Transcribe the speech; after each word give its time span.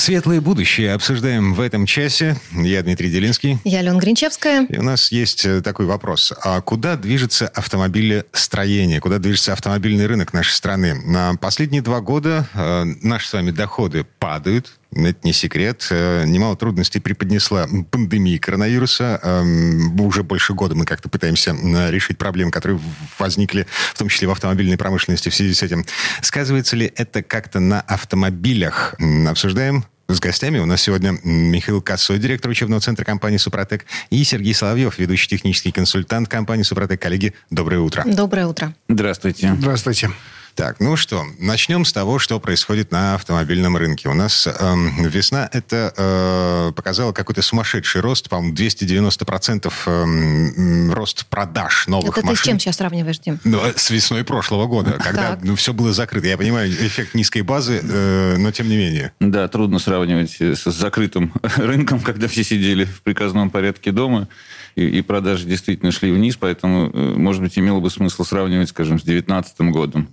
Светлое 0.00 0.40
будущее 0.40 0.94
обсуждаем 0.94 1.52
в 1.52 1.60
этом 1.60 1.84
часе. 1.84 2.34
Я 2.52 2.82
Дмитрий 2.82 3.10
Делинский. 3.10 3.58
Я 3.64 3.80
Алена 3.80 3.98
Гринчевская. 3.98 4.64
И 4.64 4.78
у 4.78 4.82
нас 4.82 5.12
есть 5.12 5.44
э, 5.44 5.60
такой 5.60 5.84
вопрос. 5.84 6.32
А 6.42 6.62
куда 6.62 6.96
движется 6.96 7.46
автомобилестроение? 7.48 8.98
Куда 8.98 9.18
движется 9.18 9.52
автомобильный 9.52 10.06
рынок 10.06 10.32
нашей 10.32 10.52
страны? 10.52 10.94
На 10.94 11.34
последние 11.34 11.82
два 11.82 12.00
года 12.00 12.48
э, 12.54 12.84
наши 13.02 13.28
с 13.28 13.32
вами 13.34 13.50
доходы 13.50 14.06
падают. 14.18 14.78
Это 14.92 15.18
не 15.22 15.34
секрет. 15.34 15.86
Э, 15.90 16.24
Немало 16.24 16.56
трудностей 16.56 16.98
преподнесла 16.98 17.68
пандемия 17.90 18.38
коронавируса. 18.38 19.20
Эм, 19.22 20.00
Уже 20.00 20.22
больше 20.22 20.54
года 20.54 20.74
мы 20.74 20.86
как-то 20.86 21.10
пытаемся 21.10 21.50
э, 21.54 21.90
решить 21.90 22.16
проблемы, 22.16 22.50
которые 22.50 22.80
возникли, 23.18 23.66
в 23.92 23.98
том 23.98 24.08
числе 24.08 24.28
в 24.28 24.30
автомобильной 24.32 24.78
промышленности 24.78 25.28
в 25.28 25.34
связи 25.34 25.52
с 25.52 25.62
этим. 25.62 25.84
Сказывается 26.22 26.74
ли 26.74 26.90
это 26.96 27.22
как-то 27.22 27.60
на 27.60 27.82
автомобилях? 27.82 28.94
Обсуждаем 29.28 29.84
с 30.14 30.20
гостями. 30.20 30.58
У 30.58 30.66
нас 30.66 30.82
сегодня 30.82 31.18
Михаил 31.22 31.80
Косой, 31.82 32.18
директор 32.18 32.50
учебного 32.50 32.80
центра 32.80 33.04
компании 33.04 33.36
«Супротек», 33.38 33.86
и 34.10 34.22
Сергей 34.24 34.54
Соловьев, 34.54 34.98
ведущий 34.98 35.28
технический 35.28 35.72
консультант 35.72 36.28
компании 36.28 36.62
«Супротек». 36.62 37.00
Коллеги, 37.00 37.34
доброе 37.50 37.80
утро. 37.80 38.04
Доброе 38.06 38.46
утро. 38.46 38.74
Здравствуйте. 38.88 39.54
Здравствуйте. 39.58 40.10
Так, 40.54 40.80
ну 40.80 40.96
что, 40.96 41.24
начнем 41.38 41.84
с 41.84 41.92
того, 41.92 42.18
что 42.18 42.38
происходит 42.40 42.90
на 42.90 43.14
автомобильном 43.14 43.76
рынке. 43.76 44.08
У 44.08 44.14
нас 44.14 44.46
эм, 44.46 45.04
весна 45.08 45.48
это 45.52 45.92
э, 45.96 46.72
показала 46.74 47.12
какой-то 47.12 47.40
сумасшедший 47.42 48.00
рост, 48.00 48.28
по-моему, 48.28 48.54
290% 48.54 49.72
эм, 49.86 50.88
м, 50.88 50.92
рост 50.92 51.26
продаж 51.26 51.86
новых 51.86 52.12
Это 52.12 52.20
ты 52.22 52.26
машин. 52.26 52.42
с 52.42 52.46
чем 52.46 52.58
сейчас 52.58 52.76
сравниваешь, 52.76 53.18
Дим? 53.20 53.38
Ну, 53.44 53.64
э, 53.64 53.72
с 53.76 53.90
весной 53.90 54.24
прошлого 54.24 54.66
года, 54.66 54.92
когда 55.02 55.38
ну, 55.42 55.56
все 55.56 55.72
было 55.72 55.92
закрыто. 55.92 56.26
Я 56.26 56.36
понимаю, 56.36 56.70
эффект 56.70 57.14
низкой 57.14 57.42
базы, 57.42 57.80
э, 57.82 58.36
но 58.36 58.50
тем 58.50 58.68
не 58.68 58.76
менее. 58.76 59.12
Да, 59.20 59.48
трудно 59.48 59.78
сравнивать 59.78 60.36
э, 60.40 60.54
с 60.54 60.64
закрытым 60.70 61.32
рынком, 61.56 62.00
когда 62.00 62.28
все 62.28 62.44
сидели 62.44 62.84
в 62.84 63.02
приказном 63.02 63.50
порядке 63.50 63.92
дома, 63.92 64.28
и, 64.76 64.86
и 64.86 65.02
продажи 65.02 65.46
действительно 65.46 65.92
шли 65.92 66.12
вниз, 66.12 66.36
поэтому, 66.36 66.90
э, 66.92 67.14
может 67.16 67.42
быть, 67.42 67.58
имело 67.58 67.80
бы 67.80 67.90
смысл 67.90 68.24
сравнивать, 68.24 68.68
скажем, 68.68 68.98
с 68.98 69.02
2019 69.02 69.60
годом. 69.72 70.08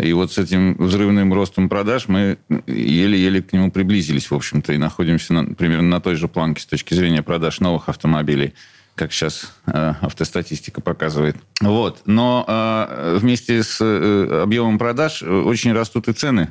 И 0.00 0.12
вот 0.12 0.32
с 0.32 0.38
этим 0.38 0.76
взрывным 0.78 1.32
ростом 1.32 1.68
продаж 1.68 2.08
мы 2.08 2.38
еле-еле 2.66 3.42
к 3.42 3.52
нему 3.52 3.70
приблизились, 3.70 4.30
в 4.30 4.34
общем-то, 4.34 4.72
и 4.72 4.78
находимся 4.78 5.32
на, 5.32 5.54
примерно 5.54 5.88
на 5.88 6.00
той 6.00 6.16
же 6.16 6.28
планке 6.28 6.62
с 6.62 6.66
точки 6.66 6.94
зрения 6.94 7.22
продаж 7.22 7.60
новых 7.60 7.88
автомобилей 7.88 8.54
как 8.96 9.12
сейчас 9.12 9.52
э, 9.66 9.92
автостатистика 10.00 10.80
показывает. 10.80 11.36
Вот. 11.60 12.00
Но 12.06 12.46
э, 12.48 13.18
вместе 13.20 13.62
с 13.62 13.78
э, 13.78 14.42
объемом 14.42 14.78
продаж 14.78 15.22
э, 15.22 15.26
очень 15.26 15.74
растут 15.74 16.08
и 16.08 16.14
цены 16.14 16.50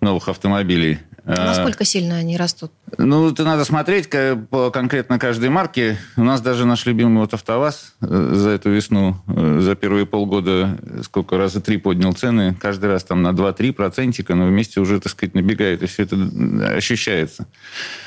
новых 0.00 0.28
автомобилей. 0.28 1.00
Насколько 1.24 1.84
сильно 1.84 2.16
они 2.16 2.36
растут? 2.36 2.70
ну, 2.98 3.30
это 3.30 3.44
надо 3.44 3.64
смотреть 3.64 4.08
по 4.50 4.70
конкретно 4.70 5.18
каждой 5.18 5.48
марке. 5.48 5.98
У 6.16 6.22
нас 6.22 6.40
даже 6.40 6.66
наш 6.66 6.86
любимый 6.86 7.18
вот 7.18 7.34
АвтоВАЗ 7.34 7.94
э, 8.00 8.30
за 8.34 8.50
эту 8.50 8.70
весну, 8.70 9.16
э, 9.26 9.58
за 9.60 9.74
первые 9.74 10.06
полгода, 10.06 10.78
э, 10.80 11.02
сколько 11.02 11.36
раза 11.36 11.60
три 11.60 11.78
поднял 11.78 12.12
цены. 12.12 12.54
Каждый 12.60 12.86
раз 12.86 13.04
там 13.04 13.22
на 13.22 13.30
2-3 13.30 13.72
процентика, 13.72 14.34
но 14.34 14.46
вместе 14.46 14.80
уже, 14.80 15.00
так 15.00 15.10
сказать, 15.10 15.34
набегает, 15.34 15.82
и 15.82 15.86
все 15.86 16.04
это 16.04 16.16
ощущается. 16.76 17.46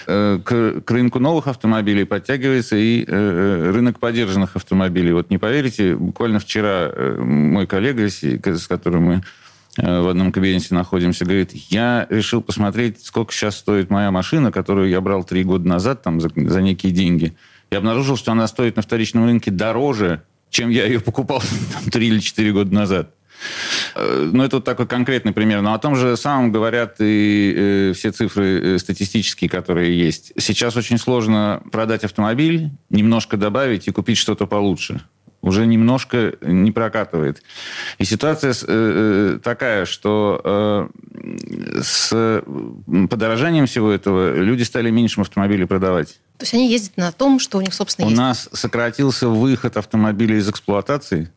К, 0.06 0.42
к 0.44 0.92
рынку 0.92 1.20
новых 1.20 1.48
автомобилей 1.48 2.06
подтягивается 2.06 2.76
и 2.78 3.06
рынок 3.06 4.00
поддержанных 4.00 4.56
автомобилей. 4.56 5.12
Вот 5.12 5.30
не 5.30 5.38
поверите, 5.38 5.96
буквально 5.96 6.40
вчера 6.40 6.92
мой 7.20 7.68
коллега, 7.68 8.08
с 8.10 8.68
которым 8.68 9.04
мы 9.04 9.24
в 9.82 10.10
одном 10.10 10.32
кабинете 10.32 10.74
находимся, 10.76 11.26
говорит, 11.26 11.52
я 11.54 12.08
решил 12.10 12.42
посмотреть, 12.42 13.06
сколько 13.06 13.34
сейчас 13.34 13.58
стоит 13.58 13.90
моя 13.90 14.12
машина, 14.12 14.52
которую 14.52 14.90
я 14.90 15.02
брал 15.02 15.24
три 15.24 15.44
года 15.44 15.68
назад 15.68 16.04
там, 16.04 16.20
за, 16.20 16.30
за 16.36 16.62
некие 16.62 16.92
деньги. 16.92 17.36
Я 17.72 17.78
обнаружил, 17.78 18.18
что 18.18 18.32
она 18.32 18.48
стоит 18.48 18.76
на 18.76 18.82
вторичном 18.82 19.26
рынке 19.26 19.52
дороже, 19.52 20.24
чем 20.50 20.70
я 20.70 20.86
ее 20.86 21.00
покупал 21.00 21.42
три 21.92 22.08
или 22.08 22.20
четыре 22.20 22.52
года 22.52 22.74
назад. 22.74 23.14
Э, 23.96 24.30
Ну, 24.32 24.44
это 24.44 24.58
вот 24.58 24.66
такой 24.66 24.88
конкретный 24.88 25.32
пример. 25.32 25.62
Но 25.62 25.74
о 25.74 25.80
том 25.80 25.96
же 25.96 26.18
самом 26.18 26.52
говорят 26.52 26.96
и 27.00 27.54
э, 27.56 27.94
все 27.96 28.12
цифры 28.12 28.76
э, 28.76 28.80
статистические, 28.80 29.50
которые 29.50 29.98
есть. 29.98 30.34
Сейчас 30.38 30.76
очень 30.76 30.98
сложно 30.98 31.62
продать 31.72 32.04
автомобиль, 32.04 32.72
немножко 32.90 33.38
добавить 33.38 33.88
и 33.88 33.92
купить 33.92 34.18
что-то 34.18 34.48
получше. 34.48 35.02
Уже 35.42 35.66
немножко 35.66 36.34
не 36.42 36.72
прокатывает. 36.72 37.42
И 37.98 38.06
ситуация 38.06 38.52
э, 38.52 38.56
э, 38.68 39.40
такая, 39.42 39.86
что 39.86 40.42
э, 40.44 41.82
с 41.82 42.44
подорожанием 43.10 43.66
всего 43.66 43.92
этого 43.92 44.36
люди 44.36 44.64
стали 44.64 44.90
меньше 44.90 45.22
автомобилей 45.22 45.66
продавать. 45.66 46.20
То 46.38 46.44
есть 46.44 46.54
они 46.54 46.70
ездят 46.70 46.98
на 46.98 47.12
том, 47.12 47.40
что 47.40 47.58
у 47.58 47.62
них, 47.62 47.74
собственно, 47.74 48.08
У 48.08 48.10
есть. 48.10 48.20
нас 48.20 48.50
сократился 48.52 49.30
выход 49.30 49.78
автомобилей 49.78 50.38
из 50.38 50.50
эксплуатации, 50.50 51.32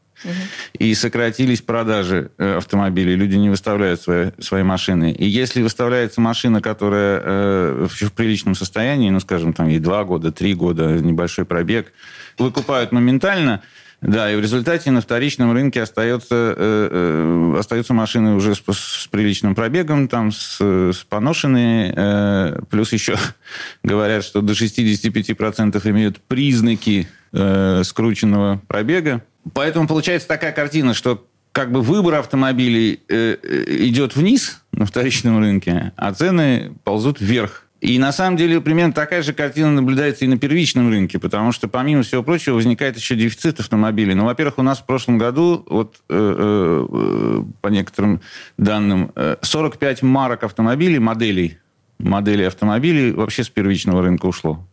и 0.79 0.95
сократились 0.95 1.63
продажи 1.63 2.31
автомобилей. 2.39 3.17
Люди 3.17 3.37
не 3.37 3.51
выставляют 3.51 4.01
свои, 4.01 4.31
свои 4.39 4.63
машины. 4.63 5.13
И 5.13 5.27
если 5.27 5.63
выставляется 5.63 6.21
машина, 6.21 6.61
которая 6.61 7.21
э, 7.25 7.87
в, 7.89 8.03
в 8.03 8.13
приличном 8.13 8.55
состоянии, 8.55 9.11
ну, 9.11 9.21
скажем, 9.21 9.53
там 9.53 9.69
ей 9.69 9.81
два 9.81 10.05
года, 10.05 10.31
три 10.31 10.55
года, 10.55 10.93
небольшой 10.99 11.45
пробег, 11.45 11.93
выкупают 12.39 12.93
моментально, 12.93 13.63
да, 14.03 14.33
и 14.33 14.37
в 14.37 14.41
результате 14.41 14.91
на 14.91 15.01
вторичном 15.01 15.53
рынке 15.53 15.81
остается, 15.81 16.55
э, 16.57 16.89
э, 16.91 17.59
остаются 17.59 17.95
машины 17.95 18.35
уже 18.35 18.57
с, 18.57 18.61
с 18.61 19.07
приличным 19.07 19.55
пробегом, 19.55 20.09
там, 20.09 20.33
с, 20.33 20.61
с 20.61 21.05
поношенные, 21.09 21.95
э, 21.97 22.61
плюс 22.69 22.93
еще 22.93 23.17
говорят, 23.85 24.25
что 24.25 24.41
до 24.41 24.55
65% 24.55 25.81
имеют 25.91 26.21
признаки 26.21 27.09
э, 27.33 27.83
скрученного 27.85 28.61
пробега. 28.67 29.23
Поэтому 29.53 29.87
получается 29.87 30.27
такая 30.27 30.51
картина, 30.51 30.95
что 30.95 31.25
как 31.53 31.71
бы 31.71 31.81
выбор 31.81 32.15
автомобилей 32.15 33.01
э, 33.09 33.37
э, 33.41 33.65
идет 33.87 34.17
вниз 34.17 34.63
на 34.73 34.85
вторичном 34.85 35.39
рынке, 35.39 35.93
а 35.97 36.13
цены 36.13 36.73
ползут 36.83 37.21
вверх. 37.21 37.67
И 37.83 37.99
на 37.99 38.13
самом 38.13 38.37
деле 38.37 38.61
примерно 38.61 38.93
такая 38.93 39.23
же 39.23 39.33
картина 39.33 39.73
наблюдается 39.73 40.25
и 40.25 40.29
на 40.29 40.39
первичном 40.39 40.89
рынке, 40.89 41.19
потому 41.19 41.51
что, 41.51 41.67
помимо 41.67 42.05
всего 42.05 42.23
прочего, 42.23 42.55
возникает 42.55 42.97
еще 42.97 43.17
дефицит 43.17 43.59
автомобилей. 43.59 44.15
Ну, 44.15 44.25
во-первых, 44.25 44.59
у 44.59 44.63
нас 44.63 44.79
в 44.79 44.87
прошлом 44.87 45.19
году, 45.19 45.67
вот 45.69 45.97
э, 46.09 46.15
э, 46.15 46.87
э, 46.89 47.43
по 47.61 47.69
некоторым 47.69 48.21
данным, 48.57 49.11
э, 49.17 49.35
45 49.43 50.03
марок 50.03 50.45
автомобилей, 50.45 51.01
моделей, 51.01 51.59
моделей 51.99 52.45
автомобилей 52.45 53.11
вообще 53.11 53.43
с 53.43 53.49
первичного 53.49 54.01
рынка 54.01 54.27
ушло. 54.27 54.65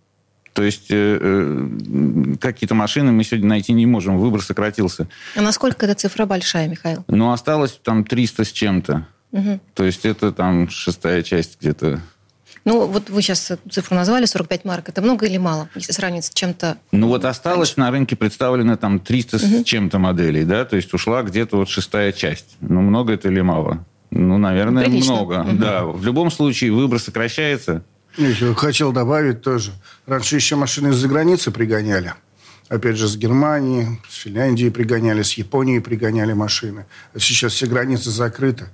То 0.54 0.62
есть 0.62 0.92
э, 0.92 1.18
э, 1.20 2.36
какие-то 2.40 2.76
машины 2.76 3.12
мы 3.12 3.24
сегодня 3.24 3.50
найти 3.50 3.74
не 3.74 3.88
можем, 3.88 4.20
выбор 4.20 4.44
сократился. 4.44 5.08
А 5.36 5.42
насколько 5.42 5.88
эта 5.88 5.96
цифра 5.96 6.28
большая, 6.28 6.68
Михаил? 6.68 7.06
Но 7.08 7.34
осталось 7.34 7.80
там 7.84 8.04
300 8.04 8.44
с 8.44 8.52
чем-то. 8.52 9.08
Мгм. 9.32 9.62
То 9.74 9.84
есть 9.84 10.06
это 10.06 10.32
там 10.32 10.70
шестая 10.70 11.24
часть 11.24 11.58
где-то. 11.60 12.02
Ну, 12.70 12.86
вот 12.86 13.10
вы 13.10 13.24
сейчас 13.24 13.52
цифру 13.72 13.96
назвали, 13.96 14.26
45 14.26 14.64
марок. 14.64 14.90
Это 14.90 15.02
много 15.02 15.26
или 15.26 15.38
мало, 15.38 15.70
если 15.74 15.92
сравнивать 15.92 16.26
с 16.26 16.30
чем-то? 16.30 16.78
Ну 16.92 17.08
вот 17.08 17.26
осталось 17.26 17.78
на 17.78 17.90
рынке 17.90 18.16
представлено 18.16 18.78
там 18.78 19.00
300 19.00 19.40
с 19.40 19.64
чем-то 19.64 19.98
моделей, 19.98 20.44
да, 20.44 20.66
то 20.66 20.76
есть 20.76 20.94
ушла 20.94 21.24
где-то 21.24 21.58
вот 21.58 21.68
шестая 21.68 22.12
часть. 22.12 22.58
Ну 22.62 22.82
много 22.82 23.14
это 23.14 23.28
или 23.28 23.42
мало? 23.42 23.84
Ну, 24.12 24.38
наверное, 24.38 24.86
Прилично. 24.86 25.14
много. 25.14 25.48
Да, 25.54 25.84
в 25.84 26.06
любом 26.06 26.30
случае 26.30 26.72
выбор 26.72 27.00
сокращается. 27.00 27.84
Еще 28.18 28.54
хотел 28.54 28.92
добавить 28.92 29.42
тоже. 29.42 29.72
Раньше 30.06 30.36
еще 30.36 30.56
машины 30.56 30.90
из-за 30.90 31.08
границы 31.08 31.50
пригоняли. 31.50 32.14
Опять 32.68 32.98
же, 32.98 33.08
с 33.08 33.18
Германии, 33.18 34.00
с 34.08 34.18
Финляндии 34.18 34.70
пригоняли, 34.70 35.24
с 35.24 35.34
Японии 35.34 35.80
пригоняли 35.80 36.34
машины. 36.34 36.86
А 37.16 37.20
сейчас 37.20 37.54
все 37.54 37.66
границы 37.66 38.12
закрыты. 38.12 38.66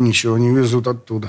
Ничего 0.00 0.36
не 0.36 0.52
везут 0.52 0.88
оттуда. 0.88 1.28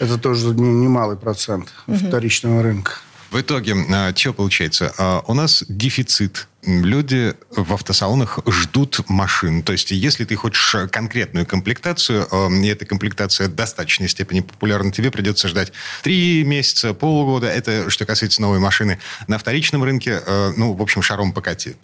Это 0.00 0.18
тоже 0.18 0.48
не- 0.54 0.72
немалый 0.72 1.16
процент 1.16 1.68
вторичного 1.86 2.62
рынка. 2.62 2.92
В 3.30 3.40
итоге, 3.40 3.74
что 4.16 4.32
получается? 4.32 4.92
А, 4.98 5.22
У 5.28 5.34
нас 5.34 5.62
дефицит 5.68 6.48
люди 6.64 7.34
в 7.50 7.72
автосалонах 7.72 8.40
ждут 8.46 9.00
машин. 9.08 9.62
То 9.62 9.72
есть, 9.72 9.90
если 9.90 10.24
ты 10.24 10.36
хочешь 10.36 10.76
конкретную 10.90 11.46
комплектацию, 11.46 12.26
э, 12.30 12.50
и 12.62 12.66
эта 12.66 12.84
комплектация 12.84 13.48
в 13.48 13.54
достаточной 13.54 14.08
степени 14.08 14.40
популярна, 14.40 14.92
тебе 14.92 15.10
придется 15.10 15.48
ждать 15.48 15.72
три 16.02 16.44
месяца, 16.44 16.94
полгода. 16.94 17.46
Это 17.46 17.90
что 17.90 18.04
касается 18.04 18.42
новой 18.42 18.58
машины. 18.58 18.98
На 19.26 19.38
вторичном 19.38 19.84
рынке, 19.84 20.20
э, 20.24 20.52
ну, 20.56 20.74
в 20.74 20.82
общем, 20.82 21.02
шаром 21.02 21.32
покати. 21.32 21.76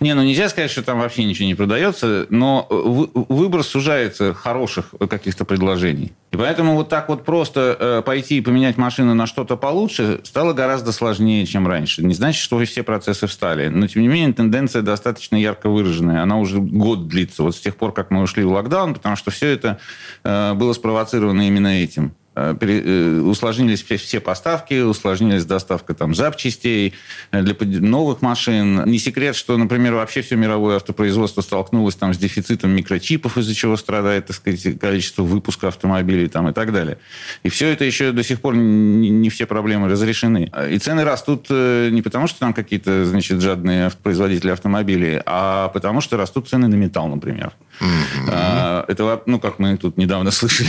Не, 0.00 0.14
ну 0.14 0.22
нельзя 0.22 0.48
сказать, 0.48 0.70
что 0.70 0.82
там 0.82 0.98
вообще 0.98 1.24
ничего 1.24 1.46
не 1.46 1.54
продается, 1.54 2.26
но 2.30 2.66
выбор 2.70 3.62
сужается 3.62 4.34
хороших 4.34 4.94
каких-то 5.08 5.44
предложений. 5.44 6.12
И 6.34 6.36
поэтому 6.36 6.74
вот 6.74 6.88
так 6.88 7.08
вот 7.08 7.24
просто 7.24 7.76
э, 7.78 8.02
пойти 8.04 8.38
и 8.38 8.40
поменять 8.40 8.76
машину 8.76 9.14
на 9.14 9.26
что-то 9.26 9.56
получше 9.56 10.20
стало 10.24 10.52
гораздо 10.52 10.90
сложнее, 10.90 11.46
чем 11.46 11.68
раньше. 11.68 12.02
Не 12.02 12.12
значит, 12.12 12.42
что 12.42 12.58
все 12.64 12.82
процессы 12.82 13.28
встали. 13.28 13.68
Но, 13.68 13.86
тем 13.86 14.02
не 14.02 14.08
менее, 14.08 14.13
тенденция 14.32 14.82
достаточно 14.82 15.36
ярко 15.36 15.68
выраженная. 15.68 16.22
Она 16.22 16.38
уже 16.38 16.58
год 16.60 17.08
длится, 17.08 17.42
вот 17.42 17.56
с 17.56 17.60
тех 17.60 17.76
пор, 17.76 17.92
как 17.92 18.10
мы 18.10 18.22
ушли 18.22 18.44
в 18.44 18.52
локдаун, 18.52 18.94
потому 18.94 19.16
что 19.16 19.30
все 19.30 19.48
это 19.48 19.78
э, 20.22 20.54
было 20.54 20.72
спровоцировано 20.72 21.46
именно 21.46 21.68
этим. 21.82 22.14
Э, 22.36 22.56
э, 22.60 23.20
усложнились 23.20 23.84
все 23.84 24.18
поставки, 24.18 24.80
усложнилась 24.80 25.44
доставка 25.44 25.94
там 25.94 26.16
запчастей 26.16 26.94
э, 27.30 27.42
для 27.42 27.54
новых 27.80 28.22
машин. 28.22 28.84
Не 28.86 28.98
секрет, 28.98 29.36
что, 29.36 29.56
например, 29.56 29.94
вообще 29.94 30.20
все 30.20 30.34
мировое 30.34 30.76
автопроизводство 30.76 31.42
столкнулось 31.42 31.94
там 31.94 32.12
с 32.12 32.18
дефицитом 32.18 32.70
микрочипов, 32.70 33.38
из-за 33.38 33.54
чего 33.54 33.76
страдает, 33.76 34.26
так 34.26 34.36
сказать, 34.36 34.80
количество 34.80 35.22
выпуска 35.22 35.68
автомобилей 35.68 36.26
там 36.26 36.48
и 36.48 36.52
так 36.52 36.72
далее. 36.72 36.98
И 37.44 37.48
все 37.50 37.68
это 37.68 37.84
еще 37.84 38.10
до 38.10 38.24
сих 38.24 38.40
пор 38.40 38.56
не 38.56 39.30
все 39.30 39.46
проблемы 39.46 39.88
разрешены. 39.88 40.50
И 40.70 40.78
цены 40.78 41.04
растут 41.04 41.50
не 41.50 42.02
потому, 42.02 42.26
что 42.26 42.40
там 42.40 42.52
какие-то, 42.52 43.04
значит, 43.04 43.40
жадные 43.40 43.92
производители 44.02 44.50
автомобилей, 44.50 45.20
а 45.24 45.68
потому 45.68 46.00
что 46.00 46.16
растут 46.16 46.48
цены 46.48 46.66
на 46.66 46.74
металл, 46.74 47.06
например. 47.06 47.52
Mm-hmm. 47.80 48.84
Это, 48.88 49.22
ну, 49.26 49.40
как 49.40 49.58
мы 49.58 49.76
тут 49.76 49.96
недавно 49.96 50.30
слышали 50.30 50.68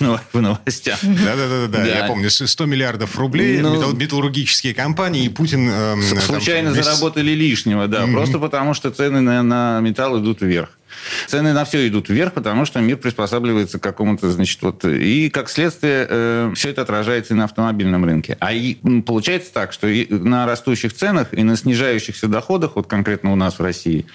в 0.32 0.40
новостях. 0.40 0.98
Да-да-да, 1.02 1.84
я 1.84 2.06
помню, 2.06 2.30
100 2.30 2.64
миллиардов 2.66 3.18
рублей, 3.18 3.60
ну, 3.60 3.92
металлургические 3.92 4.74
компании, 4.74 5.24
и 5.24 5.28
Путин... 5.28 5.68
Эм, 5.68 6.02
случайно 6.02 6.72
заработали 6.72 7.32
лишнего, 7.32 7.86
да, 7.88 8.06
просто 8.06 8.38
потому 8.38 8.74
что 8.74 8.90
цены 8.90 9.20
на 9.20 9.80
металл 9.80 10.20
идут 10.20 10.42
вверх. 10.42 10.77
Цены 11.26 11.52
на 11.52 11.64
все 11.64 11.86
идут 11.88 12.08
вверх, 12.08 12.34
потому 12.34 12.64
что 12.64 12.80
мир 12.80 12.96
приспосабливается 12.96 13.78
к 13.78 13.82
какому-то, 13.82 14.30
значит, 14.30 14.60
вот... 14.62 14.84
И, 14.84 15.30
как 15.30 15.48
следствие, 15.48 16.06
э, 16.08 16.52
все 16.54 16.70
это 16.70 16.82
отражается 16.82 17.34
и 17.34 17.36
на 17.36 17.44
автомобильном 17.44 18.04
рынке. 18.04 18.36
А 18.40 18.52
и, 18.52 18.74
получается 19.02 19.52
так, 19.52 19.72
что 19.72 19.86
и 19.86 20.12
на 20.12 20.46
растущих 20.46 20.92
ценах 20.92 21.28
и 21.32 21.42
на 21.42 21.56
снижающихся 21.56 22.28
доходах, 22.28 22.76
вот 22.76 22.86
конкретно 22.86 23.32
у 23.32 23.36
нас 23.36 23.58
в 23.58 23.62
России, 23.62 24.06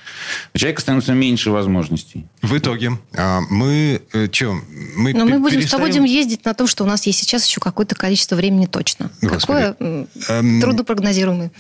у 0.54 0.58
человека 0.58 0.82
становится 0.82 1.14
меньше 1.14 1.52
возможностей. 1.52 2.26
В 2.42 2.58
итоге 2.58 2.92
а, 3.16 3.42
мы... 3.50 4.02
Э, 4.14 4.28
что? 4.32 4.54
Мы 4.96 5.14
Но 5.14 5.26
мы 5.26 5.40
будем 5.40 5.60
перестаем... 5.60 5.68
с 5.68 5.72
тобой 5.72 5.94
будем 5.94 6.04
ездить 6.06 6.44
на 6.46 6.54
том, 6.54 6.68
что 6.68 6.84
у 6.84 6.88
нас 6.88 7.06
есть 7.06 7.20
сейчас 7.20 7.46
еще 7.46 7.60
какое-то 7.62 7.96
количество 7.96 8.36
времени 8.36 8.66
точно. 8.66 9.12
Господи. 9.22 9.76
Какое 9.78 10.08
эм... 10.30 10.62
труднопрогнозируемое. 10.62 11.52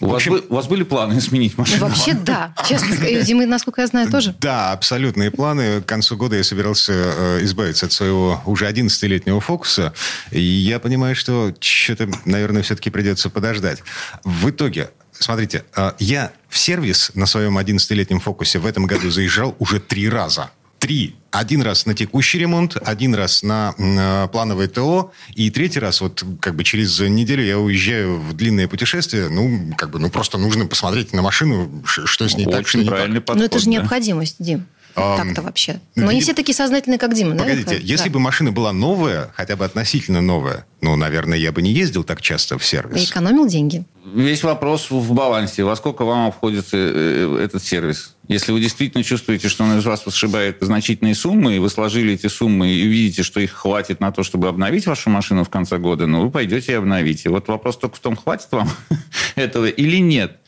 У, 0.00 0.06
вас, 0.06 0.26
у 0.26 0.54
вас 0.54 0.66
были 0.66 0.84
планы 0.84 1.20
сменить 1.20 1.58
машину? 1.58 1.86
Вообще 1.86 2.14
да. 2.14 2.54
Честно 2.68 2.94
сказать, 2.94 3.24
Дима, 3.24 3.46
насколько 3.46 3.80
я 3.80 3.86
знаю, 3.86 4.10
тоже. 4.10 4.34
Да, 4.40 4.53
абсолютные 4.54 5.30
планы. 5.30 5.80
К 5.80 5.86
концу 5.86 6.16
года 6.16 6.36
я 6.36 6.44
собирался 6.44 6.92
э, 6.92 7.38
избавиться 7.42 7.86
от 7.86 7.92
своего 7.92 8.40
уже 8.46 8.68
11-летнего 8.68 9.40
фокуса. 9.40 9.92
И 10.30 10.40
я 10.40 10.78
понимаю, 10.78 11.14
что 11.16 11.54
что-то, 11.60 12.08
наверное, 12.24 12.62
все-таки 12.62 12.90
придется 12.90 13.30
подождать. 13.30 13.82
В 14.24 14.50
итоге, 14.50 14.90
смотрите, 15.12 15.64
э, 15.76 15.92
я 15.98 16.32
в 16.48 16.58
сервис 16.58 17.10
на 17.14 17.26
своем 17.26 17.58
11-летнем 17.58 18.20
фокусе 18.20 18.58
в 18.58 18.66
этом 18.66 18.86
году 18.86 19.10
заезжал 19.10 19.54
уже 19.58 19.80
три 19.80 20.08
раза. 20.08 20.50
Три. 20.84 21.14
Один 21.30 21.62
раз 21.62 21.86
на 21.86 21.94
текущий 21.94 22.38
ремонт, 22.38 22.76
один 22.76 23.14
раз 23.14 23.42
на 23.42 23.74
э, 23.78 24.28
плановое 24.30 24.68
ТО, 24.68 25.12
и 25.34 25.50
третий 25.50 25.80
раз, 25.80 26.02
вот 26.02 26.22
как 26.40 26.56
бы 26.56 26.62
через 26.62 27.00
неделю 27.00 27.42
я 27.42 27.58
уезжаю 27.58 28.20
в 28.20 28.34
длинное 28.34 28.68
путешествие. 28.68 29.30
Ну, 29.30 29.72
как 29.78 29.88
бы, 29.88 29.98
ну 29.98 30.10
просто 30.10 30.36
нужно 30.36 30.66
посмотреть 30.66 31.14
на 31.14 31.22
машину, 31.22 31.82
что 31.86 32.28
с 32.28 32.36
ней 32.36 32.44
Очень 32.44 32.56
так, 32.56 32.68
что 32.68 32.78
не 32.80 32.84
так. 32.84 33.24
Подход, 33.24 33.36
Но 33.36 33.44
это 33.44 33.58
же 33.60 33.70
необходимость, 33.70 34.36
Дим. 34.38 34.66
Так-то 34.94 35.42
вообще. 35.42 35.80
Но 35.94 36.12
не 36.12 36.20
все 36.20 36.34
такие 36.34 36.54
сознательные, 36.54 36.98
как 36.98 37.14
Дима, 37.14 37.36
Погодите, 37.36 37.78
если 37.82 38.08
бы 38.08 38.20
машина 38.20 38.52
была 38.52 38.72
новая, 38.72 39.32
хотя 39.34 39.56
бы 39.56 39.64
относительно 39.64 40.20
новая, 40.20 40.66
ну, 40.80 40.96
наверное, 40.96 41.38
я 41.38 41.50
бы 41.50 41.62
не 41.62 41.72
ездил 41.72 42.04
так 42.04 42.20
часто 42.20 42.58
в 42.58 42.64
сервис. 42.64 43.00
И 43.00 43.04
экономил 43.04 43.46
деньги. 43.46 43.84
Весь 44.04 44.42
вопрос 44.42 44.90
в 44.90 45.12
балансе. 45.14 45.64
Во 45.64 45.74
сколько 45.76 46.04
вам 46.04 46.28
обходится 46.28 46.76
э, 46.76 47.40
этот 47.42 47.64
сервис? 47.64 48.14
Если 48.28 48.52
вы 48.52 48.60
действительно 48.60 49.02
чувствуете, 49.02 49.48
что 49.48 49.64
он 49.64 49.78
из 49.78 49.84
вас 49.84 50.04
сшибает 50.08 50.58
значительные 50.60 51.14
суммы, 51.14 51.56
и 51.56 51.58
вы 51.58 51.70
сложили 51.70 52.12
эти 52.14 52.26
суммы 52.26 52.68
и 52.68 52.86
видите, 52.86 53.22
что 53.22 53.40
их 53.40 53.52
хватит 53.52 54.00
на 54.00 54.12
то, 54.12 54.22
чтобы 54.22 54.48
обновить 54.48 54.86
вашу 54.86 55.10
машину 55.10 55.44
в 55.44 55.48
конце 55.48 55.78
года, 55.78 56.06
ну, 56.06 56.20
вы 56.20 56.30
пойдете 56.30 56.72
и 56.72 56.74
обновите. 56.74 57.30
Вот 57.30 57.48
вопрос 57.48 57.78
только 57.78 57.96
в 57.96 58.00
том, 58.00 58.14
хватит 58.14 58.48
вам 58.50 58.68
этого 59.34 59.66
или 59.66 59.96
нет. 59.96 60.38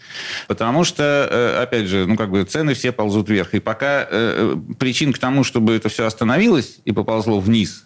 Потому 0.46 0.84
что, 0.84 1.28
э, 1.30 1.62
опять 1.62 1.86
же, 1.86 2.06
ну, 2.06 2.16
как 2.16 2.30
бы 2.30 2.44
цены 2.44 2.74
все 2.74 2.92
ползут 2.92 3.28
вверх. 3.28 3.54
И 3.54 3.60
пока 3.60 4.02
э, 4.02 4.06
э, 4.10 4.56
причин 4.78 5.12
к 5.12 5.18
тому, 5.18 5.44
чтобы 5.44 5.74
это 5.74 5.88
все 5.88 6.06
остановилось 6.06 6.78
и 6.84 6.92
поползло 6.92 7.40
вниз, 7.40 7.84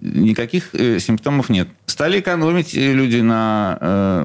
никаких 0.00 0.70
симптомов 0.72 1.48
нет. 1.48 1.68
Стали 1.86 2.20
экономить 2.20 2.72
люди 2.72 3.16
на 3.16 4.24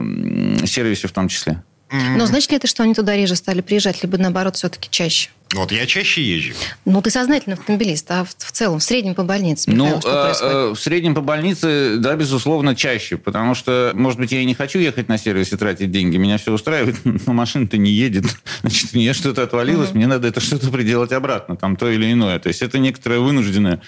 сервисе 0.66 1.08
в 1.08 1.12
том 1.14 1.30
числе. 1.30 1.64
Но 1.92 2.28
значит 2.28 2.52
ли 2.52 2.58
это, 2.58 2.68
что 2.68 2.84
они 2.84 2.94
туда 2.94 3.16
реже 3.16 3.36
стали 3.36 3.62
приезжать, 3.62 4.04
либо 4.04 4.20
наоборот 4.20 4.56
все-таки 4.56 4.88
чаще? 4.92 5.30
Вот 5.54 5.72
я 5.72 5.86
чаще 5.86 6.22
езжу. 6.22 6.54
Ну, 6.86 7.02
ты 7.02 7.10
сознательный 7.12 7.54
автомобилист, 7.54 8.10
а 8.10 8.26
в, 8.26 8.30
в 8.30 8.52
целом, 8.52 8.80
в 8.80 8.84
среднем 8.84 9.16
по 9.16 9.24
больнице, 9.24 9.72
ну, 9.72 10.00
что 10.02 10.10
э? 10.10 10.34
Э, 10.42 10.74
в 10.74 10.80
среднем 10.80 11.14
по 11.14 11.22
больнице, 11.22 11.96
да, 11.98 12.16
безусловно, 12.16 12.76
чаще, 12.76 13.18
потому 13.18 13.54
что, 13.54 13.92
может 13.94 14.20
быть, 14.20 14.32
я 14.32 14.42
и 14.42 14.46
не 14.46 14.56
хочу 14.56 14.80
ехать 14.80 15.08
на 15.08 15.18
сервис 15.18 15.54
и 15.54 15.58
тратить 15.58 15.92
деньги, 15.92 16.18
меня 16.18 16.38
все 16.38 16.52
устраивает, 16.52 16.98
но 17.04 17.34
машина-то 17.34 17.78
не 17.78 17.92
едет, 17.92 18.26
значит, 18.62 18.94
мне 18.94 19.14
что-то 19.14 19.44
отвалилось, 19.44 19.90
угу. 19.90 19.98
мне 19.98 20.08
надо 20.08 20.28
это 20.28 20.42
что-то 20.42 20.70
приделать 20.72 21.12
обратно, 21.12 21.56
там 21.56 21.76
то 21.76 21.90
или 21.90 22.12
иное. 22.12 22.40
То 22.40 22.50
есть 22.50 22.62
это 22.62 22.80
некоторое 22.80 23.20
вынужденное, 23.20 23.82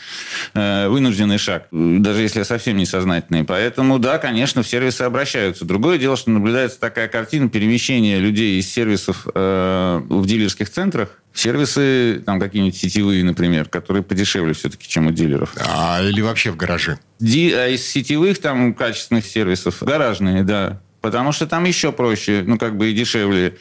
э, 0.53 0.87
вынужденный 0.87 1.37
шаг, 1.37 1.67
даже 1.71 2.21
если 2.21 2.39
я 2.39 2.45
совсем 2.45 2.77
несознательный. 2.77 3.43
Поэтому, 3.43 3.99
да, 3.99 4.19
конечно, 4.19 4.63
в 4.63 4.67
сервисы 4.67 5.01
обращаются. 5.01 5.65
Другое 5.65 5.97
дело, 5.97 6.15
что 6.15 6.29
наблюдается 6.29 6.79
такая 6.79 7.07
картина 7.07 7.49
перемещения 7.49 8.19
людей 8.19 8.59
из 8.59 8.71
сервисов 8.71 9.27
э, 9.33 10.01
в 10.07 10.25
дилерских 10.25 10.69
центрах, 10.69 11.09
Сервисы, 11.37 12.23
там 12.25 12.39
какие-нибудь 12.39 12.75
сетевые, 12.75 13.23
например, 13.23 13.69
которые 13.69 14.01
подешевле 14.01 14.53
все-таки, 14.53 14.87
чем 14.87 15.05
у 15.05 15.11
дилеров. 15.11 15.53
А, 15.57 16.01
или 16.01 16.21
вообще 16.21 16.49
в 16.49 16.57
гараже? 16.57 16.97
Ди, 17.19 17.51
а 17.53 17.67
из 17.67 17.87
сетевых 17.87 18.39
там 18.39 18.73
качественных 18.73 19.25
сервисов 19.25 19.77
гаражные, 19.81 20.43
да. 20.43 20.81
Потому 20.99 21.31
что 21.31 21.45
там 21.45 21.65
еще 21.65 21.91
проще, 21.91 22.43
ну, 22.45 22.57
как 22.57 22.75
бы 22.75 22.89
и 22.89 22.93
дешевле. 22.93 23.55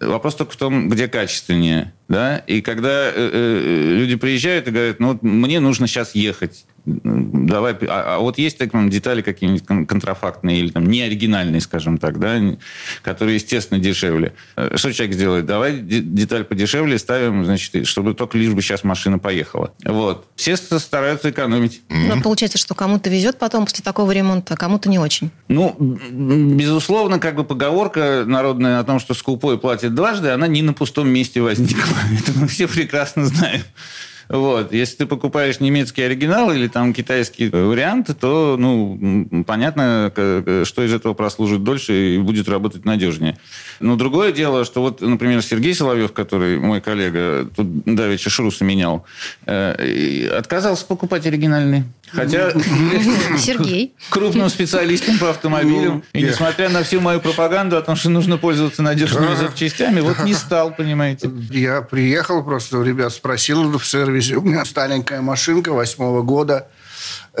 Вопрос 0.00 0.36
только 0.36 0.52
в 0.52 0.56
том, 0.56 0.88
где 0.88 1.06
качественнее. 1.06 1.92
Да? 2.08 2.38
И 2.38 2.62
когда 2.62 3.08
э, 3.08 3.12
э, 3.14 3.94
люди 3.94 4.16
приезжают 4.16 4.66
и 4.68 4.70
говорят, 4.70 4.98
ну, 4.98 5.08
вот 5.08 5.22
мне 5.22 5.60
нужно 5.60 5.86
сейчас 5.86 6.14
ехать 6.14 6.64
давай, 7.02 7.74
а, 7.88 8.16
а 8.16 8.18
вот 8.18 8.38
есть 8.38 8.58
так, 8.58 8.70
детали 8.88 9.22
какие-нибудь 9.22 9.86
контрафактные 9.86 10.60
или 10.60 10.70
там 10.70 10.86
неоригинальные, 10.86 11.60
скажем 11.60 11.98
так, 11.98 12.18
да, 12.18 12.38
которые, 13.02 13.36
естественно, 13.36 13.80
дешевле. 13.80 14.34
Э, 14.56 14.76
что 14.76 14.92
человек 14.92 15.14
сделает? 15.14 15.46
Давай 15.46 15.78
деталь 15.78 16.44
подешевле 16.44 16.98
ставим, 16.98 17.44
значит, 17.44 17.86
чтобы 17.86 18.14
только 18.14 18.38
лишь 18.38 18.52
бы 18.52 18.62
сейчас 18.62 18.84
машина 18.84 19.18
поехала. 19.18 19.72
Вот. 19.84 20.26
Все 20.36 20.56
стараются 20.56 21.30
экономить. 21.30 21.82
Но 21.88 22.20
получается, 22.20 22.58
что 22.58 22.74
кому-то 22.74 23.10
везет 23.10 23.38
потом 23.38 23.64
после 23.64 23.82
такого 23.82 24.10
ремонта, 24.12 24.54
а 24.54 24.56
кому-то 24.56 24.88
не 24.88 24.98
очень. 24.98 25.30
Ну, 25.48 25.76
безусловно, 25.78 27.18
как 27.18 27.36
бы 27.36 27.44
поговорка 27.44 28.24
народная 28.26 28.80
о 28.80 28.84
том, 28.84 28.98
что 29.00 29.14
скупой 29.14 29.58
платит 29.58 29.94
дважды, 29.94 30.28
она 30.30 30.46
не 30.46 30.62
на 30.62 30.72
пустом 30.72 31.08
месте 31.08 31.40
возникла. 31.40 31.96
Это 32.18 32.38
мы 32.38 32.48
все 32.48 32.68
прекрасно 32.68 33.26
знаем. 33.26 33.62
Вот. 34.28 34.72
Если 34.72 34.96
ты 34.96 35.06
покупаешь 35.06 35.60
немецкий 35.60 36.02
оригинал 36.02 36.52
или 36.52 36.68
там 36.68 36.92
китайский 36.92 37.48
вариант, 37.48 38.10
то, 38.20 38.56
ну, 38.58 39.44
понятно, 39.46 40.12
что 40.64 40.82
из 40.84 40.92
этого 40.92 41.14
прослужит 41.14 41.64
дольше 41.64 42.16
и 42.16 42.18
будет 42.18 42.48
работать 42.48 42.84
надежнее. 42.84 43.38
Но 43.80 43.96
другое 43.96 44.32
дело, 44.32 44.64
что 44.64 44.82
вот, 44.82 45.00
например, 45.00 45.42
Сергей 45.42 45.74
Соловьев, 45.74 46.12
который 46.12 46.58
мой 46.58 46.80
коллега, 46.80 47.48
тут 47.54 47.84
давеча 47.84 48.30
шрусы 48.30 48.64
менял, 48.64 49.04
э, 49.46 50.28
отказался 50.28 50.84
покупать 50.84 51.26
оригинальный. 51.26 51.84
Хотя 52.12 52.52
Сергей. 53.38 53.94
крупным 54.10 54.48
специалистом 54.48 55.18
по 55.18 55.30
автомобилям. 55.30 56.04
Ну, 56.12 56.20
и 56.20 56.22
несмотря 56.22 56.68
на 56.68 56.82
всю 56.82 57.00
мою 57.00 57.20
пропаганду 57.20 57.76
о 57.76 57.82
том, 57.82 57.96
что 57.96 58.10
нужно 58.10 58.38
пользоваться 58.38 58.82
надежными 58.82 59.34
запчастями, 59.34 60.00
вот 60.00 60.24
не 60.24 60.34
стал, 60.34 60.74
понимаете. 60.74 61.30
Я 61.50 61.82
приехал 61.82 62.42
просто, 62.42 62.78
у 62.78 62.82
ребят 62.82 63.12
спросил 63.12 63.78
в 63.78 63.86
сервисе. 63.86 64.36
У 64.36 64.42
меня 64.42 64.64
старенькая 64.64 65.20
машинка 65.20 65.72
восьмого 65.72 66.22
года. 66.22 66.68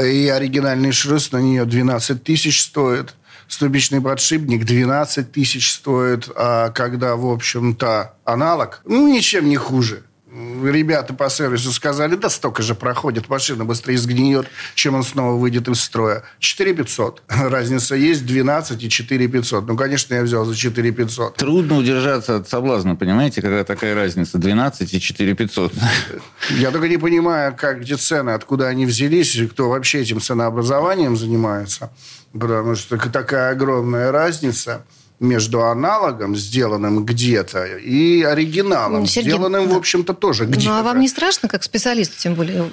И 0.00 0.28
оригинальный 0.28 0.92
шрус 0.92 1.32
на 1.32 1.38
нее 1.38 1.64
12 1.64 2.22
тысяч 2.22 2.62
стоит. 2.62 3.14
ступичный 3.48 4.00
подшипник 4.00 4.64
12 4.64 5.32
тысяч 5.32 5.72
стоит, 5.72 6.28
а 6.36 6.70
когда, 6.70 7.16
в 7.16 7.26
общем-то, 7.26 8.14
аналог, 8.24 8.82
ну, 8.84 9.08
ничем 9.08 9.48
не 9.48 9.56
хуже 9.56 10.02
ребята 10.30 11.14
по 11.14 11.30
сервису 11.30 11.72
сказали, 11.72 12.14
да 12.14 12.28
столько 12.28 12.62
же 12.62 12.74
проходит, 12.74 13.28
машина 13.28 13.64
быстрее 13.64 13.98
сгниет, 13.98 14.46
чем 14.74 14.94
он 14.94 15.02
снова 15.02 15.38
выйдет 15.38 15.68
из 15.68 15.80
строя. 15.80 16.22
4 16.38 16.74
500. 16.74 17.22
Разница 17.28 17.94
есть 17.94 18.26
12 18.26 18.82
и 18.82 18.90
4 18.90 19.28
500. 19.28 19.66
Ну, 19.66 19.76
конечно, 19.76 20.14
я 20.14 20.22
взял 20.22 20.44
за 20.44 20.54
4 20.54 20.92
500. 20.92 21.36
Трудно 21.36 21.76
удержаться 21.78 22.36
от 22.36 22.48
соблазна, 22.48 22.96
понимаете, 22.96 23.40
какая 23.40 23.64
такая 23.64 23.94
разница? 23.94 24.38
12 24.38 24.94
и 24.94 25.00
4 25.00 25.34
500. 25.34 25.72
Я 26.50 26.70
только 26.70 26.88
не 26.88 26.98
понимаю, 26.98 27.54
как 27.56 27.82
эти 27.82 27.94
цены, 27.94 28.30
откуда 28.30 28.68
они 28.68 28.86
взялись, 28.86 29.34
и 29.36 29.46
кто 29.46 29.70
вообще 29.70 30.00
этим 30.00 30.20
ценообразованием 30.20 31.16
занимается. 31.16 31.90
Потому 32.32 32.74
что 32.74 32.98
такая 32.98 33.52
огромная 33.52 34.12
разница– 34.12 34.84
между 35.20 35.64
аналогом, 35.64 36.36
сделанным 36.36 37.04
где-то, 37.04 37.64
и 37.64 38.22
оригиналом, 38.22 39.06
Сергей, 39.06 39.32
сделанным, 39.32 39.68
да. 39.68 39.74
в 39.74 39.78
общем-то, 39.78 40.14
тоже 40.14 40.46
где-то. 40.46 40.66
Ну, 40.66 40.78
а 40.78 40.82
вам 40.82 41.00
не 41.00 41.08
страшно, 41.08 41.48
как 41.48 41.64
специалисту, 41.64 42.14
тем 42.18 42.34
более, 42.34 42.70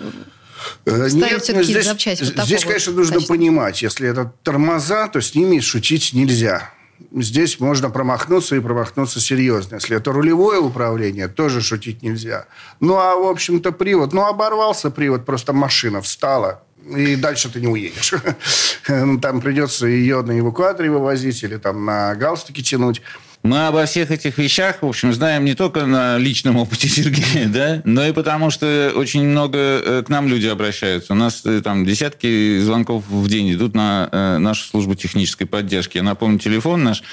э, 0.86 1.10
Нет, 1.12 1.44
здесь, 1.44 1.68
здесь 1.68 2.64
конечно, 2.64 2.94
нужно 2.94 3.16
качества. 3.16 3.34
понимать, 3.34 3.82
если 3.82 4.08
это 4.08 4.32
тормоза, 4.44 5.08
то 5.08 5.22
с 5.22 5.34
ними 5.34 5.60
шутить 5.60 6.14
нельзя. 6.14 6.72
Здесь 7.12 7.60
можно 7.60 7.90
промахнуться 7.90 8.56
и 8.56 8.60
промахнуться 8.60 9.20
серьезно. 9.20 9.76
Если 9.76 9.98
это 9.98 10.12
рулевое 10.14 10.60
управление, 10.60 11.28
тоже 11.28 11.62
шутить 11.62 12.04
нельзя. 12.04 12.46
Ну, 12.80 12.96
а, 12.96 13.16
в 13.16 13.28
общем-то, 13.28 13.72
привод. 13.74 14.14
Ну, 14.14 14.26
оборвался 14.26 14.92
привод, 14.92 15.26
просто 15.26 15.52
машина 15.52 16.02
встала 16.02 16.64
и 16.90 17.16
дальше 17.16 17.52
ты 17.52 17.62
не 17.62 17.68
уедешь. 17.68 18.14
Там 19.22 19.42
придется 19.42 19.88
ее 19.88 20.22
на 20.22 20.40
эвакуаторе 20.40 20.92
вывозить 20.92 21.44
или 21.44 21.58
там 21.58 21.86
на 21.86 22.14
галстуке 22.16 22.62
тянуть. 22.62 23.02
Мы 23.46 23.68
обо 23.68 23.86
всех 23.86 24.10
этих 24.10 24.40
вещах, 24.40 24.82
в 24.82 24.88
общем, 24.88 25.14
знаем 25.14 25.46
не 25.46 25.54
только 25.54 25.86
на 25.86 26.18
личном 26.18 26.58
опыте 26.58 26.88
Сергея, 26.90 27.48
да, 27.54 27.82
но 27.86 28.04
и 28.04 28.12
потому, 28.12 28.50
что 28.50 28.92
очень 28.96 29.24
много 29.24 29.60
э, 29.60 30.04
к 30.04 30.10
нам 30.10 30.28
люди 30.28 30.48
обращаются. 30.48 31.14
У 31.14 31.16
нас 31.16 31.44
э, 31.46 31.62
там 31.62 31.86
десятки 31.86 32.58
звонков 32.58 33.04
в 33.08 33.28
день 33.30 33.54
идут 33.54 33.76
на 33.76 34.10
э, 34.12 34.38
нашу 34.40 34.66
службу 34.66 34.96
технической 34.96 35.46
поддержки. 35.46 35.98
Я 35.98 36.04
напомню, 36.04 36.40
телефон 36.40 36.84
наш 36.84 37.04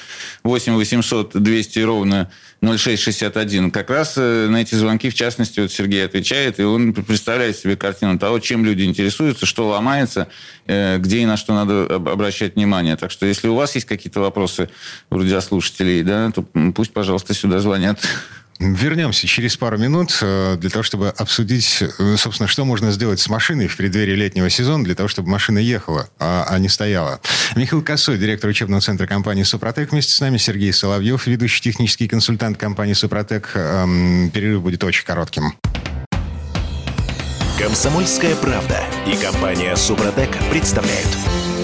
8 0.42 0.74
800 0.74 1.32
200 1.34 1.78
ровно 1.80 2.30
0661. 2.62 3.70
Как 3.70 3.90
раз 3.90 4.16
на 4.16 4.56
эти 4.56 4.74
звонки, 4.74 5.10
в 5.10 5.14
частности, 5.14 5.60
вот 5.60 5.70
Сергей 5.70 6.02
отвечает, 6.02 6.60
и 6.60 6.62
он 6.62 6.94
представляет 6.94 7.58
себе 7.58 7.76
картину 7.76 8.18
того, 8.18 8.38
чем 8.38 8.64
люди 8.64 8.84
интересуются, 8.84 9.46
что 9.46 9.66
ломается, 9.66 10.28
где 10.64 11.18
и 11.18 11.26
на 11.26 11.36
что 11.36 11.54
надо 11.54 11.92
обращать 11.96 12.54
внимание. 12.54 12.96
Так 12.96 13.10
что, 13.10 13.26
если 13.26 13.48
у 13.48 13.56
вас 13.56 13.74
есть 13.74 13.88
какие-то 13.88 14.20
вопросы 14.20 14.70
у 15.10 15.18
радиослушателей, 15.18 16.04
да, 16.04 16.21
то 16.30 16.42
пусть, 16.74 16.92
пожалуйста, 16.92 17.34
сюда 17.34 17.58
звонят. 17.58 17.98
Вернемся 18.62 19.26
через 19.26 19.56
пару 19.56 19.76
минут 19.76 20.16
э, 20.22 20.56
для 20.56 20.70
того, 20.70 20.84
чтобы 20.84 21.08
обсудить, 21.08 21.82
э, 21.82 22.16
собственно, 22.16 22.46
что 22.46 22.64
можно 22.64 22.92
сделать 22.92 23.18
с 23.18 23.28
машиной 23.28 23.66
в 23.66 23.76
преддверии 23.76 24.14
летнего 24.14 24.48
сезона 24.50 24.84
для 24.84 24.94
того, 24.94 25.08
чтобы 25.08 25.28
машина 25.30 25.58
ехала, 25.58 26.08
а, 26.20 26.46
а 26.48 26.58
не 26.60 26.68
стояла. 26.68 27.20
Михаил 27.56 27.82
Косой, 27.82 28.18
директор 28.18 28.48
учебного 28.48 28.80
центра 28.80 29.06
компании 29.06 29.42
«Супротек». 29.42 29.90
Вместе 29.90 30.12
с 30.12 30.20
нами 30.20 30.36
Сергей 30.36 30.72
Соловьев, 30.72 31.26
ведущий 31.26 31.60
технический 31.60 32.06
консультант 32.06 32.56
компании 32.56 32.92
«Супротек». 32.92 33.50
Эм, 33.54 34.30
перерыв 34.32 34.62
будет 34.62 34.84
очень 34.84 35.04
коротким. 35.04 35.54
Комсомольская 37.58 38.36
правда 38.36 38.80
и 39.06 39.16
компания 39.16 39.74
«Супротек» 39.74 40.30
представляют. 40.50 41.08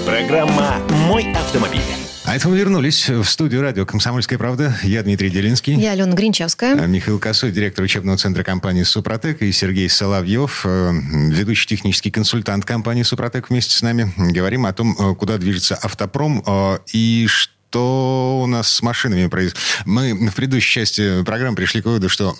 Программа 0.04 0.78
«Мой 1.06 1.32
автомобиль». 1.32 2.07
А 2.28 2.36
это 2.36 2.46
мы 2.50 2.58
вернулись 2.58 3.08
в 3.08 3.24
студию 3.24 3.62
радио 3.62 3.86
«Комсомольская 3.86 4.38
правда». 4.38 4.76
Я 4.82 5.02
Дмитрий 5.02 5.30
Делинский. 5.30 5.72
Я 5.76 5.92
Алена 5.92 6.12
Гринчевская. 6.12 6.78
А 6.78 6.86
Михаил 6.86 7.18
Косой, 7.18 7.52
директор 7.52 7.82
учебного 7.82 8.18
центра 8.18 8.42
компании 8.42 8.82
«Супротек». 8.82 9.40
И 9.40 9.50
Сергей 9.50 9.88
Соловьев, 9.88 10.60
э, 10.66 10.90
ведущий 11.30 11.66
технический 11.66 12.10
консультант 12.10 12.66
компании 12.66 13.02
«Супротек» 13.02 13.48
вместе 13.48 13.74
с 13.74 13.80
нами. 13.80 14.12
Говорим 14.18 14.66
о 14.66 14.74
том, 14.74 14.94
э, 14.98 15.14
куда 15.14 15.38
движется 15.38 15.74
автопром 15.76 16.44
э, 16.46 16.78
и 16.92 17.26
что 17.28 17.54
что 17.70 18.40
у 18.42 18.46
нас 18.46 18.70
с 18.70 18.80
машинами 18.80 19.26
происходит. 19.26 19.62
Мы 19.84 20.14
в 20.30 20.34
предыдущей 20.34 20.72
части 20.72 21.22
программы 21.22 21.54
пришли 21.54 21.82
к 21.82 21.84
выводу, 21.84 22.08
что 22.08 22.34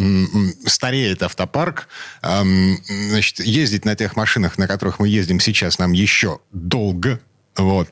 стареет 0.64 1.22
автопарк. 1.22 1.86
Значит, 2.22 3.40
ездить 3.40 3.84
на 3.84 3.94
тех 3.94 4.16
машинах, 4.16 4.56
на 4.56 4.66
которых 4.66 5.00
мы 5.00 5.08
ездим 5.08 5.38
сейчас, 5.38 5.78
нам 5.78 5.92
еще 5.92 6.38
долго 6.50 7.20
вот. 7.58 7.88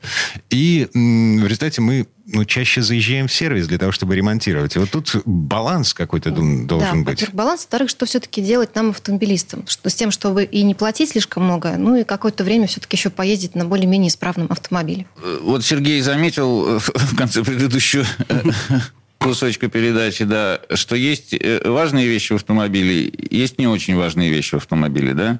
И 0.49 0.87
в 0.93 1.43
результате 1.43 1.81
мы 1.81 2.07
ну, 2.25 2.43
чаще 2.45 2.81
заезжаем 2.81 3.27
в 3.27 3.33
сервис 3.33 3.67
для 3.67 3.77
того, 3.77 3.91
чтобы 3.91 4.15
ремонтировать. 4.15 4.75
И 4.75 4.79
вот 4.79 4.89
тут 4.89 5.15
баланс 5.25 5.93
какой-то 5.93 6.31
должен 6.31 6.67
да, 6.67 7.11
быть. 7.11 7.33
баланс. 7.33 7.61
Во-вторых, 7.61 7.89
что 7.89 8.05
все-таки 8.05 8.41
делать 8.41 8.75
нам, 8.75 8.89
автомобилистам? 8.89 9.65
Что, 9.67 9.89
с 9.89 9.95
тем, 9.95 10.11
чтобы 10.11 10.43
и 10.43 10.63
не 10.63 10.75
платить 10.75 11.11
слишком 11.11 11.43
много, 11.43 11.75
ну 11.77 11.95
и 11.95 12.03
какое-то 12.03 12.43
время 12.43 12.67
все-таки 12.67 12.97
еще 12.97 13.09
поездить 13.09 13.55
на 13.55 13.65
более-менее 13.65 14.09
исправном 14.09 14.47
автомобиле. 14.49 15.05
Вот 15.41 15.63
Сергей 15.63 16.01
заметил 16.01 16.79
в 16.79 17.15
конце 17.15 17.43
предыдущего 17.43 18.05
кусочка 19.17 19.67
передачи, 19.67 20.23
да, 20.23 20.59
что 20.73 20.95
есть 20.95 21.33
э, 21.33 21.61
важные 21.65 22.07
вещи 22.07 22.33
в 22.33 22.35
автомобиле, 22.37 23.11
есть 23.29 23.57
не 23.57 23.67
очень 23.67 23.95
важные 23.95 24.29
вещи 24.29 24.55
в 24.55 24.57
автомобиле, 24.57 25.13
да. 25.13 25.39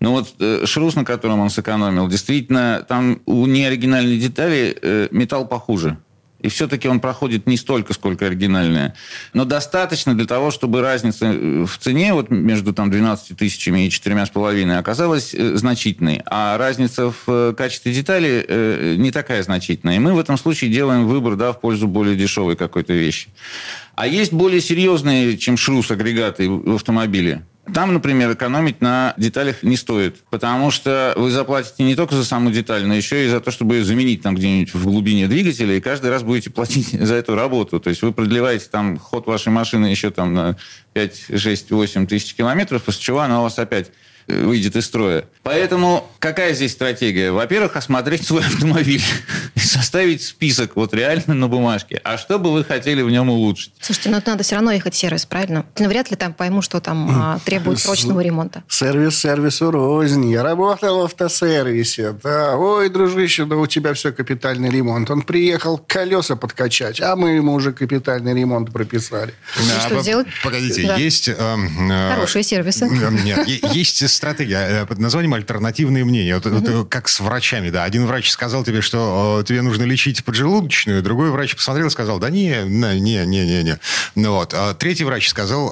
Но 0.00 0.12
вот 0.12 0.34
э, 0.38 0.66
шрус, 0.66 0.94
на 0.94 1.04
котором 1.04 1.40
он 1.40 1.50
сэкономил, 1.50 2.08
действительно, 2.08 2.84
там 2.88 3.20
у 3.26 3.46
неоригинальной 3.46 4.18
детали 4.18 4.76
э, 4.80 5.08
металл 5.10 5.46
похуже. 5.46 5.96
И 6.42 6.48
все-таки 6.48 6.88
он 6.88 7.00
проходит 7.00 7.46
не 7.46 7.56
столько, 7.56 7.94
сколько 7.94 8.26
оригинальная. 8.26 8.94
Но 9.32 9.44
достаточно 9.44 10.14
для 10.14 10.26
того, 10.26 10.50
чтобы 10.50 10.80
разница 10.80 11.26
э, 11.26 11.64
в 11.64 11.78
цене 11.78 12.12
вот 12.12 12.30
между 12.30 12.72
там, 12.72 12.90
12 12.90 13.36
тысячами 13.36 13.86
и 13.86 13.88
4,5 13.88 14.76
оказалась 14.76 15.34
э, 15.34 15.56
значительной. 15.56 16.22
А 16.26 16.58
разница 16.58 17.10
в 17.10 17.24
э, 17.28 17.54
качестве 17.56 17.92
детали 17.92 18.96
не 18.96 19.10
такая 19.10 19.42
значительная. 19.42 19.96
И 19.96 19.98
мы 19.98 20.14
в 20.14 20.18
этом 20.18 20.36
случае 20.36 20.70
делаем 20.70 21.06
выбор 21.06 21.36
да, 21.36 21.52
в 21.52 21.60
пользу 21.60 21.86
более 21.86 22.16
дешевой 22.16 22.56
какой-то 22.56 22.92
вещи. 22.92 23.28
А 23.94 24.06
есть 24.06 24.32
более 24.32 24.60
серьезные, 24.60 25.36
чем 25.38 25.56
шрус 25.56 25.90
агрегаты 25.90 26.48
в 26.48 26.74
автомобиле. 26.74 27.44
Там, 27.72 27.94
например, 27.94 28.32
экономить 28.32 28.80
на 28.80 29.14
деталях 29.16 29.62
не 29.62 29.76
стоит, 29.76 30.16
потому 30.30 30.72
что 30.72 31.14
вы 31.16 31.30
заплатите 31.30 31.84
не 31.84 31.94
только 31.94 32.16
за 32.16 32.24
саму 32.24 32.50
деталь, 32.50 32.84
но 32.84 32.94
еще 32.94 33.24
и 33.24 33.28
за 33.28 33.40
то, 33.40 33.52
чтобы 33.52 33.76
ее 33.76 33.84
заменить 33.84 34.20
там 34.20 34.34
где-нибудь 34.34 34.74
в 34.74 34.84
глубине 34.84 35.28
двигателя, 35.28 35.76
и 35.76 35.80
каждый 35.80 36.10
раз 36.10 36.24
будете 36.24 36.50
платить 36.50 36.88
за 36.92 37.14
эту 37.14 37.36
работу. 37.36 37.78
То 37.78 37.90
есть 37.90 38.02
вы 38.02 38.12
продлеваете 38.12 38.66
там 38.68 38.98
ход 38.98 39.28
вашей 39.28 39.52
машины 39.52 39.86
еще 39.86 40.10
там 40.10 40.34
на 40.34 40.56
5, 40.94 41.38
6, 41.38 41.70
8 41.70 42.06
тысяч 42.08 42.34
километров, 42.34 42.82
после 42.82 43.00
чего 43.00 43.20
она 43.20 43.38
у 43.38 43.44
вас 43.44 43.56
опять 43.60 43.92
выйдет 44.26 44.76
из 44.76 44.86
строя. 44.86 45.24
Поэтому 45.42 46.08
какая 46.18 46.54
здесь 46.54 46.72
стратегия? 46.72 47.32
Во-первых, 47.32 47.76
осмотреть 47.76 48.26
свой 48.26 48.42
автомобиль 48.42 49.02
и 49.54 49.60
составить 49.60 50.22
список 50.22 50.76
вот 50.76 50.94
реально 50.94 51.34
на 51.34 51.48
бумажке. 51.48 52.00
А 52.04 52.18
что 52.18 52.38
бы 52.38 52.52
вы 52.52 52.64
хотели 52.64 53.02
в 53.02 53.10
нем 53.10 53.30
улучшить? 53.30 53.72
Слушайте, 53.80 54.10
ну 54.10 54.18
это 54.18 54.30
надо 54.30 54.44
все 54.44 54.56
равно 54.56 54.72
ехать 54.72 54.94
в 54.94 54.96
сервис, 54.96 55.26
правильно? 55.26 55.66
Ну, 55.78 55.88
вряд 55.88 56.10
ли 56.10 56.16
там 56.16 56.32
пойму, 56.32 56.62
что 56.62 56.80
там 56.80 57.08
а, 57.10 57.38
требует 57.44 57.78
срочного 57.78 58.20
ремонта. 58.20 58.62
Сервис 58.68 59.18
сервису 59.18 59.70
рознь. 59.70 60.30
Я 60.30 60.42
работал 60.42 61.00
в 61.00 61.04
автосервисе. 61.04 62.12
Да. 62.22 62.56
Ой, 62.56 62.88
дружище, 62.88 63.44
да 63.44 63.56
у 63.56 63.66
тебя 63.66 63.94
все 63.94 64.12
капитальный 64.12 64.70
ремонт. 64.70 65.10
Он 65.10 65.22
приехал 65.22 65.78
колеса 65.78 66.36
подкачать, 66.36 67.00
а 67.00 67.16
мы 67.16 67.30
ему 67.30 67.54
уже 67.54 67.72
капитальный 67.72 68.34
ремонт 68.34 68.72
прописали. 68.72 69.34
Да, 69.56 69.80
что 69.86 70.02
делать? 70.02 70.26
Погодите, 70.42 70.86
да. 70.86 70.96
есть... 70.96 71.28
Э, 71.28 71.34
э, 71.36 72.12
Хорошие 72.14 72.42
сервисы. 72.42 72.88
Нет, 73.24 73.46
есть 73.46 74.02
стратегия 74.12 74.86
под 74.86 74.98
названием 74.98 75.34
альтернативные 75.34 76.04
мнения. 76.04 76.34
Вот, 76.34 76.46
вот, 76.46 76.88
как 76.88 77.08
с 77.08 77.20
врачами, 77.20 77.70
да. 77.70 77.84
Один 77.84 78.06
врач 78.06 78.30
сказал 78.30 78.64
тебе, 78.64 78.80
что 78.80 79.44
тебе 79.46 79.62
нужно 79.62 79.84
лечить 79.84 80.24
поджелудочную, 80.24 81.02
другой 81.02 81.30
врач 81.30 81.56
посмотрел 81.56 81.88
и 81.88 81.90
сказал, 81.90 82.18
да 82.18 82.30
не, 82.30 82.62
не, 82.64 83.00
не, 83.00 83.24
не, 83.24 83.62
не. 83.62 83.78
Ну, 84.14 84.32
вот. 84.34 84.54
А 84.54 84.74
третий 84.74 85.04
врач 85.04 85.28
сказал, 85.28 85.70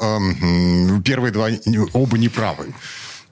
первые 1.05 1.33
два 1.33 1.49
оба 1.93 2.19
неправы. 2.19 2.75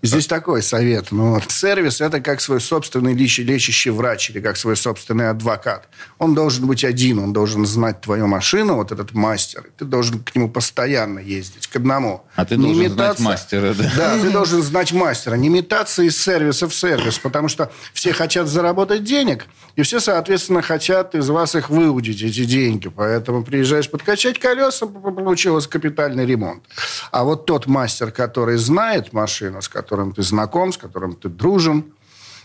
Здесь 0.01 0.29
такой 0.29 0.63
совет. 0.63 1.11
Ну, 1.11 1.41
сервис– 1.49 2.01
это 2.01 2.21
как 2.21 2.41
свой 2.41 2.61
собственный 2.61 3.15
лечащий 3.15 3.91
врач 3.91 4.31
или 4.31 4.41
как 4.41 4.57
свой 4.57 4.77
собственный 4.77 5.29
адвокат. 5.29 5.89
Он 6.19 6.35
должен 6.35 6.67
быть 6.69 6.85
один, 6.85 7.19
он 7.19 7.33
должен 7.33 7.67
знать 7.67 8.01
твою 8.01 8.29
машину, 8.29 8.77
вот 8.77 8.93
этот 8.93 9.13
мастер. 9.13 9.65
Ты 9.77 9.85
должен 9.85 10.21
к 10.21 10.37
нему 10.37 10.49
постоянно 10.49 11.19
ездить, 11.19 11.67
к 11.67 11.75
одному. 11.75 12.25
А 12.37 12.45
ты 12.45 12.57
не 12.57 12.67
должен 12.67 12.83
метаться. 12.85 13.23
знать 13.23 13.33
мастера, 13.33 13.75
да? 13.75 13.93
Да, 13.97 14.19
ты 14.23 14.31
должен 14.31 14.63
знать 14.63 14.93
мастера. 14.93 15.35
Не 15.35 15.49
метаться 15.49 16.05
из 16.05 16.17
сервиса 16.17 16.69
в 16.69 16.75
сервис, 16.75 17.19
потому 17.19 17.49
что 17.49 17.73
все 17.93 18.13
хотят 18.13 18.47
заработать 18.47 19.03
денег, 19.03 19.47
и 19.75 19.83
все, 19.83 19.99
соответственно, 19.99 20.63
хотят 20.63 21.17
из 21.17 21.29
вас 21.29 21.57
их 21.57 21.71
выудить, 21.71 22.23
эти 22.23 22.45
деньги. 22.45 22.87
Поэтому 22.87 23.43
приезжаешь 23.43 23.91
подкачать 23.91 24.39
колеса, 24.39 24.87
получилось 24.87 25.67
капитальный 25.67 26.25
ремонт. 26.25 26.63
А 27.11 27.25
вот 27.25 27.47
тот 27.47 27.67
мастер, 27.67 28.13
который 28.13 28.59
знает 28.59 29.13
машину, 29.13 29.61
с 29.61 29.69
которым 29.69 29.88
которым 29.89 30.13
ты 30.13 30.23
знаком, 30.23 30.71
с 30.71 30.77
которым 30.77 31.15
ты 31.15 31.31
дружен, 31.31 31.85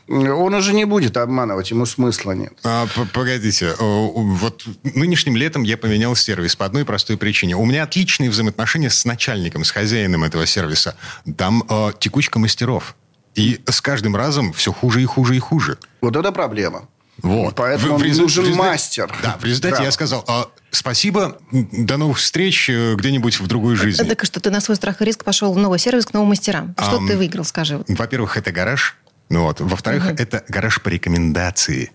он 0.07 0.53
уже 0.53 0.73
не 0.73 0.85
будет 0.85 1.17
обманывать, 1.17 1.71
ему 1.71 1.85
смысла 1.85 2.31
нет. 2.31 2.53
А, 2.63 2.87
погодите, 3.13 3.75
вот 3.79 4.63
нынешним 4.83 5.35
летом 5.35 5.63
я 5.63 5.77
поменял 5.77 6.15
сервис 6.15 6.55
по 6.55 6.65
одной 6.65 6.85
простой 6.85 7.17
причине. 7.17 7.55
У 7.55 7.65
меня 7.65 7.83
отличные 7.83 8.29
взаимоотношения 8.29 8.89
с 8.89 9.05
начальником, 9.05 9.63
с 9.63 9.71
хозяином 9.71 10.23
этого 10.23 10.45
сервиса. 10.45 10.95
Там 11.37 11.63
э, 11.69 11.91
текучка 11.99 12.39
мастеров. 12.39 12.95
И 13.35 13.59
с 13.65 13.81
каждым 13.81 14.15
разом 14.15 14.53
все 14.53 14.71
хуже 14.71 15.01
и 15.01 15.05
хуже 15.05 15.35
и 15.35 15.39
хуже. 15.39 15.77
Вот 16.01 16.15
это 16.15 16.31
проблема. 16.31 16.87
Вот. 17.21 17.55
Поэтому 17.55 17.97
в, 17.97 18.01
в 18.01 18.17
нужен 18.17 18.45
в 18.45 18.55
мастер. 18.55 19.13
Да, 19.21 19.37
в 19.39 19.45
результате 19.45 19.77
да. 19.77 19.83
я 19.83 19.91
сказал, 19.91 20.23
а, 20.27 20.47
спасибо, 20.71 21.37
до 21.51 21.97
новых 21.97 22.17
встреч 22.17 22.69
э, 22.69 22.95
где-нибудь 22.95 23.39
в 23.39 23.47
другой 23.47 23.75
жизни. 23.75 24.03
Так 24.03 24.25
что 24.25 24.39
ты 24.39 24.49
на 24.49 24.61
свой 24.61 24.75
страх 24.75 25.01
и 25.01 25.05
риск 25.05 25.23
пошел 25.23 25.53
в 25.53 25.57
новый 25.57 25.79
сервис 25.79 26.05
к 26.05 26.13
новым 26.13 26.29
мастерам. 26.29 26.75
Что 26.77 26.99
а, 27.03 27.07
ты 27.07 27.17
выиграл, 27.17 27.45
скажи? 27.45 27.83
Во-первых, 27.87 28.37
это 28.37 28.51
гараж. 28.51 28.97
Ну 29.29 29.43
вот. 29.43 29.61
Во-вторых, 29.61 30.05
угу. 30.05 30.15
это 30.17 30.43
гараж 30.47 30.81
по 30.81 30.89
рекомендации. 30.89 31.91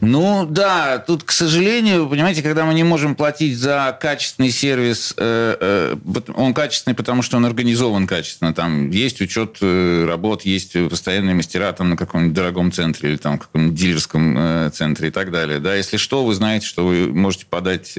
Ну 0.00 0.46
да, 0.46 0.98
тут, 0.98 1.24
к 1.24 1.32
сожалению, 1.32 2.08
понимаете, 2.08 2.42
когда 2.42 2.64
мы 2.64 2.74
не 2.74 2.84
можем 2.84 3.14
платить 3.14 3.58
за 3.58 3.96
качественный 4.00 4.50
сервис, 4.50 5.14
э, 5.16 5.56
э, 5.60 5.96
он 6.34 6.54
качественный, 6.54 6.94
потому 6.94 7.22
что 7.22 7.36
он 7.36 7.46
организован 7.46 8.06
качественно. 8.06 8.54
Там 8.54 8.90
есть 8.90 9.20
учет 9.20 9.58
э, 9.60 10.04
работ, 10.06 10.42
есть 10.42 10.76
постоянные 10.88 11.34
мастера 11.34 11.72
там 11.72 11.90
на 11.90 11.96
каком-нибудь 11.96 12.34
дорогом 12.34 12.70
центре 12.70 13.10
или 13.10 13.16
там 13.16 13.38
каком-нибудь 13.38 13.74
дилерском 13.74 14.70
центре 14.72 15.08
и 15.08 15.10
так 15.10 15.30
далее. 15.32 15.58
Да, 15.58 15.74
если 15.74 15.96
что, 15.96 16.24
вы 16.24 16.34
знаете, 16.34 16.66
что 16.66 16.86
вы 16.86 17.08
можете 17.12 17.46
подать 17.46 17.98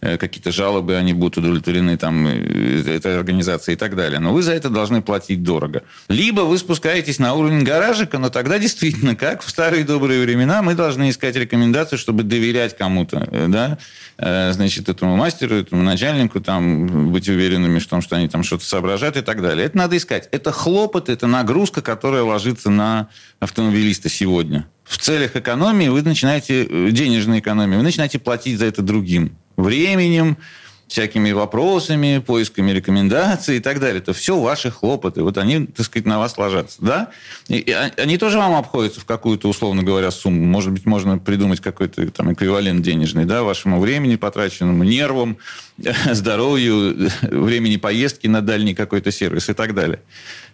какие-то 0.00 0.52
жалобы, 0.52 0.96
они 0.96 1.12
будут 1.12 1.38
удовлетворены 1.38 1.96
там 1.96 2.26
этой 2.26 3.18
организацией 3.18 3.74
и 3.74 3.78
так 3.78 3.96
далее. 3.96 4.20
Но 4.20 4.32
вы 4.32 4.42
за 4.42 4.52
это 4.52 4.70
должны 4.70 5.02
платить 5.02 5.42
дорого. 5.42 5.82
Либо 6.08 6.42
вы 6.42 6.56
спускаетесь 6.58 7.18
на 7.18 7.34
уровень 7.34 7.64
гаражика, 7.64 8.18
но 8.18 8.30
тогда 8.30 8.58
действительно, 8.58 9.14
как 9.14 9.42
в 9.42 9.50
старые 9.50 9.84
добрые 9.84 10.22
времена, 10.22 10.62
мы 10.62 10.74
должны 10.78 11.10
искать 11.10 11.36
рекомендацию, 11.36 11.98
чтобы 11.98 12.22
доверять 12.22 12.76
кому-то, 12.76 13.28
э, 13.30 13.46
да, 13.48 13.78
э, 14.16 14.52
значит, 14.52 14.88
этому 14.88 15.16
мастеру, 15.16 15.56
этому 15.56 15.82
начальнику, 15.82 16.40
там, 16.40 17.12
быть 17.12 17.28
уверенными 17.28 17.78
в 17.78 17.86
том, 17.86 18.00
что 18.00 18.16
они 18.16 18.28
там 18.28 18.42
что-то 18.42 18.64
соображают 18.64 19.16
и 19.16 19.22
так 19.22 19.42
далее. 19.42 19.66
Это 19.66 19.76
надо 19.76 19.96
искать. 19.96 20.28
Это 20.32 20.52
хлопот, 20.52 21.08
это 21.08 21.26
нагрузка, 21.26 21.82
которая 21.82 22.22
ложится 22.22 22.70
на 22.70 23.08
автомобилиста 23.40 24.08
сегодня. 24.08 24.66
В 24.84 24.96
целях 24.96 25.36
экономии 25.36 25.88
вы 25.88 26.02
начинаете, 26.02 26.64
э, 26.64 26.90
денежной 26.90 27.40
экономии, 27.40 27.76
вы 27.76 27.82
начинаете 27.82 28.18
платить 28.18 28.58
за 28.58 28.64
это 28.64 28.80
другим. 28.80 29.36
Временем, 29.56 30.38
всякими 30.88 31.32
вопросами, 31.32 32.18
поисками 32.18 32.70
рекомендаций 32.70 33.58
и 33.58 33.60
так 33.60 33.78
далее. 33.78 33.98
Это 33.98 34.12
все 34.12 34.40
ваши 34.40 34.70
хлопоты. 34.70 35.22
Вот 35.22 35.38
они, 35.38 35.66
так 35.66 35.84
сказать, 35.84 36.06
на 36.06 36.18
вас 36.18 36.36
ложатся. 36.38 36.78
Да? 36.80 37.10
И, 37.48 37.58
и 37.58 37.72
они 37.72 38.16
тоже 38.16 38.38
вам 38.38 38.54
обходятся 38.54 39.00
в 39.00 39.04
какую-то, 39.04 39.48
условно 39.48 39.82
говоря, 39.82 40.10
сумму. 40.10 40.44
Может 40.44 40.72
быть, 40.72 40.86
можно 40.86 41.18
придумать 41.18 41.60
какой-то 41.60 42.10
там 42.10 42.32
эквивалент 42.32 42.82
денежный, 42.82 43.26
да, 43.26 43.42
вашему 43.42 43.80
времени 43.80 44.16
потраченному, 44.16 44.82
нервам, 44.82 45.36
здоровью, 46.12 47.10
времени 47.22 47.76
поездки 47.76 48.26
на 48.26 48.42
дальний 48.42 48.74
какой-то 48.74 49.12
сервис 49.12 49.48
и 49.48 49.54
так 49.54 49.74
далее. 49.74 50.00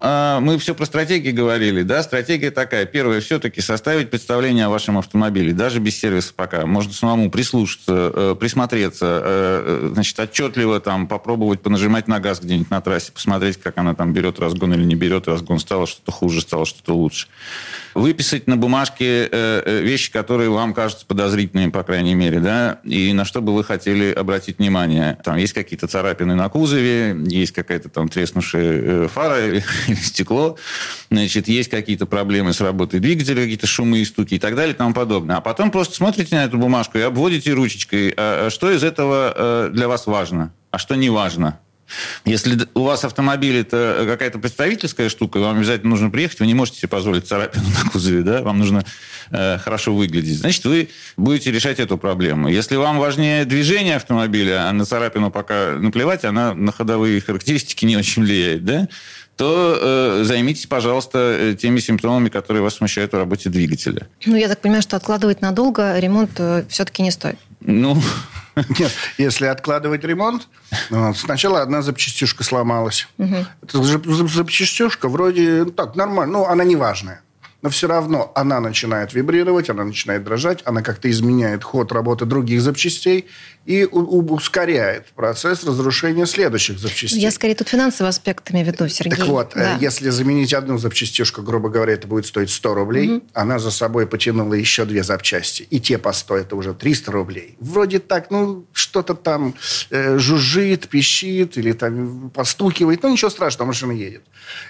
А, 0.00 0.40
мы 0.40 0.58
все 0.58 0.74
про 0.74 0.84
стратегии 0.84 1.30
говорили, 1.30 1.82
да, 1.82 2.02
стратегия 2.02 2.50
такая. 2.50 2.84
Первое, 2.84 3.20
все-таки 3.20 3.60
составить 3.60 4.10
представление 4.10 4.66
о 4.66 4.68
вашем 4.68 4.98
автомобиле, 4.98 5.52
даже 5.52 5.80
без 5.80 5.98
сервиса 5.98 6.32
пока. 6.34 6.66
Можно 6.66 6.92
самому 6.92 7.30
прислушаться, 7.30 8.12
э, 8.14 8.36
присмотреться, 8.38 9.20
э, 9.24 9.90
значит, 9.94 10.18
отчетливо 10.18 10.80
там 10.80 11.06
попробовать 11.06 11.62
понажимать 11.62 12.06
на 12.06 12.20
газ 12.20 12.40
где-нибудь 12.40 12.70
на 12.70 12.80
трассе, 12.80 13.12
посмотреть, 13.12 13.58
как 13.58 13.78
она 13.78 13.94
там 13.94 14.12
берет 14.12 14.38
разгон 14.38 14.74
или 14.74 14.84
не 14.84 14.94
берет 14.94 15.26
разгон, 15.26 15.58
стало 15.58 15.86
что-то 15.86 16.12
хуже, 16.12 16.42
стало 16.42 16.66
что-то 16.66 16.94
лучше 16.94 17.28
выписать 17.94 18.46
на 18.46 18.56
бумажке 18.56 19.28
э, 19.30 19.62
э, 19.64 19.80
вещи, 19.80 20.12
которые 20.12 20.50
вам 20.50 20.74
кажутся 20.74 21.06
подозрительными, 21.06 21.70
по 21.70 21.82
крайней 21.82 22.14
мере, 22.14 22.40
да, 22.40 22.80
и 22.84 23.12
на 23.12 23.24
что 23.24 23.40
бы 23.40 23.54
вы 23.54 23.64
хотели 23.64 24.12
обратить 24.12 24.58
внимание. 24.58 25.18
Там 25.24 25.36
есть 25.36 25.52
какие-то 25.52 25.86
царапины 25.86 26.34
на 26.34 26.48
кузове, 26.48 27.16
есть 27.26 27.52
какая-то 27.52 27.88
там 27.88 28.08
треснувшая 28.08 29.04
э, 29.04 29.08
фара 29.08 29.46
или, 29.46 29.64
стекло, 30.02 30.56
значит, 31.10 31.48
есть 31.48 31.70
какие-то 31.70 32.06
проблемы 32.06 32.52
с 32.52 32.60
работой 32.60 33.00
двигателя, 33.00 33.42
какие-то 33.42 33.66
шумы 33.66 33.98
и 33.98 34.04
стуки 34.04 34.34
и 34.34 34.38
так 34.38 34.56
далее 34.56 34.74
и 34.74 34.76
тому 34.76 34.92
подобное. 34.92 35.36
А 35.36 35.40
потом 35.40 35.70
просто 35.70 35.94
смотрите 35.94 36.34
на 36.34 36.44
эту 36.44 36.58
бумажку 36.58 36.98
и 36.98 37.02
обводите 37.02 37.52
ручечкой, 37.52 38.12
а, 38.16 38.46
а 38.46 38.50
что 38.50 38.70
из 38.70 38.82
этого 38.82 39.70
для 39.72 39.88
вас 39.88 40.06
важно, 40.06 40.52
а 40.70 40.78
что 40.78 40.96
не 40.96 41.10
важно. 41.10 41.60
Если 42.24 42.58
у 42.74 42.82
вас 42.82 43.04
автомобиль 43.04 43.56
это 43.58 44.04
какая-то 44.06 44.38
представительская 44.38 45.08
штука, 45.08 45.38
вам 45.38 45.58
обязательно 45.58 45.90
нужно 45.90 46.10
приехать, 46.10 46.40
вы 46.40 46.46
не 46.46 46.54
можете 46.54 46.78
себе 46.78 46.88
позволить 46.88 47.26
царапину 47.26 47.64
на 47.84 47.90
кузове, 47.90 48.22
да, 48.22 48.42
вам 48.42 48.58
нужно 48.58 48.84
э, 49.30 49.58
хорошо 49.58 49.94
выглядеть. 49.94 50.38
Значит, 50.38 50.64
вы 50.64 50.88
будете 51.16 51.50
решать 51.50 51.80
эту 51.80 51.98
проблему. 51.98 52.48
Если 52.48 52.76
вам 52.76 52.98
важнее 52.98 53.44
движение 53.44 53.96
автомобиля, 53.96 54.68
а 54.68 54.72
на 54.72 54.84
царапину 54.84 55.30
пока 55.30 55.72
наплевать, 55.72 56.24
она 56.24 56.54
на 56.54 56.72
ходовые 56.72 57.20
характеристики 57.20 57.84
не 57.84 57.96
очень 57.96 58.22
влияет, 58.22 58.64
да, 58.64 58.88
то 59.36 59.78
э, 59.80 60.24
займитесь, 60.24 60.66
пожалуйста, 60.66 61.18
э, 61.18 61.54
теми 61.54 61.80
симптомами, 61.80 62.28
которые 62.28 62.62
вас 62.62 62.76
смущают 62.76 63.12
в 63.12 63.16
работе 63.16 63.50
двигателя. 63.50 64.06
Ну, 64.26 64.36
я 64.36 64.48
так 64.48 64.60
понимаю, 64.60 64.82
что 64.82 64.96
откладывать 64.96 65.40
надолго 65.40 65.98
ремонт 65.98 66.30
э, 66.38 66.64
все-таки 66.68 67.02
не 67.02 67.10
стоит. 67.10 67.38
Ну, 67.60 68.00
нет, 68.78 68.92
если 69.18 69.46
откладывать 69.46 70.04
ремонт, 70.04 70.48
ну, 70.90 71.12
сначала 71.14 71.62
одна 71.62 71.82
запчастюшка 71.82 72.44
сломалась. 72.44 73.08
Угу. 73.18 73.46
Эта 73.62 73.82
запчастюшка 73.82 75.08
вроде 75.08 75.64
ну, 75.64 75.70
так, 75.72 75.96
нормально, 75.96 76.32
ну, 76.32 76.46
она 76.46 76.64
не 76.64 76.76
важная 76.76 77.23
но 77.64 77.70
все 77.70 77.88
равно 77.88 78.30
она 78.34 78.60
начинает 78.60 79.14
вибрировать, 79.14 79.70
она 79.70 79.84
начинает 79.84 80.22
дрожать, 80.22 80.60
она 80.66 80.82
как-то 80.82 81.10
изменяет 81.10 81.64
ход 81.64 81.92
работы 81.92 82.26
других 82.26 82.60
запчастей 82.60 83.24
и 83.64 83.86
ускоряет 83.86 85.06
процесс 85.14 85.64
разрушения 85.64 86.26
следующих 86.26 86.78
запчастей. 86.78 87.20
Я 87.20 87.30
скорее 87.30 87.54
тут 87.54 87.70
финансовый 87.70 88.08
аспект 88.08 88.50
имею 88.50 88.66
в 88.66 88.68
виду, 88.68 88.86
Сергей. 88.86 89.16
Так 89.16 89.26
вот, 89.26 89.56
э, 89.56 89.60
да. 89.60 89.78
если 89.80 90.10
заменить 90.10 90.52
одну 90.52 90.76
запчастишку, 90.76 91.40
грубо 91.40 91.70
говоря, 91.70 91.94
это 91.94 92.06
будет 92.06 92.26
стоить 92.26 92.50
100 92.50 92.74
рублей, 92.74 93.08
угу. 93.08 93.24
она 93.32 93.58
за 93.58 93.70
собой 93.70 94.06
потянула 94.06 94.52
еще 94.52 94.84
две 94.84 95.02
запчасти, 95.02 95.62
и 95.62 95.80
те 95.80 95.96
по 95.96 96.12
100, 96.12 96.36
это 96.36 96.56
уже 96.56 96.74
300 96.74 97.12
рублей. 97.12 97.56
Вроде 97.60 97.98
так, 97.98 98.30
ну, 98.30 98.66
что-то 98.74 99.14
там 99.14 99.54
э, 99.88 100.18
жужжит, 100.18 100.88
пищит 100.88 101.56
или 101.56 101.72
там 101.72 102.28
постукивает, 102.28 103.02
ну, 103.02 103.10
ничего 103.10 103.30
страшного, 103.30 103.68
машина 103.68 103.92
едет. 103.92 104.22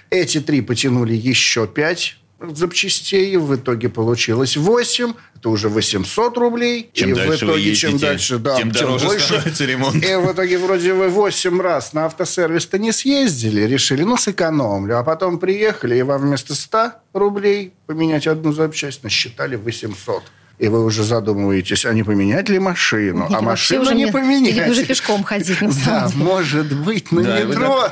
Эти 0.09 0.39
три 0.39 0.61
потянули 0.61 1.13
еще 1.13 1.67
5 1.67 2.19
запчастей. 2.53 3.35
В 3.37 3.55
итоге 3.55 3.89
получилось 3.89 4.57
8. 4.57 5.13
Это 5.35 5.49
уже 5.49 5.69
800 5.69 6.37
рублей. 6.37 6.89
Чем 6.93 7.11
и 7.11 7.13
дальше 7.13 7.45
в 7.45 7.49
итоге, 7.49 7.69
вы 7.69 7.75
чем 7.75 7.97
дальше, 7.97 8.37
да, 8.37 8.57
тем, 8.57 8.71
тем 8.71 8.83
дороже 8.87 9.05
больше. 9.05 9.25
становится 9.25 9.65
ремонт. 9.65 9.95
И 9.95 10.15
в 10.15 10.31
итоге 10.31 10.57
вроде 10.57 10.93
вы 10.93 11.09
8 11.09 11.61
раз 11.61 11.93
на 11.93 12.05
автосервис-то 12.05 12.77
не 12.77 12.91
съездили. 12.91 13.61
Решили, 13.61 14.03
ну, 14.03 14.17
сэкономлю. 14.17 14.97
А 14.99 15.03
потом 15.03 15.39
приехали, 15.39 15.97
и 15.97 16.01
вам 16.01 16.21
вместо 16.21 16.55
100 16.55 16.91
рублей 17.13 17.73
поменять 17.85 18.27
одну 18.27 18.51
запчасть 18.51 19.03
насчитали 19.03 19.55
800 19.55 20.23
и 20.57 20.67
вы 20.69 20.85
уже 20.85 21.03
задумываетесь, 21.03 21.85
а 21.85 21.93
не 21.93 22.03
поменять 22.03 22.47
ли 22.49 22.59
машину? 22.59 23.27
Или 23.27 23.35
а 23.35 23.41
машину 23.41 23.81
уже 23.81 23.95
не 23.95 24.07
поменять. 24.07 24.55
Или 24.55 24.69
уже 24.69 24.85
пешком 24.85 25.23
ходить, 25.23 25.61
на 25.61 25.71
самом 25.73 25.85
Да, 26.03 26.07
деле. 26.07 26.23
может 26.23 26.73
быть, 26.73 27.11
на 27.11 27.23
да, 27.23 27.41
метро. 27.41 27.89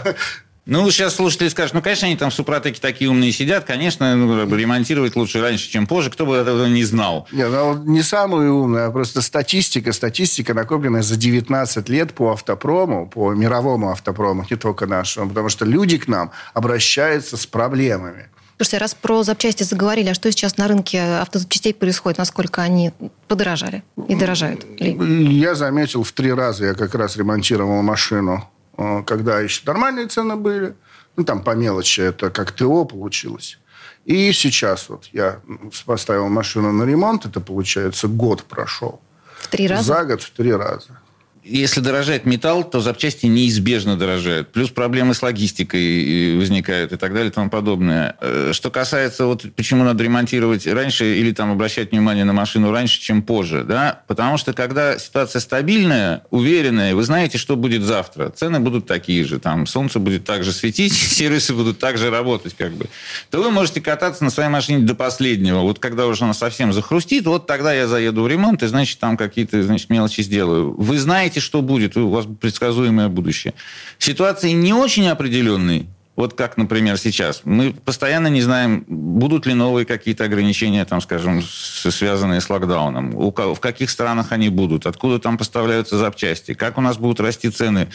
Ну, 0.65 0.89
сейчас 0.91 1.15
слушатели 1.15 1.49
скажут, 1.49 1.73
ну, 1.73 1.82
конечно, 1.82 2.08
они 2.08 2.15
там 2.15 2.30
в 2.30 2.34
Супротеке 2.34 2.80
такие 2.80 3.10
умные 3.10 3.34
сидят, 3.34 3.65
конечно, 3.65 4.15
ну, 4.15 4.56
ремонтировать 4.56 5.13
лучше 5.17 5.41
раньше, 5.41 5.69
чем 5.69 5.86
позже, 5.86 6.10
кто 6.10 6.26
бы 6.26 6.38
этого 6.38 6.67
не 6.67 6.86
знал. 6.86 7.28
Не, 7.34 7.49
ну, 7.49 7.84
не 7.84 8.02
самые 8.02 8.49
умные, 8.49 8.86
а 8.86 8.91
просто 8.91 9.21
статистика, 9.21 9.91
статистика, 9.91 10.54
накопленная 10.54 11.02
за 11.02 11.17
19 11.17 11.89
лет 11.89 12.13
по 12.13 12.32
автопрому, 12.32 13.08
по 13.08 13.34
мировому 13.34 13.89
автопрому, 13.91 14.45
не 14.49 14.56
только 14.56 14.88
нашему, 14.88 15.30
потому 15.30 15.49
что 15.49 15.65
люди 15.65 15.97
к 15.97 16.08
нам 16.08 16.32
обращаются 16.54 17.36
с 17.36 17.45
проблемами. 17.45 18.30
Слушайте, 18.56 18.78
раз 18.78 18.93
про 18.93 19.23
запчасти 19.23 19.63
заговорили, 19.63 20.10
а 20.10 20.13
что 20.13 20.32
сейчас 20.32 20.56
на 20.56 20.69
рынке 20.69 21.02
автозапчастей 21.02 21.73
происходит? 21.73 22.19
Насколько 22.19 22.62
они 22.62 22.93
подорожали 23.28 23.84
и 24.08 24.15
дорожают? 24.15 24.65
Я 24.80 25.56
заметил 25.56 26.04
в 26.04 26.12
три 26.13 26.32
раза, 26.32 26.67
я 26.67 26.73
как 26.73 26.95
раз 26.95 27.17
ремонтировал 27.17 27.82
машину 27.82 28.47
когда 28.76 29.40
еще 29.40 29.62
нормальные 29.66 30.08
цены 30.08 30.36
были. 30.36 30.76
Ну, 31.16 31.24
там 31.24 31.44
по 31.44 31.52
мелочи 31.52 32.02
это 32.02 32.30
как 32.30 32.52
ТО 32.52 32.86
получилось. 32.86 33.60
И 34.06 34.34
сейчас 34.34 34.90
вот 34.90 35.06
я 35.14 35.40
поставил 35.86 36.28
машину 36.28 36.72
на 36.72 36.84
ремонт, 36.84 37.26
это, 37.26 37.40
получается, 37.40 38.08
год 38.08 38.44
прошел. 38.44 39.00
В 39.38 39.48
три 39.48 39.68
раза? 39.68 39.84
За 39.84 40.04
год 40.04 40.22
в 40.22 40.32
три 40.32 40.54
раза. 40.54 41.00
Если 41.43 41.82
дорожает 41.82 42.25
металл, 42.25 42.63
то 42.63 42.79
запчасти 42.79 43.25
неизбежно 43.25 43.97
дорожают. 43.97 44.51
Плюс 44.51 44.69
проблемы 44.69 45.13
с 45.13 45.21
логистикой 45.21 46.38
возникают 46.38 46.93
и 46.93 46.97
так 46.97 47.13
далее 47.13 47.29
и 47.29 47.34
тому 47.34 47.49
подобное. 47.49 48.15
Э, 48.21 48.51
что 48.53 48.71
касается 48.71 49.25
вот 49.25 49.45
почему 49.56 49.84
надо 49.84 50.03
ремонтировать 50.03 50.65
раньше 50.67 51.17
или 51.17 51.32
там 51.32 51.51
обращать 51.51 51.91
внимание 51.91 52.23
на 52.23 52.34
машину 52.34 52.71
раньше, 52.71 52.99
чем 53.01 53.21
позже, 53.21 53.63
да, 53.63 54.01
потому 54.08 54.38
что 54.38 54.53
когда 54.53 54.97
ситуация 54.97 55.39
стабильная, 55.39 56.23
уверенная, 56.29 56.95
вы 56.95 57.03
знаете, 57.03 57.38
что 57.38 57.56
будет 57.56 57.84
завтра. 57.84 58.29
Цены 58.29 58.60
будут 58.60 58.88
такие 58.88 59.23
же, 59.25 59.39
там 59.39 59.67
солнце 59.67 59.99
будет 59.99 60.23
также 60.23 60.51
светить, 60.51 60.93
сервисы 60.93 61.53
будут 61.53 61.79
также 61.79 62.10
работать, 62.10 62.56
как 62.58 62.73
бы. 62.73 62.88
То 63.29 63.43
вы 63.43 63.51
можете 63.51 63.82
кататься 63.82 64.23
на 64.23 64.29
своей 64.29 64.49
машине 64.49 64.79
до 64.79 64.95
последнего. 64.95 65.60
Вот 65.60 65.79
когда 65.79 66.08
уже 66.08 66.23
она 66.23 66.34
совсем 66.34 66.73
захрустит, 66.73 67.25
вот 67.25 67.47
тогда 67.47 67.73
я 67.73 67.88
заеду 67.88 68.23
в 68.23 68.27
ремонт 68.27 68.63
и, 68.63 68.67
значит, 68.67 68.99
там 68.99 69.17
какие-то, 69.17 69.62
значит, 69.63 69.89
мелочи 69.89 70.21
сделаю. 70.21 70.73
Вы 70.73 70.97
знаете, 70.97 71.33
что 71.39 71.62
будет, 71.62 71.98
у 71.98 72.10
вас 72.10 72.26
предсказуемое 72.39 73.10
будущее. 73.10 73.54
Ситуации 73.98 74.52
не 74.52 74.74
очень 74.74 75.08
определенные, 75.08 75.88
вот 76.15 76.36
как, 76.36 76.58
например, 76.58 76.98
сейчас. 76.98 77.41
Мы 77.43 77.74
постоянно 77.74 78.28
не 78.28 78.41
знаем, 78.41 78.86
будут 78.88 79.48
ли 79.48 79.56
новые 79.56 79.86
какие-то 79.86 80.26
ограничения, 80.26 80.86
там, 80.86 81.02
скажем, 81.02 81.41
связанные 81.41 82.39
с 82.39 82.50
локдауном. 82.52 83.12
В 83.12 83.60
каких 83.60 83.89
странах 83.89 84.32
они 84.32 84.50
будут, 84.50 84.86
откуда 84.86 85.17
там 85.17 85.39
поставляются 85.39 85.98
запчасти, 85.98 86.54
как 86.54 86.78
у 86.78 86.82
нас 86.82 86.98
будут 86.98 87.19
расти 87.19 87.50
цены 87.50 87.88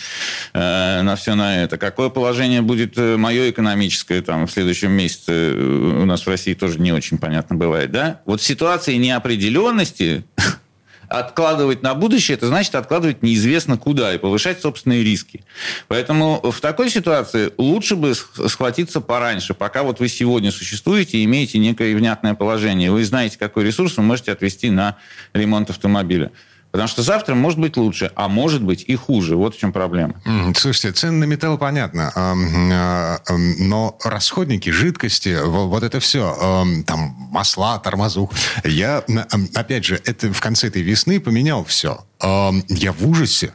э, 0.52 1.02
на 1.02 1.14
все 1.14 1.36
на 1.36 1.62
это, 1.62 1.78
какое 1.78 2.08
положение 2.08 2.60
будет 2.60 2.98
э, 2.98 3.16
мое 3.16 3.50
экономическое 3.50 4.20
там, 4.20 4.48
в 4.48 4.50
следующем 4.50 4.90
месяце. 4.90 5.52
Э, 5.54 6.00
у 6.02 6.04
нас 6.04 6.26
в 6.26 6.28
России 6.28 6.54
тоже 6.54 6.80
не 6.80 6.92
очень 6.92 7.18
понятно 7.18 7.54
бывает. 7.54 7.92
Да? 7.92 8.20
Вот 8.24 8.42
ситуации 8.42 8.96
неопределенности 8.96 10.24
откладывать 11.08 11.82
на 11.82 11.94
будущее, 11.94 12.36
это 12.36 12.46
значит 12.46 12.74
откладывать 12.74 13.22
неизвестно 13.22 13.78
куда 13.78 14.14
и 14.14 14.18
повышать 14.18 14.60
собственные 14.60 15.02
риски. 15.02 15.44
Поэтому 15.88 16.40
в 16.42 16.60
такой 16.60 16.90
ситуации 16.90 17.52
лучше 17.56 17.96
бы 17.96 18.14
схватиться 18.14 19.00
пораньше, 19.00 19.54
пока 19.54 19.82
вот 19.82 20.00
вы 20.00 20.08
сегодня 20.08 20.50
существуете 20.50 21.18
и 21.18 21.24
имеете 21.24 21.58
некое 21.58 21.94
внятное 21.96 22.34
положение. 22.34 22.90
Вы 22.90 23.04
знаете, 23.04 23.38
какой 23.38 23.64
ресурс 23.64 23.96
вы 23.96 24.02
можете 24.02 24.32
отвести 24.32 24.70
на 24.70 24.96
ремонт 25.32 25.70
автомобиля. 25.70 26.30
Потому 26.70 26.88
что 26.88 27.02
завтра 27.02 27.34
может 27.34 27.58
быть 27.58 27.76
лучше, 27.76 28.12
а 28.14 28.28
может 28.28 28.62
быть 28.62 28.84
и 28.86 28.94
хуже. 28.94 29.36
Вот 29.36 29.54
в 29.54 29.58
чем 29.58 29.72
проблема. 29.72 30.14
Слушайте, 30.54 30.92
цены 30.92 31.12
на 31.12 31.24
металл 31.24 31.56
понятно. 31.58 32.12
А, 32.14 33.20
но 33.58 33.98
расходники, 34.04 34.70
жидкости, 34.70 35.38
вот 35.42 35.82
это 35.82 35.98
все, 36.00 36.64
там 36.86 37.16
масла, 37.30 37.78
тормозух. 37.78 38.32
Я, 38.64 39.02
опять 39.54 39.84
же, 39.84 40.00
это 40.04 40.32
в 40.32 40.40
конце 40.40 40.68
этой 40.68 40.82
весны 40.82 41.20
поменял 41.20 41.64
все. 41.64 42.04
Я 42.20 42.92
в 42.92 43.08
ужасе. 43.08 43.52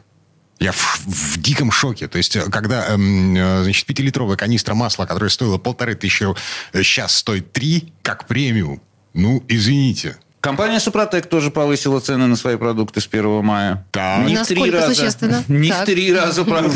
Я 0.60 0.72
в, 0.72 1.00
в 1.06 1.40
диком 1.42 1.70
шоке. 1.70 2.06
То 2.08 2.16
есть, 2.16 2.38
когда 2.50 2.86
э, 2.88 3.62
значит, 3.62 3.86
пятилитровая 3.86 4.36
канистра 4.36 4.74
масла, 4.74 5.04
которая 5.04 5.28
стоила 5.28 5.58
полторы 5.58 5.94
тысячи, 5.94 6.26
сейчас 6.72 7.16
э, 7.16 7.18
стоит 7.18 7.52
три, 7.52 7.92
как 8.02 8.26
премиум. 8.26 8.80
Ну, 9.14 9.44
извините. 9.48 10.16
Компания 10.44 10.78
«Супротек» 10.78 11.24
тоже 11.24 11.50
повысила 11.50 12.00
цены 12.00 12.26
на 12.26 12.36
свои 12.36 12.56
продукты 12.56 13.00
с 13.00 13.08
1 13.10 13.42
мая. 13.42 13.86
Так. 13.92 14.26
Не 14.26 14.34
Насколько 14.34 14.60
в 14.60 14.64
три 14.64 14.70
раза. 14.70 15.44
Не 15.48 15.70
так. 15.70 15.82
в 15.82 15.84
три 15.86 16.14
раза, 16.14 16.44
правда. 16.44 16.74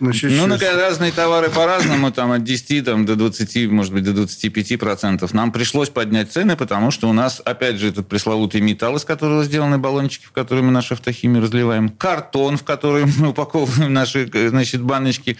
Ну, 0.00 0.12
ну 0.22 0.46
на 0.46 0.58
разные 0.58 1.12
товары 1.12 1.50
по-разному, 1.50 2.10
там 2.10 2.32
от 2.32 2.42
10 2.42 2.86
там, 2.86 3.04
до 3.04 3.14
20, 3.16 3.70
может 3.70 3.92
быть, 3.92 4.02
до 4.02 4.14
25 4.14 4.78
процентов. 4.78 5.34
Нам 5.34 5.52
пришлось 5.52 5.90
поднять 5.90 6.32
цены, 6.32 6.56
потому 6.56 6.90
что 6.90 7.10
у 7.10 7.12
нас, 7.12 7.42
опять 7.44 7.76
же, 7.76 7.88
этот 7.88 8.08
пресловутый 8.08 8.62
металл, 8.62 8.96
из 8.96 9.04
которого 9.04 9.44
сделаны 9.44 9.76
баллончики, 9.76 10.24
в 10.24 10.32
которые 10.32 10.64
мы 10.64 10.70
наши 10.70 10.94
автохимии 10.94 11.42
разливаем, 11.42 11.90
картон, 11.90 12.56
в 12.56 12.64
который 12.64 13.04
мы 13.18 13.28
упаковываем 13.28 13.92
наши, 13.92 14.26
значит, 14.48 14.80
баночки, 14.80 15.36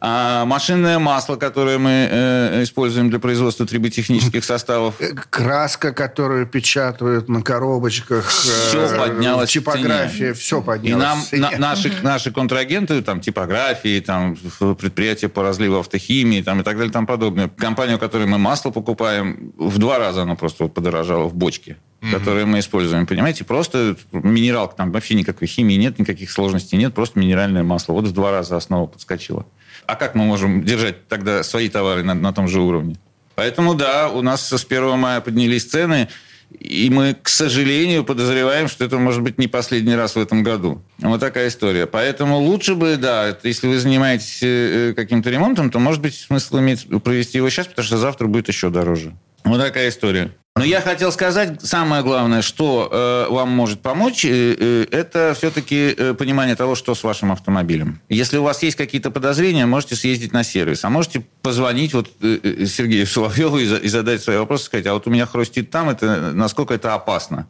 а 0.00 0.44
машинное 0.44 0.98
масло, 0.98 1.36
которое 1.36 1.78
мы 1.78 2.08
э, 2.10 2.62
используем 2.62 3.08
для 3.08 3.20
производства 3.20 3.64
триботехнических 3.64 4.44
составов. 4.44 4.96
Краска, 5.30 5.94
которую 5.94 6.46
печатают 6.46 6.89
печатают 6.90 7.28
на 7.28 7.42
коробочках. 7.42 8.28
Все 8.28 8.86
э, 8.86 8.98
поднялось 8.98 9.50
Типография, 9.50 10.34
все 10.34 10.62
поднялось. 10.62 11.32
И 11.32 11.36
нам 11.36 11.50
на, 11.52 11.58
наши, 11.58 11.92
наши 12.02 12.32
контрагенты, 12.32 13.02
там, 13.02 13.20
типографии, 13.20 14.00
там, 14.00 14.36
предприятия 14.76 15.28
по 15.28 15.42
разливу 15.42 15.78
автохимии, 15.78 16.42
там, 16.42 16.60
и 16.60 16.62
так 16.62 16.76
далее, 16.76 16.92
там 16.92 17.06
подобное. 17.06 17.48
Компания, 17.48 17.96
у 17.96 17.98
которой 17.98 18.26
мы 18.26 18.38
масло 18.38 18.70
покупаем, 18.70 19.52
в 19.56 19.78
два 19.78 19.98
раза 19.98 20.22
оно 20.22 20.36
просто 20.36 20.64
вот 20.64 20.74
подорожало 20.74 21.24
в 21.24 21.34
бочке 21.34 21.76
mm-hmm. 22.00 22.12
которые 22.12 22.46
мы 22.46 22.58
используем, 22.58 23.06
понимаете? 23.06 23.44
Просто 23.44 23.96
минералка, 24.12 24.76
там 24.76 24.92
вообще 24.92 25.14
никакой 25.14 25.48
химии 25.48 25.74
нет, 25.74 25.98
никаких 25.98 26.30
сложностей 26.30 26.78
нет, 26.78 26.94
просто 26.94 27.18
минеральное 27.18 27.62
масло. 27.62 27.92
Вот 27.92 28.04
в 28.06 28.12
два 28.12 28.30
раза 28.30 28.56
основа 28.56 28.86
подскочила. 28.86 29.46
А 29.86 29.96
как 29.96 30.14
мы 30.14 30.24
можем 30.24 30.62
держать 30.64 31.08
тогда 31.08 31.42
свои 31.42 31.68
товары 31.68 32.02
на, 32.02 32.14
на 32.14 32.32
том 32.32 32.48
же 32.48 32.60
уровне? 32.60 32.96
Поэтому, 33.34 33.74
да, 33.74 34.10
у 34.10 34.20
нас 34.22 34.48
с 34.48 34.64
1 34.64 34.98
мая 34.98 35.20
поднялись 35.20 35.64
цены. 35.64 36.08
И 36.58 36.90
мы, 36.90 37.14
к 37.14 37.28
сожалению, 37.28 38.04
подозреваем, 38.04 38.68
что 38.68 38.84
это 38.84 38.98
может 38.98 39.22
быть 39.22 39.38
не 39.38 39.46
последний 39.46 39.94
раз 39.94 40.16
в 40.16 40.18
этом 40.18 40.42
году. 40.42 40.82
Вот 40.98 41.20
такая 41.20 41.48
история. 41.48 41.86
Поэтому 41.86 42.38
лучше 42.38 42.74
бы, 42.74 42.96
да, 42.96 43.36
если 43.42 43.68
вы 43.68 43.78
занимаетесь 43.78 44.40
э, 44.42 44.92
каким-то 44.94 45.30
ремонтом, 45.30 45.70
то, 45.70 45.78
может 45.78 46.02
быть, 46.02 46.14
смысл 46.14 46.58
иметь 46.58 46.86
провести 47.02 47.38
его 47.38 47.48
сейчас, 47.50 47.68
потому 47.68 47.86
что 47.86 47.98
завтра 47.98 48.26
будет 48.26 48.48
еще 48.48 48.70
дороже. 48.70 49.14
Вот 49.44 49.60
такая 49.60 49.88
история. 49.88 50.32
Но 50.60 50.66
я 50.66 50.82
хотел 50.82 51.10
сказать, 51.10 51.62
самое 51.62 52.02
главное, 52.02 52.42
что 52.42 52.86
э, 52.92 53.32
вам 53.32 53.48
может 53.48 53.80
помочь, 53.80 54.26
э, 54.26 54.54
э, 54.58 54.86
это 54.90 55.32
все-таки 55.34 55.94
э, 55.96 56.12
понимание 56.12 56.54
того, 56.54 56.74
что 56.74 56.94
с 56.94 57.02
вашим 57.02 57.32
автомобилем. 57.32 58.02
Если 58.10 58.36
у 58.36 58.42
вас 58.42 58.62
есть 58.62 58.76
какие-то 58.76 59.10
подозрения, 59.10 59.64
можете 59.64 59.96
съездить 59.96 60.34
на 60.34 60.44
сервис, 60.44 60.84
а 60.84 60.90
можете 60.90 61.24
позвонить 61.40 61.94
вот 61.94 62.10
э, 62.20 62.40
э 62.42 62.66
Сергею 62.66 63.06
Соловьеву 63.06 63.56
и, 63.56 63.64
и 63.64 63.88
задать 63.88 64.22
свои 64.22 64.36
вопросы, 64.36 64.66
сказать, 64.66 64.86
а 64.86 64.92
вот 64.92 65.06
у 65.06 65.10
меня 65.10 65.24
хрустит 65.24 65.70
там, 65.70 65.88
это 65.88 66.32
насколько 66.34 66.74
это 66.74 66.92
опасно. 66.92 67.46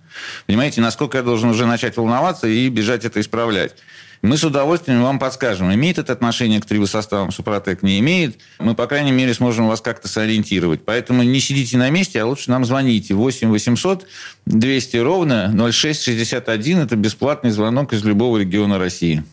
Понимаете, 0.47 0.81
насколько 0.81 1.19
я 1.19 1.25
должен 1.25 1.51
уже 1.51 1.67
начать 1.67 1.97
волноваться 1.97 2.47
и 2.47 2.69
бежать 2.69 3.05
это 3.05 3.21
исправлять. 3.21 3.75
Мы 4.23 4.37
с 4.37 4.45
удовольствием 4.45 5.03
вам 5.03 5.19
подскажем, 5.19 5.73
имеет 5.73 5.99
это 5.99 6.13
отношение 6.13 6.61
к 6.61 6.67
трибосоставам 6.67 7.33
Супротек, 7.33 7.83
не 7.83 7.99
имеет. 8.01 8.39
Мы, 8.59 8.75
по 8.75 8.87
крайней 8.87 9.13
мере, 9.13 9.33
сможем 9.33 9.67
вас 9.67 9.81
как-то 9.81 10.09
сориентировать. 10.09 10.85
Поэтому 10.85 11.23
не 11.23 11.41
сидите 11.41 11.79
на 11.79 11.89
месте, 11.89 12.21
а 12.21 12.27
лучше 12.27 12.51
нам 12.51 12.67
звоните. 12.67 13.15
8 13.15 13.49
800 13.49 14.07
200 14.45 14.97
ровно 14.99 15.73
0661. 15.73 16.79
Это 16.81 16.97
бесплатный 16.97 17.51
звонок 17.51 17.95
из 17.95 18.05
любого 18.05 18.37
региона 18.37 18.79
России. 18.79 19.25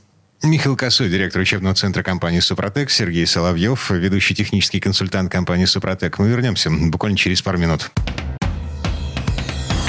Михаил 0.42 0.78
Косой, 0.78 1.10
директор 1.10 1.42
учебного 1.42 1.76
центра 1.76 2.04
компании 2.04 2.40
«Супротек», 2.40 2.92
Сергей 2.92 3.26
Соловьев, 3.26 3.90
ведущий 3.90 4.36
технический 4.36 4.80
консультант 4.80 5.32
компании 5.32 5.66
«Супротек». 5.66 6.20
Мы 6.20 6.30
вернемся 6.30 6.70
буквально 6.70 7.18
через 7.18 7.42
пару 7.42 7.58
минут. 7.58 7.92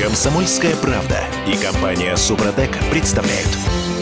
Комсомольская 0.00 0.74
правда 0.76 1.22
и 1.46 1.56
компания 1.56 2.16
«Супротек» 2.16 2.70
представляют– 2.90 3.48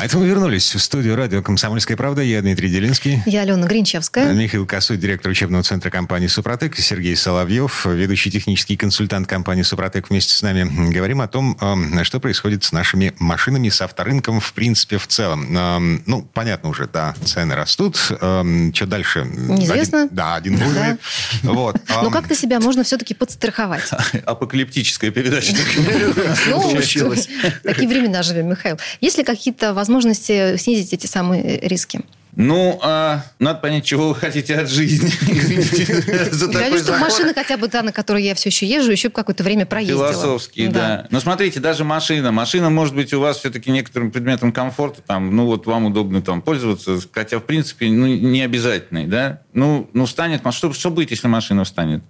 А 0.00 0.06
это 0.06 0.16
мы 0.16 0.26
вернулись 0.26 0.74
в 0.74 0.78
студию 0.78 1.14
радио 1.14 1.42
«Комсомольская 1.42 1.94
правда». 1.94 2.22
Я 2.22 2.40
Дмитрий 2.40 2.70
Делинский. 2.70 3.22
Я 3.26 3.42
Алена 3.42 3.66
Гринчевская. 3.66 4.32
Михаил 4.32 4.64
Косой, 4.64 4.96
директор 4.96 5.30
учебного 5.30 5.62
центра 5.62 5.90
компании 5.90 6.26
«Супротек». 6.26 6.74
Сергей 6.78 7.14
Соловьев, 7.14 7.84
ведущий 7.84 8.30
технический 8.30 8.78
консультант 8.78 9.28
компании 9.28 9.60
«Супротек». 9.60 10.08
Вместе 10.08 10.32
с 10.32 10.40
нами 10.40 10.90
говорим 10.90 11.20
о 11.20 11.28
том, 11.28 11.54
эм, 11.60 12.02
что 12.04 12.18
происходит 12.18 12.64
с 12.64 12.72
нашими 12.72 13.12
машинами, 13.18 13.68
с 13.68 13.82
авторынком, 13.82 14.40
в 14.40 14.54
принципе, 14.54 14.96
в 14.96 15.06
целом. 15.06 15.54
Эм, 15.54 16.02
ну, 16.06 16.22
понятно 16.22 16.70
уже, 16.70 16.86
да, 16.90 17.14
цены 17.26 17.54
растут. 17.54 17.98
Эм, 18.22 18.72
что 18.74 18.86
дальше? 18.86 19.26
Неизвестно. 19.30 20.04
Один, 20.04 20.16
да, 20.16 20.34
один 20.36 20.56
будет. 20.56 21.00
Вот. 21.42 21.76
Но 22.02 22.08
как-то 22.08 22.34
себя 22.34 22.58
можно 22.58 22.84
все-таки 22.84 23.12
подстраховать. 23.12 23.90
Апокалиптическая 24.24 25.10
передача. 25.10 25.52
Ну, 26.46 26.70
такие 27.64 27.86
времена 27.86 28.22
живем, 28.22 28.48
Михаил. 28.48 28.78
Есть 29.02 29.18
ли 29.18 29.24
какие-то 29.24 29.74
возможности 29.74 29.89
возможности 29.90 30.56
снизить 30.56 30.92
эти 30.92 31.06
самые 31.06 31.58
риски? 31.60 32.00
Ну, 32.36 32.78
а, 32.80 33.24
надо 33.40 33.58
понять, 33.58 33.84
чего 33.84 34.10
вы 34.10 34.14
хотите 34.14 34.54
от 34.54 34.70
жизни. 34.70 35.10
Я 36.60 36.70
вижу, 36.70 36.84
что 36.84 36.96
машина 36.96 37.34
хотя 37.34 37.56
бы 37.56 37.66
та, 37.66 37.82
на 37.82 37.90
которой 37.90 38.22
я 38.22 38.36
все 38.36 38.50
еще 38.50 38.66
езжу, 38.66 38.92
еще 38.92 39.10
какое-то 39.10 39.42
время 39.42 39.66
проездила. 39.66 40.12
Философский, 40.12 40.68
да. 40.68 41.08
Но 41.10 41.18
смотрите, 41.18 41.58
даже 41.58 41.82
машина. 41.82 42.30
Машина 42.30 42.70
может 42.70 42.94
быть 42.94 43.12
у 43.12 43.20
вас 43.20 43.38
все-таки 43.38 43.72
некоторым 43.72 44.12
предметом 44.12 44.52
комфорта. 44.52 45.02
Там, 45.02 45.34
ну, 45.34 45.46
вот 45.46 45.66
вам 45.66 45.86
удобно 45.86 46.22
там 46.22 46.40
пользоваться, 46.40 47.00
хотя, 47.10 47.40
в 47.40 47.44
принципе, 47.44 47.88
ну, 47.88 48.06
не 48.06 48.42
обязательный, 48.42 49.06
да? 49.06 49.42
Ну, 49.52 49.90
ну 49.92 50.06
станет, 50.06 50.42
что, 50.52 50.72
что 50.72 50.90
будет, 50.90 51.10
если 51.10 51.26
машина 51.26 51.64
встанет? 51.64 52.04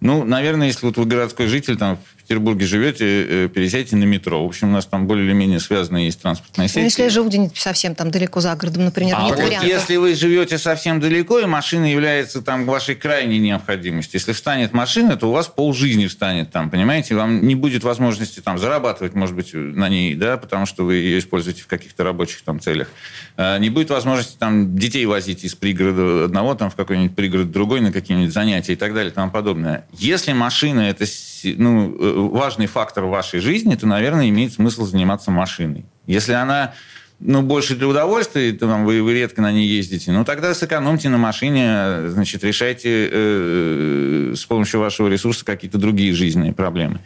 Ну, 0.00 0.24
наверное, 0.24 0.66
если 0.66 0.84
вот 0.84 0.98
вы 0.98 1.06
городской 1.06 1.46
житель, 1.46 1.78
там, 1.78 1.98
Петербурге 2.24 2.66
живете, 2.66 3.48
пересядьте 3.48 3.96
на 3.96 4.04
метро. 4.04 4.42
В 4.42 4.46
общем, 4.46 4.70
у 4.70 4.72
нас 4.72 4.86
там 4.86 5.06
более 5.06 5.26
или 5.26 5.32
менее 5.32 5.60
связанная 5.60 6.02
есть 6.02 6.20
транспортная 6.20 6.68
сеть. 6.68 6.76
Ну, 6.76 6.84
если 6.84 7.02
я 7.02 7.10
живу 7.10 7.28
где-нибудь 7.28 7.56
совсем 7.56 7.94
там 7.94 8.10
далеко 8.10 8.40
за 8.40 8.54
городом, 8.54 8.84
например, 8.84 9.16
а 9.18 9.22
нет 9.22 9.36
вот 9.36 9.44
вариантов. 9.44 9.68
если 9.68 9.96
вы 9.96 10.14
живете 10.14 10.58
совсем 10.58 11.00
далеко, 11.00 11.38
и 11.38 11.46
машина 11.46 11.90
является 11.90 12.42
там 12.42 12.64
вашей 12.64 12.94
крайней 12.94 13.38
необходимостью, 13.38 14.18
если 14.18 14.32
встанет 14.32 14.72
машина, 14.72 15.16
то 15.16 15.28
у 15.28 15.32
вас 15.32 15.48
полжизни 15.48 16.06
встанет 16.06 16.50
там, 16.50 16.70
понимаете? 16.70 17.14
Вам 17.14 17.46
не 17.46 17.54
будет 17.54 17.84
возможности 17.84 18.40
там 18.40 18.58
зарабатывать, 18.58 19.14
может 19.14 19.34
быть, 19.34 19.50
на 19.52 19.88
ней, 19.88 20.14
да, 20.14 20.36
потому 20.36 20.66
что 20.66 20.84
вы 20.84 20.96
ее 20.96 21.18
используете 21.18 21.62
в 21.62 21.66
каких-то 21.66 22.04
рабочих 22.04 22.42
там 22.42 22.60
целях. 22.60 22.88
А, 23.36 23.58
не 23.58 23.70
будет 23.70 23.90
возможности 23.90 24.36
там 24.38 24.76
детей 24.76 25.06
возить 25.06 25.44
из 25.44 25.54
пригорода 25.54 26.24
одного 26.24 26.54
там 26.54 26.70
в 26.70 26.74
какой-нибудь 26.74 27.14
пригород 27.14 27.50
другой 27.50 27.80
на 27.80 27.92
какие-нибудь 27.92 28.32
занятия 28.32 28.72
и 28.72 28.76
так 28.76 28.94
далее 28.94 29.10
и 29.10 29.14
тому 29.14 29.30
подобное. 29.30 29.84
Если 29.92 30.32
машина 30.32 30.80
это 30.80 31.06
ну, 31.44 31.94
э, 31.94 32.28
важный 32.30 32.66
фактор 32.66 33.04
в 33.04 33.10
вашей 33.10 33.40
жизни, 33.40 33.74
то, 33.74 33.86
наверное, 33.86 34.28
имеет 34.28 34.54
смысл 34.54 34.84
заниматься 34.84 35.30
машиной. 35.30 35.84
Если 36.06 36.32
она 36.32 36.74
ну, 37.20 37.42
больше 37.42 37.76
для 37.76 37.86
удовольствия, 37.86 38.52
там, 38.52 38.84
вы, 38.84 39.02
вы 39.02 39.14
редко 39.14 39.40
на 39.40 39.52
ней 39.52 39.66
ездите, 39.66 40.10
ну, 40.12 40.24
тогда 40.24 40.52
сэкономьте 40.52 41.08
на 41.08 41.16
машине, 41.16 42.08
значит, 42.08 42.44
решайте 42.44 43.08
э, 43.10 44.34
с 44.36 44.44
помощью 44.44 44.80
вашего 44.80 45.08
ресурса 45.08 45.44
какие-то 45.44 45.78
другие 45.78 46.12
жизненные 46.12 46.52
проблемы. 46.52 47.00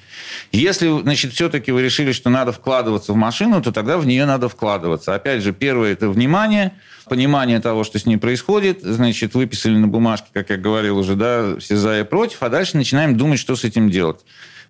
Если, 0.51 1.03
значит, 1.03 1.35
все-таки 1.35 1.73
вы 1.73 1.83
решили, 1.83 2.13
что 2.13 2.31
надо 2.31 2.53
вкладываться 2.53 3.13
в 3.13 3.17
машину, 3.17 3.63
то 3.63 3.71
тогда 3.71 3.99
в 3.99 4.07
нее 4.07 4.25
надо 4.25 4.49
вкладываться. 4.49 5.15
Опять 5.15 5.43
же, 5.43 5.53
первое– 5.53 5.93
это 5.95 6.09
внимание, 6.09 6.73
понимание 7.09 7.61
того, 7.61 7.85
что 7.85 7.99
с 7.99 8.07
ней 8.07 8.17
происходит, 8.17 8.81
значит, 8.83 9.35
выписали 9.35 9.77
на 9.77 9.89
бумажке, 9.89 10.29
как 10.33 10.51
я 10.51 10.57
говорил 10.57 10.99
уже, 10.99 11.17
да, 11.17 11.57
все 11.59 11.77
за 11.77 12.01
и 12.01 12.03
против, 12.03 12.43
а 12.43 12.49
дальше 12.49 12.77
начинаем 12.77 13.17
думать, 13.17 13.39
что 13.39 13.57
с 13.57 13.65
этим 13.65 13.91
делать 13.91 14.21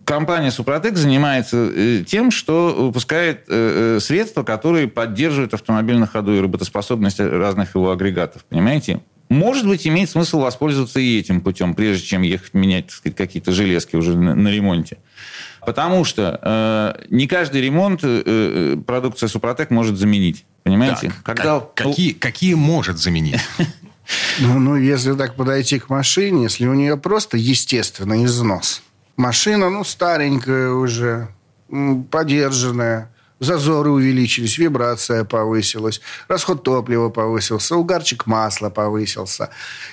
компания 0.08 0.50
Супротек 0.50 0.96
занимается 0.96 1.70
э, 1.70 2.02
тем, 2.04 2.30
что 2.30 2.74
выпускает 2.74 3.44
э, 3.48 3.96
э, 3.96 4.00
средства, 4.00 4.42
которые 4.42 4.88
поддерживают 4.88 5.52
автомобиль 5.52 5.98
на 5.98 6.06
ходу 6.06 6.34
и 6.34 6.40
работоспособность 6.40 7.20
разных 7.20 7.74
его 7.74 7.90
агрегатов. 7.90 8.44
Понимаете? 8.46 9.00
Может 9.28 9.66
быть, 9.68 9.86
имеет 9.86 10.08
смысл 10.08 10.40
воспользоваться 10.40 10.98
и 10.98 11.18
этим 11.18 11.42
путем, 11.42 11.74
прежде 11.74 12.06
чем 12.06 12.22
ехать 12.22 12.54
менять 12.54 12.90
сказать, 12.90 13.16
какие-то 13.16 13.52
железки 13.52 13.96
уже 13.96 14.16
на, 14.16 14.34
на 14.34 14.48
ремонте. 14.48 14.96
Потому 15.66 16.04
что 16.04 16.40
э, 16.42 17.04
не 17.10 17.26
каждый 17.26 17.60
ремонт 17.60 18.00
э, 18.02 18.76
продукция 18.86 19.28
Супротек 19.28 19.68
может 19.68 19.98
заменить. 19.98 20.46
Понимаете? 20.62 21.08
Так, 21.08 21.36
Когда... 21.36 21.60
какие, 21.74 22.12
какие 22.12 22.54
может 22.54 22.98
заменить? 22.98 23.40
Ну, 24.38 24.58
ну, 24.58 24.74
если 24.74 25.12
так 25.12 25.34
подойти 25.34 25.78
к 25.78 25.90
машине, 25.90 26.44
если 26.44 26.66
у 26.66 26.72
нее 26.72 26.96
просто 26.96 27.36
естественный 27.36 28.24
износ– 28.24 28.80
Машина, 29.18 29.68
ну, 29.68 29.82
старенькая 29.82 30.70
уже, 30.70 31.28
подержанная. 32.10 33.10
Зазоры 33.40 33.90
увеличились, 33.90 34.58
вибрация 34.58 35.24
повысилась, 35.24 36.00
расход 36.26 36.64
топлива 36.64 37.08
повысился, 37.08 37.76
угарчик 37.76 38.26
масла 38.26 38.68
повысился. 38.68 39.50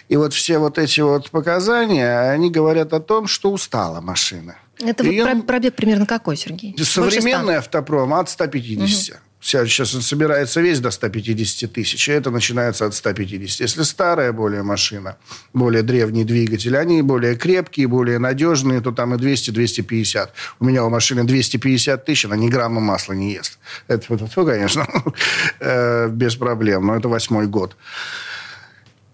И 0.10 0.16
вот 0.16 0.34
все 0.34 0.58
вот 0.58 0.80
эти 0.80 1.02
вот 1.02 1.30
показания, 1.30 2.32
они 2.32 2.50
говорят 2.50 2.94
о 2.94 3.00
том, 3.00 3.28
что 3.28 3.52
устала 3.52 4.02
машина. 4.02 4.56
Это 4.80 5.04
Ее... 5.04 5.26
вот 5.26 5.46
пробег 5.48 5.76
примерно 5.76 6.06
какой, 6.06 6.38
Сергей? 6.38 6.76
Современный 6.84 7.58
автопром 7.58 8.14
от 8.16 8.30
150. 8.30 9.16
Угу. 9.16 9.25
Сейчас 9.46 9.94
он 9.94 10.02
собирается 10.02 10.60
весь 10.60 10.80
до 10.80 10.90
150 10.90 11.72
тысяч, 11.72 12.10
и 12.10 12.12
это 12.12 12.32
начинается 12.32 12.88
от 12.88 12.96
150. 12.96 13.60
Если 13.60 13.84
старая 13.84 14.32
более 14.32 14.64
машина, 14.64 15.18
более 15.54 15.84
древний 15.84 16.24
двигатель, 16.24 16.76
они 16.76 17.04
более 17.04 17.36
крепкие, 17.36 17.88
более 17.88 18.18
надежные, 18.18 18.82
то 18.82 18.92
там 18.92 19.14
и 19.14 19.18
200-250. 19.20 20.30
У 20.60 20.66
меня 20.66 20.84
у 20.84 20.90
машины 20.90 21.26
250 21.26 22.06
тысяч, 22.06 22.26
она 22.26 22.36
ни 22.36 22.50
грамма 22.50 22.82
масла 22.82 23.14
не 23.14 23.34
ест. 23.34 23.60
Это, 23.88 24.16
это 24.16 24.46
конечно, 24.46 24.88
э, 25.60 26.10
без 26.10 26.36
проблем, 26.36 26.88
но 26.88 26.96
это 26.96 27.08
восьмой 27.08 27.46
год. 27.46 27.78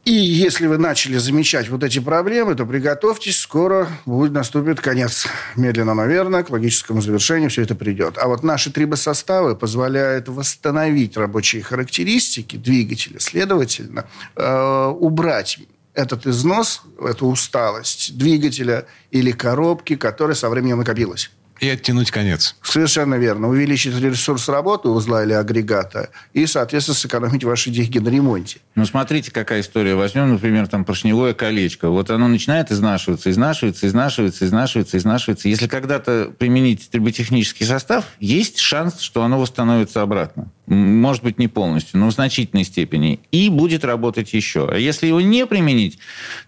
И 0.03 0.13
если 0.13 0.65
вы 0.65 0.79
начали 0.79 1.17
замечать 1.17 1.69
вот 1.69 1.83
эти 1.83 1.99
проблемы, 1.99 2.55
то 2.55 2.65
приготовьтесь, 2.65 3.37
скоро 3.37 3.87
будет 4.07 4.31
наступит 4.31 4.81
конец. 4.81 5.27
Медленно, 5.55 5.93
наверное, 5.93 6.41
к 6.41 6.49
логическому 6.49 7.01
завершению 7.01 7.51
все 7.51 7.61
это 7.61 7.75
придет. 7.75 8.17
А 8.17 8.27
вот 8.27 8.41
наши 8.41 8.71
трибосоставы 8.71 9.55
позволяют 9.55 10.27
восстановить 10.27 11.17
рабочие 11.17 11.61
характеристики 11.61 12.55
двигателя, 12.55 13.19
следовательно, 13.19 14.07
э, 14.35 14.85
убрать 14.87 15.59
этот 15.93 16.25
износ, 16.25 16.81
эту 16.99 17.27
усталость 17.27 18.17
двигателя 18.17 18.87
или 19.11 19.31
коробки, 19.31 19.95
которая 19.95 20.35
со 20.35 20.49
временем 20.49 20.79
накопилась. 20.79 21.29
И 21.61 21.69
оттянуть 21.69 22.09
конец. 22.09 22.55
Совершенно 22.63 23.15
верно. 23.15 23.47
Увеличить 23.47 23.95
ресурс 23.95 24.49
работы 24.49 24.89
узла 24.89 25.23
или 25.23 25.33
агрегата 25.33 26.09
и, 26.33 26.47
соответственно, 26.47 26.95
сэкономить 26.95 27.43
ваши 27.43 27.69
деньги 27.69 27.99
на 27.99 28.09
ремонте. 28.09 28.57
Ну, 28.73 28.83
смотрите, 28.87 29.29
какая 29.29 29.61
история. 29.61 29.93
Возьмем, 29.93 30.31
например, 30.31 30.67
там 30.67 30.85
поршневое 30.85 31.35
колечко. 31.35 31.89
Вот 31.89 32.09
оно 32.09 32.27
начинает 32.27 32.71
изнашиваться, 32.71 33.29
изнашиваться, 33.29 33.85
изнашиваться, 33.85 34.43
изнашиваться, 34.47 34.97
изнашиваться. 34.97 35.49
Если 35.49 35.67
когда-то 35.67 36.33
применить 36.35 36.89
триботехнический 36.89 37.67
состав, 37.67 38.05
есть 38.19 38.57
шанс, 38.57 38.99
что 38.99 39.21
оно 39.21 39.39
восстановится 39.39 40.01
обратно. 40.01 40.51
Может 40.65 41.21
быть, 41.21 41.37
не 41.37 41.47
полностью, 41.47 41.99
но 41.99 42.07
в 42.07 42.11
значительной 42.11 42.63
степени. 42.63 43.19
И 43.31 43.49
будет 43.49 43.85
работать 43.85 44.33
еще. 44.33 44.67
А 44.67 44.77
если 44.77 45.05
его 45.05 45.21
не 45.21 45.45
применить, 45.45 45.99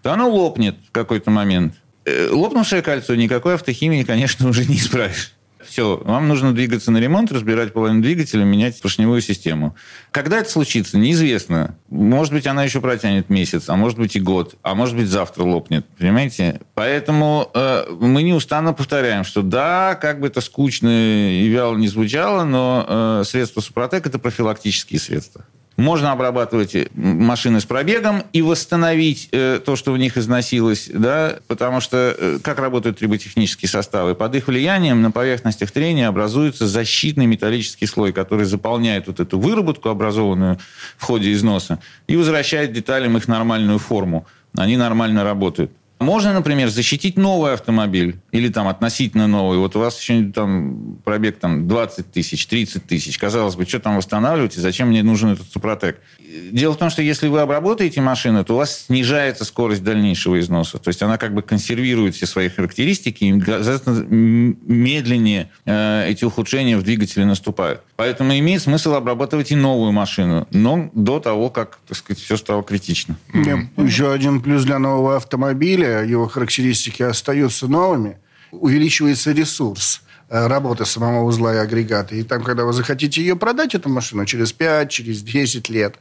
то 0.02 0.12
оно 0.12 0.28
лопнет 0.28 0.74
в 0.88 0.90
какой-то 0.90 1.30
момент 1.30 1.74
лопнувшее 2.06 2.82
кольцо 2.82 3.14
никакой 3.14 3.54
автохимии, 3.54 4.02
конечно, 4.02 4.48
уже 4.50 4.64
не 4.64 4.76
исправишь. 4.76 5.34
Все, 5.64 5.96
вам 6.04 6.28
нужно 6.28 6.54
двигаться 6.54 6.90
на 6.90 6.98
ремонт, 6.98 7.32
разбирать 7.32 7.72
половину 7.72 8.02
двигателя, 8.02 8.44
менять 8.44 8.80
поршневую 8.80 9.20
систему. 9.20 9.74
Когда 10.10 10.38
это 10.38 10.50
случится, 10.50 10.98
неизвестно. 10.98 11.76
Может 11.88 12.32
быть, 12.32 12.46
она 12.46 12.64
еще 12.64 12.80
протянет 12.80 13.30
месяц, 13.30 13.68
а 13.68 13.76
может 13.76 13.98
быть 13.98 14.14
и 14.14 14.20
год, 14.20 14.56
а 14.62 14.74
может 14.74 14.94
быть 14.94 15.08
завтра 15.08 15.42
лопнет. 15.42 15.86
Понимаете? 15.98 16.60
Поэтому 16.74 17.50
э, 17.54 17.86
мы 17.98 18.22
неустанно 18.22 18.72
повторяем, 18.74 19.24
что 19.24 19.42
да, 19.42 19.94
как 19.94 20.20
бы 20.20 20.26
это 20.26 20.40
скучно 20.40 20.88
и 20.88 21.48
вяло 21.48 21.76
не 21.76 21.88
звучало, 21.88 22.44
но 22.44 22.84
э, 22.86 23.24
средства 23.24 23.60
Супротек– 23.60 24.06
это 24.06 24.18
профилактические 24.18 25.00
средства. 25.00 25.46
Можно 25.76 26.12
обрабатывать 26.12 26.76
машины 26.94 27.60
с 27.60 27.64
пробегом 27.64 28.22
и 28.32 28.42
восстановить 28.42 29.28
э, 29.32 29.58
то, 29.64 29.74
что 29.74 29.90
в 29.92 29.98
них 29.98 30.16
износилось, 30.16 30.88
да, 30.92 31.40
потому 31.48 31.80
что 31.80 32.14
э, 32.16 32.38
как 32.42 32.60
работают 32.60 32.98
триботехнические 32.98 33.68
составы? 33.68 34.14
Под 34.14 34.36
их 34.36 34.46
влиянием 34.46 35.02
на 35.02 35.10
поверхностях 35.10 35.72
трения 35.72 36.06
образуется 36.06 36.68
защитный 36.68 37.26
металлический 37.26 37.86
слой, 37.86 38.12
который 38.12 38.44
заполняет 38.44 39.08
вот 39.08 39.18
эту 39.18 39.40
выработку, 39.40 39.88
образованную 39.88 40.60
в 40.96 41.02
ходе 41.02 41.32
износа, 41.32 41.80
и 42.06 42.16
возвращает 42.16 42.72
деталям 42.72 43.16
их 43.16 43.26
нормальную 43.26 43.80
форму. 43.80 44.26
Они 44.56 44.76
нормально 44.76 45.24
работают. 45.24 45.72
Можно, 46.04 46.34
например, 46.34 46.68
защитить 46.68 47.16
новый 47.16 47.54
автомобиль 47.54 48.16
или 48.30 48.48
там 48.48 48.68
относительно 48.68 49.26
новый. 49.26 49.58
Вот 49.58 49.74
у 49.74 49.80
вас 49.80 50.00
еще 50.00 50.24
там 50.24 50.98
пробег 51.04 51.38
там 51.38 51.66
20 51.66 52.12
тысяч, 52.12 52.46
30 52.46 52.86
тысяч. 52.86 53.18
Казалось 53.18 53.56
бы, 53.56 53.64
что 53.64 53.80
там 53.80 53.96
восстанавливать 53.96 54.56
и 54.56 54.60
зачем 54.60 54.88
мне 54.88 55.02
нужен 55.02 55.30
этот 55.30 55.50
Супротек? 55.50 56.00
Дело 56.50 56.74
в 56.74 56.76
том, 56.76 56.90
что 56.90 57.00
если 57.00 57.28
вы 57.28 57.40
обработаете 57.40 58.00
машину, 58.00 58.44
то 58.44 58.54
у 58.54 58.56
вас 58.58 58.86
снижается 58.86 59.44
скорость 59.44 59.82
дальнейшего 59.82 60.38
износа. 60.40 60.78
То 60.78 60.88
есть 60.88 61.02
она 61.02 61.16
как 61.16 61.34
бы 61.34 61.42
консервирует 61.42 62.14
все 62.14 62.26
свои 62.26 62.48
характеристики, 62.48 63.24
и 63.24 63.32
медленнее 63.32 65.50
э, 65.64 66.06
эти 66.08 66.24
ухудшения 66.24 66.76
в 66.76 66.82
двигателе 66.82 67.24
наступают. 67.24 67.82
Поэтому 67.96 68.36
имеет 68.38 68.62
смысл 68.62 68.94
обрабатывать 68.94 69.52
и 69.52 69.56
новую 69.56 69.92
машину, 69.92 70.46
но 70.50 70.90
до 70.94 71.20
того, 71.20 71.50
как, 71.50 71.78
так 71.86 71.96
сказать, 71.96 72.22
все 72.22 72.36
стало 72.36 72.62
критично. 72.62 73.16
Нет, 73.32 73.68
еще 73.76 74.12
один 74.12 74.40
плюс 74.40 74.64
для 74.64 74.78
нового 74.78 75.16
автомобиля, 75.16 75.93
его 76.02 76.28
характеристики 76.28 77.02
остаются 77.02 77.68
новыми, 77.68 78.18
увеличивается 78.50 79.32
ресурс 79.32 80.02
э, 80.28 80.46
работы 80.46 80.84
самого 80.84 81.24
узла 81.24 81.54
и 81.54 81.58
агрегата. 81.58 82.14
И 82.14 82.22
там, 82.22 82.42
когда 82.42 82.64
вы 82.64 82.72
захотите 82.72 83.20
ее 83.20 83.36
продать, 83.36 83.74
эту 83.74 83.88
машину, 83.88 84.24
через 84.26 84.52
5, 84.52 84.90
через 84.90 85.22
10 85.22 85.68
лет, 85.68 85.96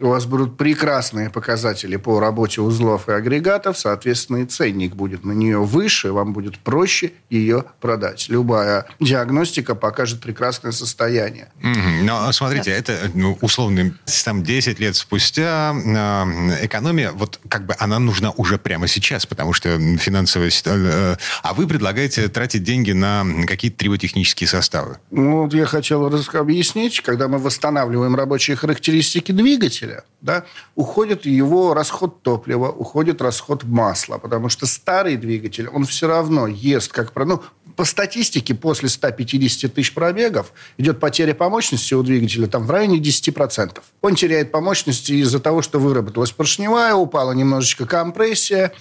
у 0.00 0.08
вас 0.08 0.26
будут 0.26 0.56
прекрасные 0.56 1.30
показатели 1.30 1.96
по 1.96 2.20
работе 2.20 2.60
узлов 2.60 3.08
и 3.08 3.12
агрегатов, 3.12 3.78
соответственно, 3.78 4.38
и 4.38 4.44
ценник 4.44 4.94
будет 4.94 5.24
на 5.24 5.32
нее 5.32 5.58
выше, 5.58 6.12
вам 6.12 6.32
будет 6.32 6.58
проще 6.58 7.12
ее 7.30 7.64
продать. 7.80 8.26
Любая 8.28 8.86
диагностика 9.00 9.74
покажет 9.74 10.20
прекрасное 10.20 10.72
состояние. 10.72 11.48
Mm-hmm. 11.62 12.02
Но 12.02 12.32
смотрите, 12.32 12.70
да. 12.70 12.76
это 12.76 13.10
ну, 13.14 13.38
условно 13.40 13.94
там 14.24 14.42
10 14.42 14.80
лет 14.80 14.96
спустя 14.96 15.74
э, 15.74 16.64
экономия, 16.64 17.12
вот 17.12 17.40
как 17.48 17.66
бы 17.66 17.74
она 17.78 17.98
нужна 17.98 18.32
уже 18.32 18.58
прямо 18.58 18.88
сейчас, 18.88 19.26
потому 19.26 19.52
что 19.52 19.78
финансовая 19.98 20.50
ситуация... 20.50 21.14
Э, 21.14 21.16
а 21.42 21.54
вы 21.54 21.66
предлагаете 21.66 22.28
тратить 22.28 22.62
деньги 22.62 22.92
на 22.92 23.24
какие-то 23.46 23.78
триботехнические 23.78 24.48
составы? 24.48 24.98
Ну, 25.10 25.42
вот 25.42 25.54
я 25.54 25.66
хотел 25.66 26.04
объяснить, 26.34 27.00
когда 27.00 27.28
мы 27.28 27.38
восстанавливаем 27.38 28.14
рабочие 28.14 28.56
характеристики 28.56 29.32
двигателя, 29.32 29.83
двигателя, 29.84 30.04
да, 30.20 30.44
уходит 30.74 31.26
его 31.26 31.74
расход 31.74 32.22
топлива, 32.22 32.68
уходит 32.68 33.20
расход 33.20 33.64
масла, 33.64 34.18
потому 34.18 34.48
что 34.48 34.66
старый 34.66 35.16
двигатель, 35.16 35.68
он 35.68 35.84
все 35.84 36.08
равно 36.08 36.46
ест, 36.46 36.92
как... 36.92 37.12
Ну, 37.14 37.42
по 37.76 37.84
статистике, 37.84 38.54
после 38.54 38.88
150 38.88 39.74
тысяч 39.74 39.92
пробегов 39.94 40.52
идет 40.78 41.00
потеря 41.00 41.34
по 41.34 41.48
мощности 41.48 41.92
у 41.94 42.02
двигателя 42.04 42.46
там 42.46 42.66
в 42.66 42.70
районе 42.70 43.00
10%. 43.00 43.80
Он 44.00 44.14
теряет 44.14 44.52
по 44.52 44.60
мощности 44.60 45.12
из-за 45.12 45.40
того, 45.40 45.60
что 45.60 45.80
выработалась 45.80 46.30
поршневая, 46.30 46.94
упала 46.94 47.32
немножечко 47.32 47.84
компрессия, 47.84 48.72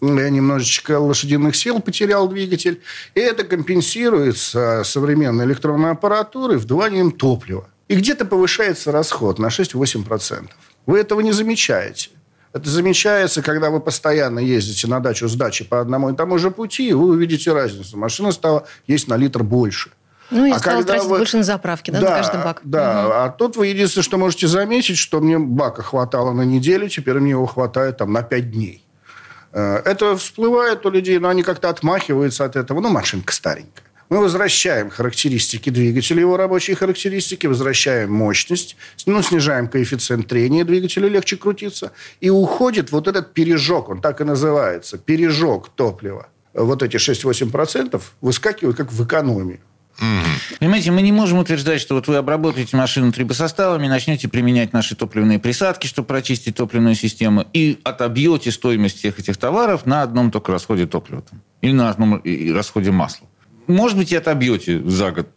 немножечко 0.00 0.98
лошадиных 0.98 1.54
сил 1.54 1.80
потерял 1.80 2.28
двигатель. 2.28 2.80
И 3.14 3.20
это 3.20 3.44
компенсируется 3.44 4.82
современной 4.84 5.44
электронной 5.44 5.92
аппаратурой 5.92 6.58
вдуванием 6.58 7.12
топлива. 7.12 7.68
И 7.90 7.96
где-то 7.96 8.24
повышается 8.24 8.92
расход 8.92 9.40
на 9.40 9.46
6-8%. 9.46 10.48
Вы 10.86 11.00
этого 11.00 11.22
не 11.22 11.32
замечаете. 11.32 12.10
Это 12.52 12.70
замечается, 12.70 13.42
когда 13.42 13.70
вы 13.70 13.80
постоянно 13.80 14.38
ездите 14.38 14.86
на 14.86 15.00
дачу 15.00 15.26
с 15.26 15.34
дачи 15.34 15.64
по 15.64 15.80
одному 15.80 16.10
и 16.10 16.14
тому 16.14 16.38
же 16.38 16.52
пути, 16.52 16.88
и 16.88 16.92
вы 16.92 17.08
увидите 17.08 17.52
разницу. 17.52 17.96
Машина 17.96 18.30
стала 18.30 18.64
есть 18.86 19.08
на 19.08 19.16
литр 19.16 19.42
больше. 19.42 19.90
Ну, 20.30 20.44
и 20.44 20.52
а 20.52 20.60
стало 20.60 20.84
тратить 20.84 21.08
вы... 21.08 21.18
больше 21.18 21.38
на 21.38 21.42
заправки, 21.42 21.90
да, 21.90 22.00
да, 22.00 22.10
на 22.10 22.16
каждый 22.16 22.44
бак. 22.44 22.60
Да, 22.62 23.06
угу. 23.06 23.12
а 23.12 23.28
тут 23.30 23.56
вы 23.56 23.66
единственное, 23.66 24.04
что 24.04 24.18
можете 24.18 24.46
заметить, 24.46 24.96
что 24.96 25.20
мне 25.20 25.40
бака 25.40 25.82
хватало 25.82 26.32
на 26.32 26.42
неделю, 26.42 26.88
теперь 26.88 27.18
мне 27.18 27.30
его 27.30 27.46
хватает 27.46 27.96
там 27.96 28.12
на 28.12 28.22
5 28.22 28.52
дней. 28.52 28.84
Э, 29.52 29.82
это 29.84 30.16
всплывает 30.16 30.86
у 30.86 30.90
людей, 30.90 31.18
но 31.18 31.28
они 31.28 31.42
как-то 31.42 31.68
отмахиваются 31.68 32.44
от 32.44 32.54
этого. 32.54 32.78
Ну, 32.78 32.88
машинка 32.88 33.32
старенькая. 33.32 33.89
Мы 34.10 34.18
возвращаем 34.18 34.90
характеристики 34.90 35.70
двигателя, 35.70 36.20
его 36.20 36.36
рабочие 36.36 36.74
характеристики, 36.74 37.46
возвращаем 37.46 38.12
мощность, 38.12 38.76
ну, 39.06 39.22
снижаем 39.22 39.68
коэффициент 39.68 40.26
трения, 40.26 40.64
двигателю 40.64 41.08
легче 41.08 41.36
крутиться. 41.36 41.92
И 42.20 42.28
уходит 42.28 42.90
вот 42.90 43.06
этот 43.06 43.32
пережог, 43.34 43.88
он 43.88 44.00
так 44.00 44.20
и 44.20 44.24
называется, 44.24 44.98
пережог 44.98 45.68
топлива. 45.68 46.26
Вот 46.54 46.82
эти 46.82 46.96
6-8% 46.96 48.02
выскакивают 48.20 48.76
как 48.76 48.92
в 48.92 49.04
экономию. 49.04 49.60
Mm-hmm. 50.00 50.58
Понимаете, 50.58 50.90
мы 50.90 51.02
не 51.02 51.12
можем 51.12 51.38
утверждать, 51.38 51.80
что 51.80 51.94
вот 51.94 52.08
вы 52.08 52.16
обработаете 52.16 52.76
машину 52.76 53.12
трибосоставами, 53.12 53.86
начнете 53.86 54.28
применять 54.28 54.72
наши 54.72 54.96
топливные 54.96 55.38
присадки, 55.38 55.86
чтобы 55.86 56.08
прочистить 56.08 56.56
топливную 56.56 56.96
систему, 56.96 57.46
и 57.52 57.78
отобьете 57.84 58.50
стоимость 58.50 58.98
всех 58.98 59.20
этих 59.20 59.36
товаров 59.36 59.86
на 59.86 60.02
одном 60.02 60.32
только 60.32 60.50
расходе 60.50 60.86
топлива. 60.86 61.22
Там, 61.22 61.42
или 61.60 61.72
на 61.72 61.90
одном 61.90 62.20
расходе 62.54 62.90
масла. 62.90 63.28
Может 63.70 63.96
быть, 63.96 64.12
и 64.12 64.16
отобьете 64.16 64.80
за 64.84 65.12
год 65.12 65.28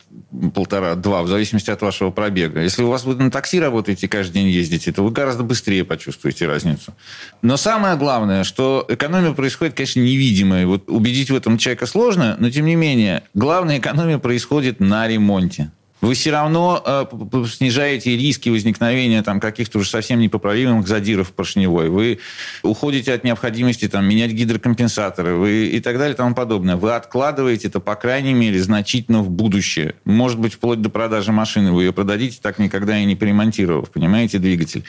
полтора-два, 0.54 1.24
в 1.24 1.28
зависимости 1.28 1.70
от 1.70 1.82
вашего 1.82 2.10
пробега. 2.10 2.62
Если 2.62 2.84
у 2.84 2.90
вас 2.90 3.04
вы 3.04 3.16
на 3.16 3.32
такси 3.32 3.60
работаете, 3.60 4.08
каждый 4.08 4.34
день 4.34 4.48
ездите, 4.48 4.92
то 4.92 5.04
вы 5.04 5.12
гораздо 5.12 5.44
быстрее 5.44 5.86
почувствуете 5.86 6.48
разницу. 6.48 6.94
Но 7.42 7.58
самое 7.58 7.96
главное, 7.96 8.44
что 8.44 8.86
экономия 8.90 9.34
происходит, 9.34 9.76
конечно, 9.76 10.00
невидимая. 10.00 10.66
Вот 10.66 10.90
убедить 10.90 11.30
в 11.30 11.36
этом 11.36 11.58
человека 11.58 11.86
сложно, 11.86 12.36
но 12.40 12.50
тем 12.50 12.66
не 12.66 12.76
менее, 12.76 13.24
главная 13.34 13.78
экономия 13.78 14.18
происходит 14.18 14.80
на 14.80 15.08
ремонте 15.08 15.72
вы 16.04 16.16
все 16.16 16.32
равно 16.32 16.84
э, 16.86 17.06
снижаете 17.48 18.18
риски 18.18 18.50
возникновения 18.50 19.24
там, 19.24 19.40
каких-то 19.40 19.80
уже 19.80 19.90
совсем 19.90 20.20
непоправимых 20.20 20.86
задиров 20.86 21.32
поршневой. 21.32 21.88
Вы 21.88 22.20
уходите 22.62 23.14
от 23.14 23.24
необходимости 23.24 23.88
там, 23.88 24.06
менять 24.06 24.32
гидрокомпенсаторы 24.32 25.36
вы, 25.36 25.68
и 25.68 25.80
так 25.80 25.98
далее 25.98 26.14
и 26.14 26.18
тому 26.18 26.36
подобное. 26.36 26.76
Вы 26.76 26.94
откладываете 26.94 27.70
это, 27.70 27.80
по 27.80 27.96
крайней 27.96 28.34
мере, 28.34 28.62
значительно 28.62 29.22
в 29.22 29.30
будущее. 29.30 29.96
Может 30.04 30.40
быть, 30.40 30.56
вплоть 30.56 30.82
до 30.82 30.90
продажи 30.90 31.32
машины. 31.32 31.72
Вы 31.72 31.84
ее 31.84 31.94
продадите 31.94 32.40
так 32.42 32.60
никогда 32.60 32.98
и 32.98 33.06
не 33.06 33.16
поремонтировав, 33.16 33.90
понимаете, 33.90 34.40
двигатель. 34.40 34.84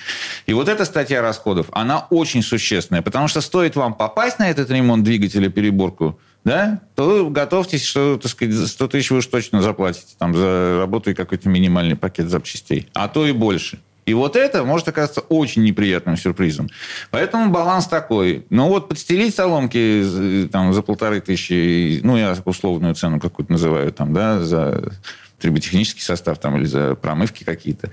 И 0.47 0.53
вот 0.53 0.69
эта 0.69 0.85
статья 0.85 1.23
расходов, 1.23 1.69
она 1.71 2.09
очень 2.11 2.43
существенная, 2.43 3.03
потому 3.03 3.29
что 3.29 3.41
стоит 3.41 3.77
вам 3.77 3.95
попасть 3.95 4.41
на 4.41 4.51
этот 4.51 4.69
ремонт 4.69 5.05
двигателя, 5.05 5.49
переборку, 5.49 6.19
да, 6.45 6.81
то 6.95 7.29
готовьтесь, 7.31 7.85
что, 7.85 8.19
так 8.19 8.31
сказать, 8.31 8.69
100 8.69 8.89
тысяч 8.89 9.11
вы 9.11 9.19
уж 9.19 9.27
точно 9.27 9.63
заплатите 9.63 10.15
там, 10.19 10.35
за 10.35 10.79
работу 10.79 11.11
и 11.11 11.15
какой-то 11.15 11.49
минимальный 11.49 11.97
пакет 11.97 12.29
запчастей. 12.29 12.89
А 12.95 13.09
то 13.09 13.27
и 13.27 13.33
больше. 13.33 13.81
И 14.07 14.13
вот 14.13 14.37
это 14.37 14.65
может 14.65 14.87
оказаться 14.87 15.21
очень 15.21 15.63
неприятным 15.63 16.19
сюрпризом. 16.19 16.69
Поэтому 17.11 17.51
баланс 17.51 17.87
такой. 17.87 18.45
Но 18.51 18.69
вот 18.69 18.89
подстелить 18.89 19.35
соломки 19.35 20.49
там, 20.53 20.75
за 20.75 20.83
полторы 20.83 21.23
тысячи, 21.23 22.01
ну, 22.03 22.17
я 22.19 22.37
условную 22.45 22.95
цену 22.95 23.19
какую-то 23.19 23.53
называю, 23.53 23.91
там, 23.93 24.13
да, 24.13 24.41
за 24.41 24.93
триботехнический 25.39 26.03
состав 26.03 26.39
там, 26.39 26.59
или 26.59 26.67
за 26.67 26.95
промывки 26.95 27.45
какие-то. 27.45 27.91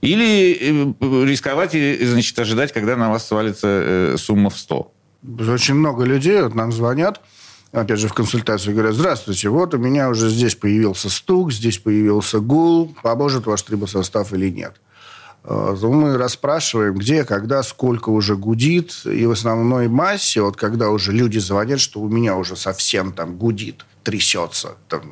Или 0.00 0.94
э, 0.98 1.24
рисковать 1.26 1.74
и, 1.74 2.06
значит, 2.06 2.38
ожидать, 2.38 2.72
когда 2.72 2.96
на 2.96 3.10
вас 3.10 3.26
свалится 3.26 3.66
э, 3.68 4.16
сумма 4.16 4.48
в 4.48 4.58
100. 4.58 4.92
Очень 5.50 5.74
много 5.74 6.04
людей 6.04 6.40
вот 6.40 6.54
нам 6.54 6.72
звонят, 6.72 7.20
опять 7.72 7.98
же, 7.98 8.08
в 8.08 8.14
консультацию 8.14 8.74
говорят, 8.74 8.94
здравствуйте, 8.94 9.48
вот 9.48 9.74
у 9.74 9.78
меня 9.78 10.08
уже 10.08 10.28
здесь 10.28 10.54
появился 10.54 11.10
стук, 11.10 11.52
здесь 11.52 11.78
появился 11.78 12.40
гул, 12.40 12.94
поможет 13.02 13.46
ваш 13.46 13.62
трибосостав 13.62 14.32
или 14.32 14.48
нет. 14.50 14.74
Э, 15.44 15.76
мы 15.82 16.16
расспрашиваем, 16.16 16.94
где, 16.94 17.24
когда, 17.24 17.62
сколько 17.62 18.10
уже 18.10 18.36
гудит. 18.36 19.02
И 19.04 19.26
в 19.26 19.32
основной 19.32 19.88
массе, 19.88 20.42
вот 20.42 20.56
когда 20.56 20.90
уже 20.90 21.12
люди 21.12 21.38
звонят, 21.38 21.80
что 21.80 22.00
у 22.00 22.08
меня 22.08 22.36
уже 22.36 22.56
совсем 22.56 23.12
там 23.12 23.36
гудит, 23.36 23.84
трясется, 24.02 24.76
там, 24.88 25.02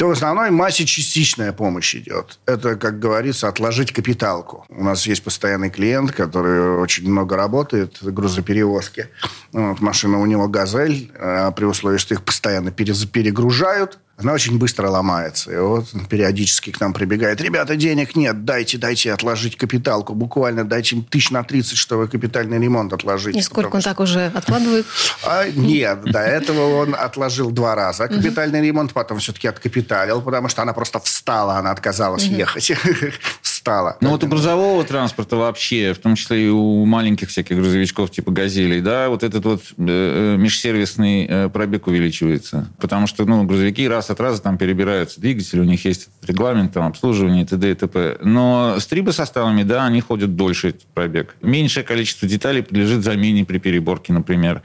то 0.00 0.06
в 0.06 0.12
основной 0.12 0.50
массе 0.50 0.86
частичная 0.86 1.52
помощь 1.52 1.94
идет. 1.94 2.38
Это, 2.46 2.76
как 2.76 2.98
говорится, 2.98 3.48
отложить 3.48 3.92
капиталку. 3.92 4.64
У 4.70 4.82
нас 4.82 5.06
есть 5.06 5.22
постоянный 5.22 5.68
клиент, 5.68 6.12
который 6.12 6.80
очень 6.80 7.06
много 7.10 7.36
работает 7.36 8.00
в 8.00 8.10
грузоперевозке. 8.10 9.10
Вот, 9.52 9.80
машина 9.80 10.18
у 10.18 10.24
него 10.24 10.48
«Газель», 10.48 11.12
а 11.20 11.50
при 11.50 11.66
условии, 11.66 11.98
что 11.98 12.14
их 12.14 12.22
постоянно 12.22 12.70
перегружают– 12.70 13.98
она 14.20 14.32
очень 14.32 14.58
быстро 14.58 14.88
ломается. 14.88 15.52
И 15.52 15.56
вот 15.56 15.86
периодически 16.08 16.70
к 16.70 16.80
нам 16.80 16.92
прибегает, 16.92 17.40
ребята, 17.40 17.76
денег 17.76 18.16
нет, 18.16 18.44
дайте, 18.44 18.78
дайте 18.78 19.12
отложить 19.12 19.56
капиталку, 19.56 20.14
буквально 20.14 20.64
дайте 20.64 20.96
им 20.96 21.04
тысяч 21.04 21.30
на 21.30 21.42
30, 21.42 21.76
чтобы 21.76 22.08
капитальный 22.08 22.58
ремонт 22.58 22.92
отложить. 22.92 23.36
И 23.36 23.42
сколько 23.42 23.76
он 23.76 23.80
что... 23.80 23.90
так 23.90 24.00
уже 24.00 24.26
откладывает? 24.26 24.86
А, 25.24 25.48
нет, 25.48 26.02
до 26.04 26.20
этого 26.20 26.76
он 26.76 26.94
отложил 26.94 27.50
два 27.50 27.74
раза 27.74 28.08
капитальный 28.08 28.60
ремонт, 28.60 28.92
потом 28.92 29.18
все-таки 29.18 29.48
откапиталил, 29.48 30.20
потому 30.22 30.48
что 30.48 30.62
она 30.62 30.72
просто 30.72 31.00
встала, 31.00 31.56
она 31.56 31.70
отказалась 31.70 32.24
ехать. 32.24 32.72
стало. 33.60 33.98
Ну 34.00 34.10
вот 34.10 34.24
у 34.24 34.26
грузового 34.26 34.82
транспорта 34.84 35.36
вообще, 35.36 35.92
в 35.92 35.98
том 35.98 36.14
числе 36.14 36.46
и 36.46 36.48
у 36.48 36.86
маленьких 36.86 37.28
всяких 37.28 37.56
грузовичков 37.56 38.10
типа 38.10 38.30
«Газелей», 38.30 38.80
да, 38.80 39.10
вот 39.10 39.22
этот 39.22 39.44
вот 39.44 39.60
э, 39.76 40.34
э, 40.34 40.36
межсервисный 40.38 41.26
э, 41.28 41.48
пробег 41.50 41.86
увеличивается. 41.86 42.70
Потому 42.80 43.06
что, 43.06 43.26
ну, 43.26 43.44
грузовики 43.44 43.86
раз 43.86 44.08
от 44.08 44.18
раза 44.18 44.40
там 44.40 44.56
перебираются 44.56 45.20
двигатели, 45.20 45.60
у 45.60 45.64
них 45.64 45.84
есть 45.84 46.08
регламент, 46.22 46.72
там, 46.72 46.86
обслуживание, 46.86 47.44
т.д. 47.44 47.70
и 47.70 47.74
т.п. 47.74 48.16
Но 48.22 48.76
с 48.78 48.86
трибосоставами, 48.86 49.62
да, 49.62 49.84
они 49.84 50.00
ходят 50.00 50.36
дольше 50.36 50.70
этот 50.70 50.86
пробег. 50.94 51.36
Меньшее 51.42 51.84
количество 51.84 52.26
деталей 52.26 52.62
подлежит 52.62 53.04
замене 53.04 53.44
при 53.44 53.58
переборке, 53.58 54.14
например. 54.14 54.62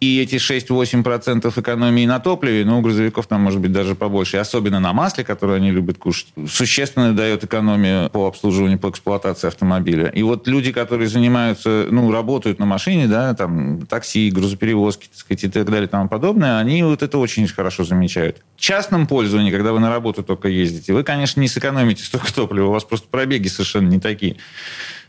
И 0.00 0.20
эти 0.20 0.34
6-8% 0.34 1.60
экономии 1.60 2.04
на 2.04 2.20
топливе, 2.20 2.66
ну, 2.66 2.78
у 2.78 2.82
грузовиков 2.82 3.26
там 3.26 3.40
может 3.40 3.60
быть 3.60 3.72
даже 3.72 3.94
побольше. 3.94 4.36
И 4.36 4.40
особенно 4.40 4.80
на 4.80 4.92
масле, 4.92 5.24
которое 5.24 5.56
они 5.56 5.70
любят 5.70 5.96
кушать, 5.96 6.26
существенно 6.46 7.14
дает 7.14 7.42
экономию 7.44 8.10
по 8.10 8.33
обслуживанию, 8.34 8.78
по 8.78 8.90
эксплуатации 8.90 9.46
автомобиля. 9.46 10.08
И 10.08 10.22
вот 10.22 10.46
люди, 10.46 10.72
которые 10.72 11.08
занимаются, 11.08 11.86
ну, 11.90 12.10
работают 12.10 12.58
на 12.58 12.66
машине, 12.66 13.06
да, 13.06 13.34
там, 13.34 13.86
такси, 13.86 14.30
грузоперевозки, 14.30 15.06
так 15.06 15.18
сказать, 15.18 15.44
и 15.44 15.48
так 15.48 15.66
далее 15.66 15.84
и 15.84 15.88
тому 15.88 16.08
подобное, 16.08 16.58
они 16.58 16.82
вот 16.82 17.02
это 17.02 17.18
очень 17.18 17.46
хорошо 17.48 17.84
замечают. 17.84 18.42
В 18.56 18.60
частном 18.60 19.06
пользовании, 19.06 19.50
когда 19.50 19.72
вы 19.72 19.80
на 19.80 19.90
работу 19.90 20.22
только 20.22 20.48
ездите, 20.48 20.92
вы, 20.92 21.04
конечно, 21.04 21.40
не 21.40 21.48
сэкономите 21.48 22.02
столько 22.04 22.32
топлива, 22.34 22.66
у 22.66 22.72
вас 22.72 22.84
просто 22.84 23.08
пробеги 23.08 23.48
совершенно 23.48 23.88
не 23.88 24.00
такие. 24.00 24.36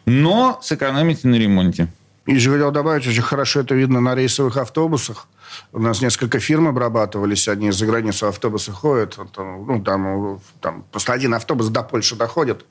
Но 0.05 0.59
сэкономите 0.61 1.27
на 1.27 1.35
ремонте. 1.35 1.89
И 2.25 2.37
же 2.39 2.51
хотел 2.51 2.71
добавить, 2.71 3.07
очень 3.07 3.21
хорошо 3.21 3.59
это 3.59 3.75
видно 3.75 4.01
на 4.01 4.15
рейсовых 4.15 4.57
автобусах. 4.57 5.27
У 5.71 5.79
нас 5.79 6.01
несколько 6.01 6.39
фирм 6.39 6.67
обрабатывались, 6.67 7.47
одни 7.47 7.69
за 7.71 7.85
границу 7.85 8.27
автобусы 8.27 8.71
ходят, 8.71 9.19
там, 9.33 9.65
ну, 9.67 9.83
там, 9.83 10.39
там 10.59 10.85
просто 10.91 11.13
один 11.13 11.35
автобус 11.35 11.67
до 11.69 11.83
Польши 11.83 12.15
доходит, 12.15 12.65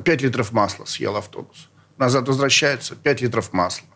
5 0.00 0.22
литров 0.22 0.52
масла 0.52 0.84
съел 0.84 1.16
автобус. 1.16 1.68
Назад 1.96 2.28
возвращается, 2.28 2.96
5 2.96 3.22
литров 3.22 3.52
масла. 3.52 3.86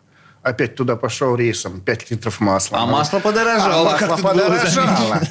Опять 0.41 0.75
туда 0.75 0.95
пошел 0.95 1.35
рейсом, 1.35 1.81
5 1.81 2.11
литров 2.11 2.39
масла. 2.39 2.79
А 2.79 2.85
масло 2.85 3.19
подорожало. 3.19 3.97
А 3.97 4.07
масло 4.07 4.29
подорожало. 4.29 5.21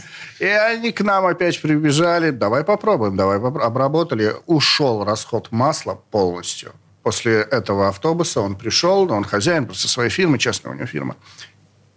И 0.41 0.45
они 0.45 0.91
к 0.91 1.01
нам 1.03 1.25
опять 1.27 1.63
прибежали. 1.63 2.31
Давай 2.31 2.65
попробуем, 2.65 3.17
давай 3.17 3.39
попробуем. 3.39 3.67
Обработали. 3.67 4.35
Ушел 4.47 5.05
расход 5.05 5.53
масла 5.53 5.95
полностью. 6.11 6.73
После 7.05 7.43
этого 7.43 7.89
автобуса 7.89 8.41
он 8.41 8.57
пришел, 8.57 9.13
он 9.13 9.25
хозяин 9.25 9.67
просто 9.67 9.89
своей 9.89 10.11
фирмы, 10.11 10.39
частная 10.39 10.73
у 10.73 10.75
него 10.75 10.87
фирма. 10.87 11.17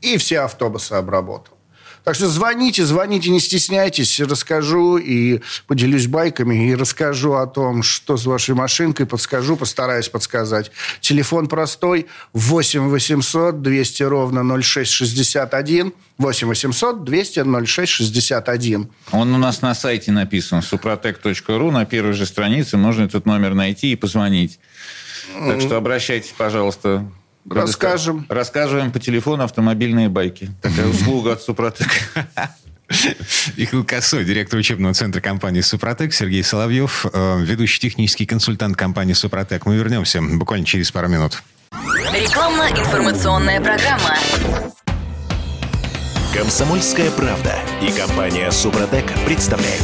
И 0.02 0.18
все 0.18 0.42
автобусы 0.42 0.94
обработал. 0.94 1.57
Так 2.04 2.16
что 2.16 2.28
звоните, 2.28 2.86
звоните, 2.86 3.30
не 3.30 3.40
стесняйтесь. 3.40 4.20
Расскажу 4.20 4.98
и 4.98 5.42
поделюсь 5.68 6.08
байками, 6.08 6.70
и 6.70 6.76
расскажу 6.76 7.34
о 7.34 7.48
том, 7.48 7.84
что 7.84 8.18
с 8.18 8.26
вашей 8.26 8.56
машинкой, 8.56 9.06
подскажу, 9.06 9.58
постараюсь 9.58 10.10
подсказать. 10.10 10.72
Телефон 11.02 11.48
простой 11.48 12.08
8 12.34 12.90
800 12.90 13.62
200 13.62 14.04
ровно 14.04 14.44
0661. 14.62 15.94
8 16.18 16.48
800 16.48 17.04
200 17.04 17.66
0661. 17.66 18.90
Он 19.12 19.34
у 19.34 19.38
нас 19.38 19.62
на 19.62 19.76
сайте 19.76 20.12
написан, 20.12 20.60
suprotec.ru, 20.60 21.72
на 21.72 21.86
первой 21.86 22.14
же 22.14 22.26
странице 22.26 22.78
можно 22.78 23.04
этот 23.04 23.26
номер 23.26 23.54
найти 23.54 23.92
и 23.92 23.96
позвонить. 23.96 24.60
Так 25.34 25.62
что 25.62 25.78
обращайтесь, 25.78 26.34
пожалуйста. 26.38 27.06
Расскажем. 27.50 28.26
Рассказываем 28.30 28.92
по 28.92 29.00
телефону 29.00 29.44
автомобильные 29.44 30.10
байки. 30.10 30.50
Такая 30.62 30.88
услуга 30.88 31.34
от 31.34 31.42
Супротек. 31.42 31.88
Михаил 33.58 33.84
Косой, 33.84 34.24
директор 34.24 34.60
учебного 34.60 34.94
центра 34.94 35.20
компании 35.20 35.62
«Супротек», 35.62 36.14
Сергей 36.14 36.44
Соловьев, 36.44 37.06
э, 37.12 37.40
ведущий 37.42 37.80
технический 37.80 38.26
консультант 38.26 38.78
компании 38.78 39.14
«Супротек». 39.14 39.66
Мы 39.66 39.76
вернемся 39.76 40.22
буквально 40.22 40.66
через 40.66 40.92
пару 40.92 41.10
минут. 41.10 41.44
Рекламно-информационная 42.14 43.60
программа. 43.60 44.16
Комсомольская 46.34 47.12
правда 47.12 47.56
и 47.82 47.92
компания 47.92 48.52
«Супротек» 48.52 49.06
представляют. 49.26 49.84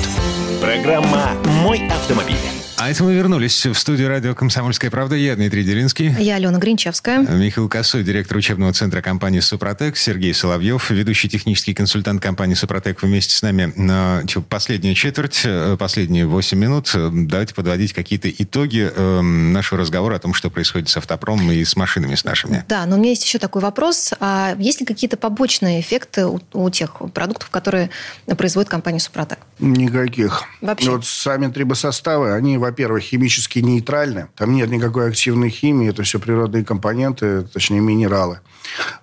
Программа 0.62 1.32
«Мой 1.62 1.86
автомобиль». 1.90 2.62
А 2.78 2.90
это 2.90 3.04
мы 3.04 3.14
вернулись 3.14 3.66
в 3.66 3.76
студию 3.76 4.10
радио 4.10 4.34
«Комсомольская 4.34 4.90
правда». 4.90 5.16
Я 5.16 5.36
Дмитрий 5.36 5.64
Делинский. 5.64 6.14
Я 6.20 6.36
Алена 6.36 6.58
Гринчевская. 6.58 7.20
Михаил 7.20 7.70
Косой, 7.70 8.04
директор 8.04 8.36
учебного 8.36 8.74
центра 8.74 9.02
компании 9.02 9.40
«Супротек». 9.42 9.96
Сергей 9.96 10.34
Соловьев, 10.34 10.90
ведущий 10.90 11.30
технический 11.30 11.74
консультант 11.74 12.22
компании 12.22 12.56
«Супротек». 12.56 13.04
Вместе 13.04 13.36
с 13.36 13.42
нами 13.42 13.72
на 13.76 14.24
последнюю 14.50 14.96
четверть, 14.96 15.42
э, 15.46 15.78
последние 15.78 16.26
8 16.26 16.58
минут. 16.58 16.92
Давайте 16.94 17.54
подводить 17.54 17.94
какие-то 17.94 18.30
итоги 18.30 18.92
э, 18.94 19.22
нашего 19.22 19.80
разговора 19.80 20.16
о 20.16 20.20
том, 20.20 20.34
что 20.34 20.50
происходит 20.50 20.90
с 20.90 20.98
автопромом 20.98 21.52
и 21.52 21.64
с 21.64 21.76
машинами 21.76 22.16
с 22.16 22.24
нашими. 22.24 22.66
Да, 22.68 22.86
но 22.88 22.96
у 22.96 23.00
меня 23.00 23.12
есть 23.12 23.24
еще 23.24 23.38
такой 23.38 23.62
вопрос. 23.62 24.14
А 24.20 24.56
есть 24.58 24.80
ли 24.80 24.86
какие-то 24.86 25.16
побочные 25.16 25.80
эффекты 25.80 26.26
у, 26.26 26.42
у 26.54 26.70
тех 26.72 26.96
продуктов, 27.14 27.50
которые 27.52 27.92
производит 28.36 28.70
компания 28.70 29.00
«Супротек»? 29.00 29.38
Никаких. 29.60 30.44
Вообще? 30.60 30.90
Вот 30.90 31.06
сами 31.06 31.48
трибосоставы, 31.48 32.34
они, 32.34 32.58
во-первых, 32.64 33.03
химически 33.03 33.59
нейтральны. 33.59 34.28
Там 34.36 34.53
нет 34.53 34.70
никакой 34.70 35.09
активной 35.09 35.49
химии. 35.49 35.89
Это 35.89 36.03
все 36.03 36.20
природные 36.20 36.64
компоненты, 36.64 37.43
точнее, 37.43 37.82
минералы. 37.82 38.39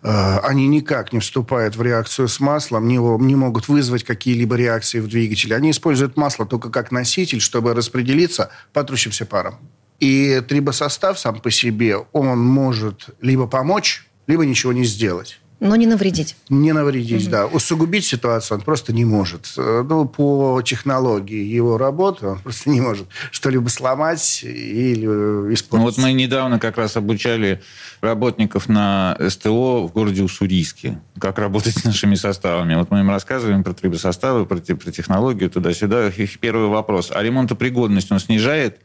Э, 0.03 0.39
Они 0.43 0.67
никак 0.67 1.13
не 1.13 1.21
вступают 1.21 1.77
в 1.77 1.83
реакцию 1.83 2.29
с 2.29 2.41
маслом, 2.41 2.89
не, 2.89 2.97
не 2.97 3.37
могут 3.37 3.69
вызвать 3.69 4.05
какие-либо 4.05 4.57
реакции 4.57 5.01
в 5.01 5.09
двигателе. 5.09 5.57
Они 5.57 5.71
используют 5.71 6.17
масло 6.17 6.47
только 6.47 6.71
как 6.71 6.91
носитель, 6.91 7.41
чтобы 7.41 7.75
распределиться 7.75 8.51
по 8.73 8.83
трущимся 8.83 9.27
парам. 9.27 9.59
И 10.01 10.43
трибосостав 10.49 11.19
сам 11.19 11.41
по 11.41 11.51
себе, 11.51 11.99
он 12.13 12.39
может 12.39 13.11
либо 13.21 13.47
помочь, 13.47 14.07
либо 14.27 14.47
ничего 14.47 14.73
не 14.73 14.85
сделать. 14.85 15.41
Но 15.61 15.77
не 15.77 15.87
навредить. 15.87 16.37
Не 16.49 16.73
навредить, 16.73 17.29
да. 17.29 17.47
Усугубить 17.47 18.07
ситуацию 18.07 18.57
он 18.59 18.65
просто 18.65 18.93
не 18.95 19.05
может. 19.05 19.53
Э, 19.59 19.85
Ну, 19.87 20.07
по 20.07 20.63
технологии 20.63 21.45
его 21.45 21.77
работы 21.77 22.27
он 22.27 22.39
просто 22.41 22.71
не 22.71 22.81
может 22.81 23.07
что-либо 23.31 23.69
сломать 23.69 24.41
или 24.43 25.07
Ну, 25.07 25.53
испортить. 25.53 25.85
вот 25.85 25.99
мы 25.99 26.13
недавно 26.13 26.59
как 26.59 26.79
раз 26.79 26.97
обучали 26.97 27.61
работников 28.01 28.69
на 28.71 29.17
СТО 29.29 29.87
в 29.87 29.93
городе 29.93 30.23
Уссурийске, 30.23 30.99
как 31.19 31.39
работать 31.39 31.75
с 31.77 31.85
нашими 31.85 32.15
составами. 32.15 32.75
Вот 32.77 32.91
мы 32.91 33.01
им 33.01 33.11
рассказываем 33.11 33.63
про 33.63 33.75
трибосоставы, 33.75 34.47
про, 34.47 34.57
про 34.57 34.91
технологию, 34.91 35.51
туда-сюда. 35.51 36.09
Их 36.09 36.39
первый 36.39 36.69
вопрос. 36.69 37.11
А 37.15 37.23
ремонтопригодность 37.23 38.11
он 38.11 38.19
снижает? 38.19 38.79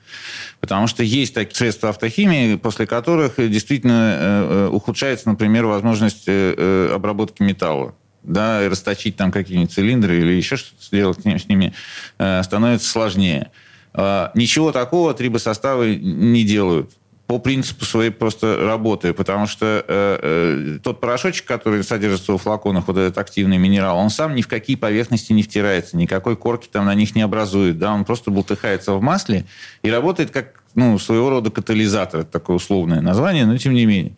Потому 0.59 0.87
что 0.87 1.03
есть 1.03 1.33
такие 1.33 1.55
средства 1.55 1.89
автохимии, 1.89 2.55
после 2.55 2.85
которых 2.85 3.35
действительно 3.37 4.17
э, 4.19 4.65
э, 4.65 4.69
ухудшается, 4.69 5.29
например, 5.29 5.65
возможность 5.65 6.23
э, 6.65 6.93
обработки 6.93 7.41
металла 7.41 7.93
да, 8.25 8.63
и 8.63 8.67
расточить 8.67 9.15
там 9.15 9.31
какие-нибудь 9.31 9.71
цилиндры 9.71 10.17
или 10.17 10.33
еще 10.33 10.57
что-то 10.57 10.83
сделать 10.83 11.21
с 11.21 11.25
ним- 11.25 11.39
с 11.39 11.47
ними 11.47 11.73
э, 12.17 12.43
становится 12.43 12.89
сложнее. 12.89 13.51
А, 13.93 14.31
Ничего 14.35 14.71
такого 14.71 15.13
трибосоставы 15.13 15.95
не 15.95 16.43
делают 16.43 16.91
по 17.27 17.39
принципу 17.39 17.85
своей 17.85 18.11
просто 18.11 18.57
работы, 18.57 19.13
потому 19.13 19.47
что 19.47 19.83
э, 19.87 20.19
э, 20.21 20.79
тот 20.83 20.99
порошочек, 20.99 21.45
который 21.45 21.83
содержится 21.83 22.31
во 22.33 22.37
флаконах, 22.37 22.87
вот 22.87 22.97
этот 22.97 23.17
активный 23.17 23.57
минерал, 23.57 23.97
он 23.97 24.11
сам 24.11 24.35
ни 24.35 24.43
в 24.43 24.47
какие 24.47 24.75
поверхности 24.75 25.33
не 25.33 25.41
втирается, 25.41 25.97
никакой 25.97 26.35
корки 26.35 26.67
там 26.71 26.85
на 26.85 26.93
них 26.93 27.15
не 27.15 27.23
образует, 27.23 27.79
да, 27.79 27.93
он 27.93 28.05
просто 28.05 28.29
бултыхается 28.29 28.93
в 28.93 29.01
масле 29.01 29.45
и 29.81 29.89
работает 29.89 30.29
как 30.29 30.61
ну, 30.75 30.99
своего 30.99 31.29
рода 31.31 31.49
катализатор, 31.49 32.21
это 32.21 32.31
такое 32.31 32.57
условное 32.57 33.01
название, 33.01 33.45
но 33.45 33.57
тем 33.57 33.73
не 33.73 33.85
менее. 33.85 34.15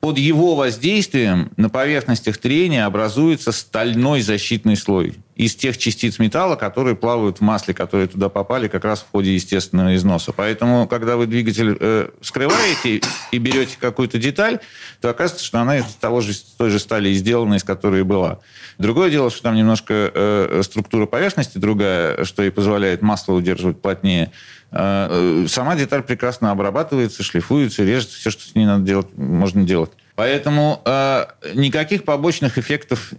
Под 0.00 0.16
его 0.16 0.54
воздействием 0.54 1.50
на 1.56 1.68
поверхностях 1.68 2.38
трения 2.38 2.86
образуется 2.86 3.50
стальной 3.50 4.22
защитный 4.22 4.76
слой 4.76 5.16
из 5.34 5.54
тех 5.54 5.78
частиц 5.78 6.18
металла, 6.18 6.56
которые 6.56 6.96
плавают 6.96 7.38
в 7.38 7.40
масле, 7.40 7.72
которые 7.72 8.08
туда 8.08 8.28
попали 8.28 8.68
как 8.68 8.84
раз 8.84 9.00
в 9.00 9.10
ходе 9.10 9.34
естественного 9.34 9.94
износа. 9.94 10.32
Поэтому, 10.32 10.88
когда 10.88 11.16
вы 11.16 11.26
двигатель 11.26 11.76
э, 11.78 12.08
вскрываете 12.20 13.00
и 13.30 13.38
берете 13.38 13.76
какую-то 13.80 14.18
деталь, 14.18 14.58
то 15.00 15.10
оказывается, 15.10 15.46
что 15.46 15.60
она 15.60 15.78
из 15.78 15.84
того 16.00 16.20
же, 16.20 16.32
той 16.56 16.70
же 16.70 16.80
стали 16.80 17.12
сделана, 17.12 17.54
из 17.54 17.64
которой 17.64 18.02
была. 18.02 18.40
Другое 18.78 19.10
дело, 19.10 19.28
что 19.30 19.42
там 19.42 19.56
немножко 19.56 20.10
э, 20.14 20.62
структура 20.62 21.06
поверхности 21.06 21.58
другая, 21.58 22.24
что 22.24 22.44
и 22.44 22.50
позволяет 22.50 23.02
масло 23.02 23.32
удерживать 23.32 23.82
плотнее. 23.82 24.30
Э, 24.70 25.44
э, 25.44 25.48
Сама 25.48 25.74
деталь 25.74 26.02
прекрасно 26.02 26.52
обрабатывается, 26.52 27.24
шлифуется, 27.24 27.82
режется, 27.82 28.16
все, 28.16 28.30
что 28.30 28.44
с 28.44 28.54
ней 28.54 28.66
надо 28.66 28.84
делать, 28.84 29.08
можно 29.16 29.64
делать. 29.64 29.90
Поэтому 30.14 30.80
э, 30.84 31.26
никаких 31.54 32.04
побочных 32.04 32.56
эффектов 32.56 33.12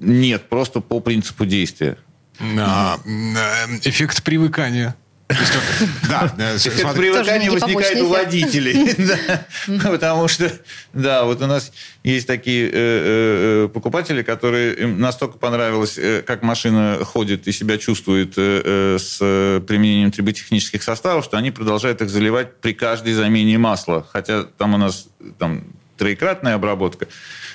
нет, 0.00 0.48
просто 0.48 0.80
по 0.80 1.00
принципу 1.00 1.44
действия. 1.44 1.98
Э, 2.40 2.96
эффект 3.82 4.22
привыкания. 4.22 4.96
Да, 6.08 6.32
э, 6.36 6.58
некий 7.38 7.48
возникает 7.48 8.00
у 8.02 8.08
водителей. 8.08 8.94
Потому 9.82 10.28
что, 10.28 10.52
да, 10.92 11.24
вот 11.24 11.40
у 11.40 11.46
нас 11.46 11.72
есть 12.02 12.26
такие 12.26 12.66
э, 12.66 12.70
э, 12.74 13.68
покупатели, 13.72 14.22
которые 14.22 14.74
им 14.74 15.00
настолько 15.00 15.38
понравилось, 15.38 15.98
как 16.26 16.42
машина 16.42 17.00
ходит 17.04 17.48
и 17.48 17.52
себя 17.52 17.78
чувствует 17.78 18.34
с 18.36 19.18
применением 19.66 20.12
триботехнических 20.12 20.82
составов, 20.82 21.24
что 21.24 21.38
они 21.38 21.50
продолжают 21.50 22.02
их 22.02 22.10
заливать 22.10 22.56
при 22.60 22.74
каждой 22.74 23.14
замене 23.14 23.56
масла. 23.56 24.06
Хотя 24.12 24.44
там 24.44 24.74
у 24.74 24.78
нас 24.78 25.08
там, 25.38 25.64
троекратная 25.96 26.54
обработка. 26.54 27.08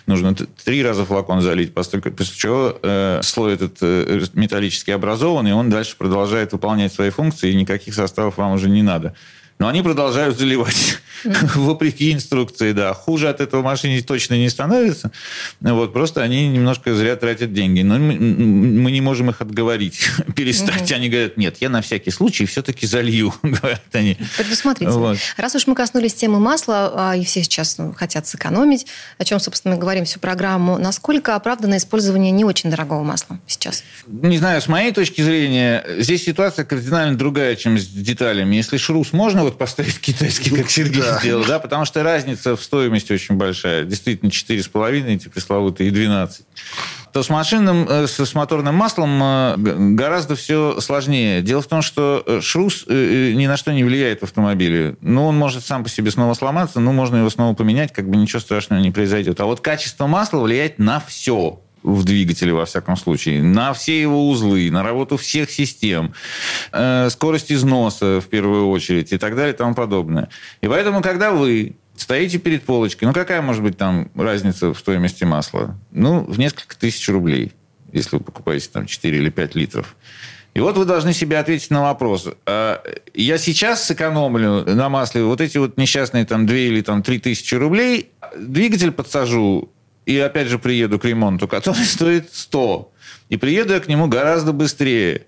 Нужно 0.06 0.36
три 0.36 0.84
раза 0.84 1.06
флакон 1.06 1.42
залить, 1.42 1.74
постольку- 1.74 2.12
после 2.12 2.36
чего 2.36 2.78
э, 2.82 3.22
слой 3.24 3.54
этот 3.54 3.78
э, 3.82 4.22
металлически 4.34 4.92
образован, 4.92 5.48
и 5.48 5.52
он 5.52 5.70
дальше 5.70 5.96
продолжает 5.98 6.52
выполнять 6.52 6.94
свои 6.94 7.10
функции, 7.10 7.52
и 7.52 7.56
никаких 7.56 7.94
составов 7.94 8.38
вам 8.38 8.54
уже 8.54 8.70
не 8.70 8.82
надо. 8.82 9.14
Но 9.60 9.68
они 9.68 9.82
продолжают 9.82 10.40
заливать. 10.40 11.00
Вопреки 11.56 12.14
инструкции, 12.14 12.72
да. 12.72 12.94
Хуже 12.94 13.28
от 13.28 13.42
этого 13.42 13.62
машине 13.62 14.02
точно 14.02 14.36
не 14.36 14.50
становится. 14.50 15.12
Вот, 15.60 15.92
просто 15.92 16.22
они 16.22 16.48
немножко 16.48 16.96
зря 16.96 17.18
тратят 17.18 17.54
деньги. 17.54 17.82
Но 17.82 17.98
мы, 17.98 18.14
мы 18.14 18.90
не 18.90 19.02
можем 19.02 19.30
их 19.30 19.42
отговорить, 19.42 20.10
перестать. 20.36 20.90
Они 20.94 21.10
говорят, 21.10 21.36
нет, 21.36 21.58
я 21.60 21.70
на 21.70 21.82
всякий 21.82 22.12
случай 22.12 22.46
все-таки 22.46 22.88
залью, 22.88 23.34
говорят 23.44 23.82
они. 23.92 24.18
Предусмотрительно. 24.38 24.98
Вот. 24.98 25.18
Раз 25.36 25.56
уж 25.56 25.68
мы 25.68 25.76
коснулись 25.76 26.14
темы 26.14 26.40
масла, 26.40 26.94
а, 26.96 27.16
и 27.18 27.26
все 27.26 27.44
сейчас 27.44 27.78
ну, 27.78 27.92
хотят 27.92 28.28
сэкономить, 28.28 28.88
о 29.18 29.26
чем, 29.26 29.42
собственно, 29.42 29.76
мы 29.76 29.82
говорим 29.82 30.06
всю 30.06 30.22
программу, 30.22 30.78
насколько 30.78 31.36
оправдано 31.36 31.76
использование 31.76 32.32
не 32.32 32.46
очень 32.46 32.70
дорогого 32.70 33.04
масла 33.04 33.40
сейчас? 33.46 33.84
Не 34.08 34.38
знаю, 34.38 34.62
с 34.62 34.70
моей 34.70 34.94
точки 34.94 35.22
зрения, 35.22 35.86
здесь 35.98 36.24
ситуация 36.24 36.64
кардинально 36.64 37.18
другая, 37.18 37.58
чем 37.58 37.78
с 37.78 37.86
деталями. 37.86 38.56
Если 38.56 38.78
шрус 38.78 39.12
можно 39.12 39.49
вот 39.50 39.58
поставить 39.58 40.00
китайский, 40.00 40.52
как 40.52 40.70
Сергей 40.70 41.02
Да. 41.02 41.20
сделал, 41.20 41.46
да, 41.46 41.60
потому 41.60 41.86
что 41.86 42.04
разница 42.04 42.56
в 42.56 42.64
стоимости 42.64 43.12
очень 43.14 43.36
большая. 43.36 43.84
Действительно, 43.84 44.30
4,5 44.30 45.16
эти 45.16 45.28
пресловутые 45.28 45.90
и 45.90 45.92
12 45.92 46.46
то 47.12 47.24
с 47.24 47.30
машинным, 47.30 47.88
э, 47.90 48.08
с, 48.08 48.34
моторным 48.36 48.76
маслом 48.76 49.20
э, 49.22 49.56
гораздо 49.96 50.36
все 50.36 50.80
сложнее. 50.80 51.42
Дело 51.42 51.62
в 51.62 51.68
том, 51.68 51.82
что 51.82 52.24
э, 52.26 52.42
шрус 52.42 52.86
ни 52.88 53.48
на 53.48 53.58
что 53.58 53.74
не 53.74 53.84
влияет 53.84 54.20
в 54.20 54.24
автомобиле. 54.24 54.96
Ну, 55.02 55.26
он 55.26 55.36
может 55.36 55.66
сам 55.66 55.84
по 55.84 55.90
себе 55.90 56.12
снова 56.12 56.34
сломаться, 56.34 56.80
ну, 56.80 56.92
можно 56.92 57.18
его 57.18 57.30
снова 57.30 57.56
поменять, 57.56 57.94
как 57.94 58.10
бы 58.10 58.18
ничего 58.18 58.40
страшного 58.40 58.80
не 58.80 58.92
произойдет. 58.92 59.40
А 59.40 59.46
вот 59.46 59.62
качество 59.62 60.08
масла 60.08 60.40
влияет 60.40 60.80
на 60.80 61.00
все 61.00 61.62
в 61.84 62.04
двигателе, 62.04 62.54
во 62.54 62.66
всяком 62.66 62.98
случае, 62.98 63.42
на 63.42 63.74
все 63.74 64.02
его 64.02 64.30
узлы, 64.30 64.70
на 64.72 64.84
работу 64.84 65.18
всех 65.18 65.50
систем, 65.50 66.14
э, 66.72 67.10
скорость 67.10 67.52
износа 67.52 68.22
в 68.22 68.28
первую 68.28 68.70
очередь 68.70 69.12
и 69.14 69.18
так 69.18 69.36
далее 69.36 69.54
и 69.54 69.58
тому 69.58 69.76
подобное. 69.76 70.30
И 70.62 70.68
поэтому, 70.68 71.02
когда 71.02 71.32
вы 71.32 71.76
стоите 71.96 72.38
перед 72.38 72.64
полочкой, 72.64 73.08
ну 73.08 73.14
какая 73.14 73.42
может 73.42 73.64
быть 73.64 73.78
там 73.78 74.10
разница 74.16 74.74
в 74.74 74.80
стоимости 74.80 75.24
масла? 75.24 75.78
Ну, 75.92 76.24
в 76.24 76.40
несколько 76.40 76.78
тысяч 76.78 77.08
рублей. 77.10 77.54
если 77.92 78.18
вы 78.18 78.24
покупаете 78.24 78.70
там 78.72 78.86
4 78.86 79.18
или 79.18 79.30
5 79.30 79.56
литров. 79.56 79.96
И 80.54 80.60
вот 80.60 80.78
вы 80.78 80.86
должны 80.86 81.14
себе 81.14 81.38
ответить 81.38 81.70
на 81.70 81.82
вопрос. 81.82 82.28
А, 82.46 82.84
я 83.14 83.38
сейчас 83.38 83.84
сэкономлю 83.86 84.64
на 84.66 84.90
масле 84.90 85.24
вот 85.24 85.42
эти 85.42 85.58
вот 85.58 85.78
несчастные 85.78 86.26
там 86.26 86.46
2 86.46 86.56
или 86.56 86.82
там 86.82 87.04
3 87.04 87.20
тысячи 87.20 87.56
рублей, 87.56 88.12
двигатель 88.38 88.92
подсажу 88.92 89.70
и 90.10 90.18
опять 90.18 90.48
же 90.48 90.58
приеду 90.58 90.98
к 90.98 91.06
ремонту, 91.06 91.48
который 91.48 91.86
стоит 91.86 92.34
100. 92.34 92.92
И 93.30 93.38
приеду 93.38 93.74
я 93.74 93.80
к 93.80 93.88
нему 93.88 94.08
гораздо 94.08 94.54
быстрее. 94.54 95.28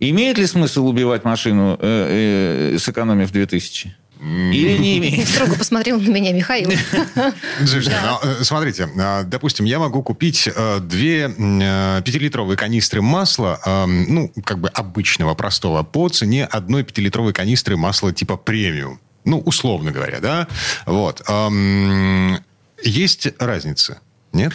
Имеет 0.00 0.36
ли 0.36 0.46
смысл 0.46 0.86
убивать 0.86 1.24
машину, 1.24 1.78
э, 1.80 2.74
э, 2.74 2.78
сэкономив 2.78 3.30
2000? 3.30 3.94
Или 4.20 4.78
не 4.78 4.98
имеет? 4.98 5.28
Строго 5.34 5.54
посмотрел 5.54 6.00
на 6.00 6.08
меня 6.08 6.32
Михаил. 6.32 6.72
Слушайте, 7.58 7.96
ну, 8.02 8.18
э, 8.22 8.42
смотрите, 8.42 8.88
э, 8.96 9.22
допустим, 9.24 9.64
я 9.64 9.78
могу 9.78 10.02
купить 10.02 10.48
э, 10.52 10.80
две 10.80 11.28
пятилитровые 11.28 12.56
канистры 12.56 13.02
масла, 13.02 13.60
ну, 13.86 14.32
как 14.44 14.58
бы 14.58 14.68
обычного, 14.70 15.34
простого, 15.34 15.84
по 15.84 16.08
цене 16.08 16.46
одной 16.46 16.82
пятилитровой 16.82 17.32
канистры 17.32 17.76
масла 17.76 18.12
типа 18.12 18.36
премиум. 18.36 19.00
Ну, 19.24 19.38
условно 19.38 19.92
говоря, 19.92 20.18
да? 20.20 20.48
Вот. 20.84 21.22
Эм, 21.28 22.38
Есть 22.82 23.28
разница? 23.38 24.00
Нет? 24.36 24.52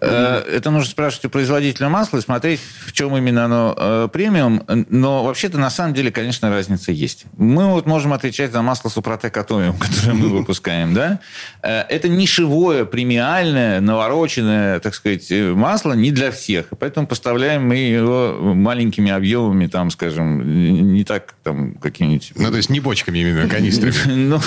Э, 0.00 0.42
Это 0.50 0.70
нужно 0.70 0.90
спрашивать 0.90 1.26
у 1.26 1.30
производителя 1.30 1.88
масла 1.88 2.18
и 2.18 2.20
смотреть, 2.20 2.60
в 2.86 2.92
чем 2.92 3.16
именно 3.16 3.44
оно 3.44 3.74
э, 3.76 4.08
премиум. 4.12 4.62
Но 4.88 5.24
вообще-то, 5.24 5.58
на 5.58 5.70
самом 5.70 5.94
деле, 5.94 6.10
конечно, 6.10 6.50
разница 6.50 6.90
есть. 6.90 7.24
Мы 7.36 7.66
вот 7.66 7.86
можем 7.86 8.12
отвечать 8.12 8.52
за 8.52 8.62
масло 8.62 8.88
Супротек 8.88 9.36
Атомиум, 9.36 9.76
которое 9.78 10.14
мы 10.14 10.28
выпускаем, 10.28 10.94
да? 10.94 11.20
Э, 11.62 11.82
Это 11.82 12.08
нишевое, 12.08 12.84
премиальное, 12.84 13.80
навороченное, 13.80 14.80
так 14.80 14.94
сказать, 14.94 15.30
масло 15.30 15.92
не 15.92 16.10
для 16.10 16.30
всех. 16.30 16.66
Поэтому 16.78 17.06
поставляем 17.06 17.66
мы 17.68 17.76
его 17.76 18.38
маленькими 18.54 19.10
объемами, 19.10 19.66
там, 19.66 19.90
скажем, 19.90 20.92
не 20.94 21.04
так, 21.04 21.34
там, 21.42 21.74
какими-нибудь 21.74 22.32
Ну, 22.36 22.50
то 22.50 22.56
есть 22.56 22.70
не 22.70 22.80
бочками 22.80 23.18
именно, 23.18 23.48
канистрами. 23.48 23.94
ну, 24.06 24.40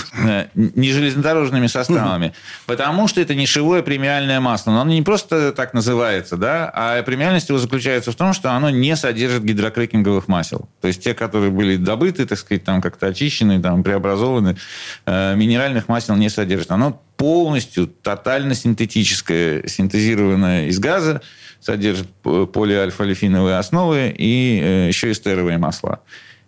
не 0.56 0.92
железнодорожными 0.92 1.68
составами. 1.68 2.34
Потому 2.66 3.08
что 3.08 3.22
это 3.22 3.36
нишевое 3.36 3.82
премиальное 3.82 4.31
масло. 4.40 4.72
Но 4.72 4.82
оно 4.82 4.92
не 4.92 5.02
просто 5.02 5.52
так 5.52 5.74
называется, 5.74 6.38
да, 6.38 6.72
а 6.74 7.02
премиальность 7.04 7.50
его 7.50 7.60
заключается 7.60 8.12
в 8.12 8.16
том, 8.16 8.34
что 8.34 8.52
оно 8.52 8.70
не 8.70 8.96
содержит 8.96 9.44
гидрокрекинговых 9.44 10.28
масел. 10.28 10.70
То 10.80 10.88
есть 10.88 11.04
те, 11.04 11.14
которые 11.14 11.52
были 11.52 11.76
добыты, 11.76 12.26
так 12.26 12.38
сказать, 12.38 12.64
там 12.64 12.82
как-то 12.82 13.08
очищены, 13.08 13.62
там, 13.62 13.84
преобразованы, 13.84 14.58
э, 15.06 15.36
минеральных 15.36 15.88
масел 15.88 16.16
не 16.16 16.30
содержит. 16.30 16.72
Оно 16.72 17.02
полностью, 17.18 17.88
тотально 17.88 18.56
синтетическое, 18.56 19.68
синтезированное 19.68 20.68
из 20.68 20.80
газа, 20.80 21.22
содержит 21.60 22.10
п- 22.10 22.48
полиальфа-олефиновые 22.48 23.58
основы 23.58 24.14
и 24.18 24.60
э, 24.62 24.88
еще 24.88 25.12
эстеровые 25.12 25.58
масла. 25.58 26.00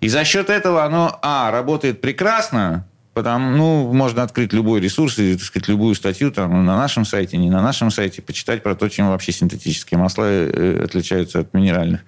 И 0.02 0.10
за 0.10 0.26
счет 0.26 0.50
этого 0.50 0.84
оно, 0.84 1.18
а, 1.22 1.50
работает 1.52 2.02
прекрасно, 2.02 2.86
потому, 3.14 3.56
ну, 3.56 3.94
можно 3.94 4.24
открыть 4.24 4.54
любой 4.54 4.82
ресурс 4.82 5.20
и, 5.20 5.36
так 5.36 5.44
сказать, 5.44 5.68
любую 5.68 5.96
статью 5.96 6.32
там 6.32 6.66
на 6.66 6.78
нашем 6.78 7.06
сайте, 7.06 7.38
не 7.38 7.50
на 7.50 7.62
нашем 7.62 7.92
сайте, 7.92 8.22
почитать 8.22 8.64
про 8.64 8.76
то, 8.76 8.90
чем 8.90 9.10
вообще 9.10 9.32
синтетические 9.32 9.98
масла 9.98 10.26
э, 10.26 10.84
отличаются 10.84 11.40
от 11.40 11.54
минеральных. 11.54 12.02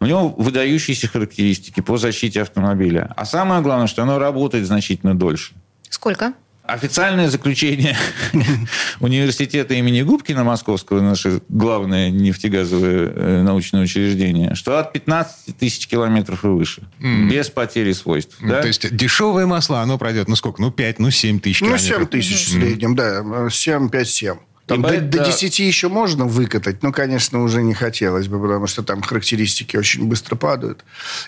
У 0.00 0.06
него 0.06 0.28
выдающиеся 0.28 1.08
характеристики 1.08 1.80
по 1.80 1.96
защите 1.96 2.42
автомобиля. 2.42 3.12
А 3.16 3.24
самое 3.24 3.62
главное, 3.62 3.86
что 3.86 4.02
оно 4.02 4.18
работает 4.18 4.66
значительно 4.66 5.18
дольше. 5.18 5.54
Сколько? 5.88 6.34
Официальное 6.72 7.28
заключение 7.28 7.96
университета 9.00 9.74
имени 9.74 10.02
Губкина 10.02 10.44
Московского, 10.44 11.00
наше 11.00 11.40
главное 11.48 12.10
нефтегазовое 12.10 13.08
э, 13.08 13.42
научное 13.42 13.82
учреждение, 13.82 14.54
что 14.54 14.78
от 14.78 14.92
15 14.92 15.56
тысяч 15.56 15.86
километров 15.88 16.44
и 16.44 16.48
выше. 16.48 16.82
Без 17.00 17.50
потери 17.50 17.92
свойств. 17.92 18.36
Ну, 18.40 18.50
да? 18.50 18.62
То 18.62 18.68
есть 18.68 18.94
дешевое 18.94 19.46
масло, 19.46 19.80
оно 19.80 19.98
пройдет, 19.98 20.28
ну 20.28 20.36
сколько? 20.36 20.62
Ну 20.62 20.70
5, 20.70 20.98
ну 21.00 21.10
7 21.10 21.40
тысяч 21.40 21.60
Ну, 21.60 21.68
километров. 21.68 21.98
7 21.98 22.06
тысяч 22.06 22.46
в 22.46 22.50
среднем, 22.50 22.94
да. 22.94 23.48
7, 23.50 23.88
5, 23.88 24.08
7. 24.08 24.36
Там 24.70 24.82
до, 24.82 24.88
поэт- 24.88 25.10
до 25.10 25.18
да. 25.18 25.24
10 25.24 25.58
еще 25.58 25.88
можно 25.88 26.26
выкатать, 26.26 26.82
но, 26.82 26.92
конечно, 26.92 27.42
уже 27.42 27.60
не 27.62 27.74
хотелось 27.74 28.28
бы, 28.28 28.40
потому 28.40 28.68
что 28.68 28.84
там 28.84 29.02
характеристики 29.02 29.76
очень 29.76 30.08
быстро 30.08 30.36
падают, 30.36 30.84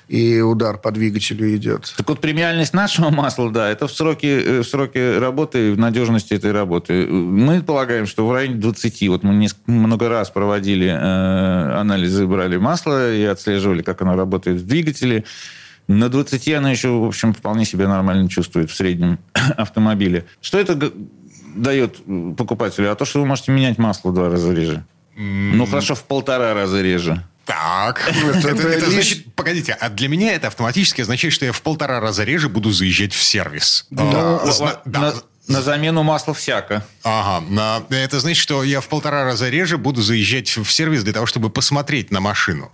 и 0.07 0.40
удар 0.40 0.78
по 0.78 0.93
двигателю 0.93 1.57
идет. 1.57 1.93
Так 1.97 2.09
вот, 2.09 2.20
премиальность 2.20 2.72
нашего 2.72 3.11
масла, 3.11 3.51
да, 3.51 3.68
это 3.68 3.88
в 3.88 3.93
сроке, 3.93 4.40
э, 4.40 4.61
в 4.61 4.64
сроке 4.64 5.18
работы 5.18 5.70
и 5.70 5.72
в 5.72 5.78
надежности 5.78 6.34
этой 6.34 6.53
работы. 6.53 7.07
Мы 7.09 7.62
полагаем, 7.62 8.07
что 8.07 8.26
в 8.26 8.32
районе 8.32 8.55
20. 8.55 9.09
Вот 9.09 9.24
мы 9.24 9.49
много 9.66 10.09
раз 10.09 10.30
проводили 10.30 10.86
э, 10.86 11.80
анализы, 11.80 12.26
брали 12.26 12.59
масло 12.59 13.12
и 13.12 13.24
отслеживали, 13.24 13.82
как 13.82 14.03
оно 14.03 14.14
работает 14.14 14.61
в 14.61 14.66
двигателе. 14.66 15.24
На 15.88 16.09
20 16.09 16.49
она 16.55 16.70
еще, 16.70 16.90
в 16.90 17.05
общем, 17.05 17.34
вполне 17.34 17.64
себя 17.64 17.88
нормально 17.88 18.28
чувствует 18.28 18.70
в 18.70 18.74
среднем 18.74 19.18
автомобиле. 19.57 20.26
Что 20.40 20.59
это 20.59 20.93
дает 21.55 21.96
покупателю? 22.36 22.90
А 22.90 22.94
то, 22.94 23.05
что 23.05 23.20
вы 23.20 23.26
можете 23.26 23.53
менять 23.53 23.78
масло 23.78 24.11
в 24.11 24.14
два 24.14 24.28
раза 24.28 24.53
реже. 24.53 24.84
Ну, 25.16 25.66
хорошо, 25.66 25.94
в 25.94 26.03
полтора 26.05 26.55
раза 26.55 26.80
реже. 26.82 27.24
Так. 27.44 28.09
Это- 28.34 28.48
Это, 28.48 28.68
это 28.68 28.90
значит, 28.90 29.34
погодите, 29.34 29.72
а 29.72 29.88
для 29.90 30.09
меня 30.09 30.32
это 30.32 30.46
автоматически 30.46 31.00
означает, 31.03 31.34
что 31.34 31.44
я 31.44 31.53
в 31.53 31.61
полтора 31.61 32.00
раза 32.00 32.24
реже 32.24 32.48
буду 32.48 32.70
заезжать 32.70 33.12
в 33.12 33.22
сервис. 33.22 33.86
А, 33.96 34.40
Ну, 34.44 34.53
зна- 34.53 34.80
да. 34.84 35.00
на, 35.00 35.14
на 35.48 35.61
замену 35.62 36.03
масла 36.05 36.34
всяко. 36.34 36.86
Ага, 37.03 37.44
на- 37.48 37.82
это 37.90 38.20
значит, 38.20 38.40
что 38.40 38.62
я 38.62 38.80
в 38.80 38.86
полтора 38.88 39.24
раза 39.24 39.48
реже 39.50 39.76
буду 39.76 40.03
заезжать 40.03 40.48
в 40.57 40.70
сервис 40.72 41.03
для 41.03 41.12
того, 41.12 41.26
чтобы 41.26 41.50
посмотреть 41.50 42.11
на 42.12 42.20
машину. 42.20 42.70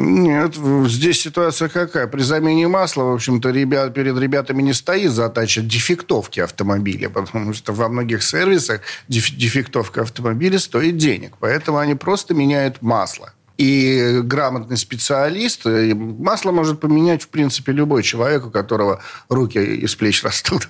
Нет, 0.00 0.54
здесь 0.86 1.20
ситуация 1.20 1.68
какая? 1.68 2.06
При 2.06 2.22
замене 2.22 2.68
масла, 2.68 3.02
в 3.02 3.14
общем-то, 3.14 3.50
ребят, 3.50 3.94
перед 3.94 4.16
ребятами 4.16 4.62
не 4.62 4.72
стоит 4.72 5.10
задача 5.10 5.60
дефектовки 5.60 6.38
автомобиля, 6.38 7.08
потому 7.08 7.52
что 7.52 7.72
во 7.72 7.88
многих 7.88 8.22
сервисах 8.22 8.82
деф- 9.08 9.34
дефектовка 9.34 10.02
автомобиля 10.02 10.60
стоит 10.60 10.98
денег. 10.98 11.32
Поэтому 11.40 11.78
они 11.78 11.96
просто 11.96 12.32
меняют 12.32 12.80
масло. 12.80 13.32
И 13.58 14.20
грамотный 14.22 14.76
специалист 14.76 15.66
э, 15.66 15.92
масло 15.92 16.52
может 16.52 16.78
поменять, 16.78 17.24
в 17.24 17.28
принципе, 17.28 17.72
любой 17.72 18.04
человек, 18.04 18.46
у 18.46 18.50
которого 18.50 19.02
руки 19.28 19.58
из 19.58 19.96
плеч 19.96 20.22
растут. 20.22 20.68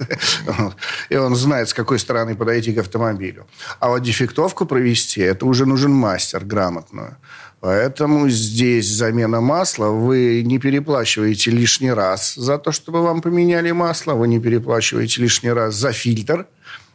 И 1.10 1.16
он 1.16 1.36
знает, 1.36 1.68
с 1.68 1.74
какой 1.74 1.98
стороны 1.98 2.34
подойти 2.34 2.72
к 2.72 2.78
автомобилю. 2.78 3.46
А 3.78 3.90
вот 3.90 4.02
дефектовку 4.02 4.64
провести, 4.64 5.20
это 5.20 5.44
уже 5.44 5.66
нужен 5.66 5.92
мастер 5.92 6.46
грамотную. 6.46 7.18
Поэтому 7.60 8.30
здесь 8.30 8.88
замена 8.88 9.42
масла. 9.42 9.88
Вы 9.88 10.42
не 10.42 10.58
переплачиваете 10.58 11.50
лишний 11.50 11.92
раз 11.92 12.36
за 12.36 12.56
то, 12.56 12.72
чтобы 12.72 13.02
вам 13.02 13.20
поменяли 13.20 13.70
масло. 13.70 14.14
Вы 14.14 14.28
не 14.28 14.40
переплачиваете 14.40 15.20
лишний 15.20 15.52
раз 15.52 15.74
за 15.74 15.92
фильтр, 15.92 16.46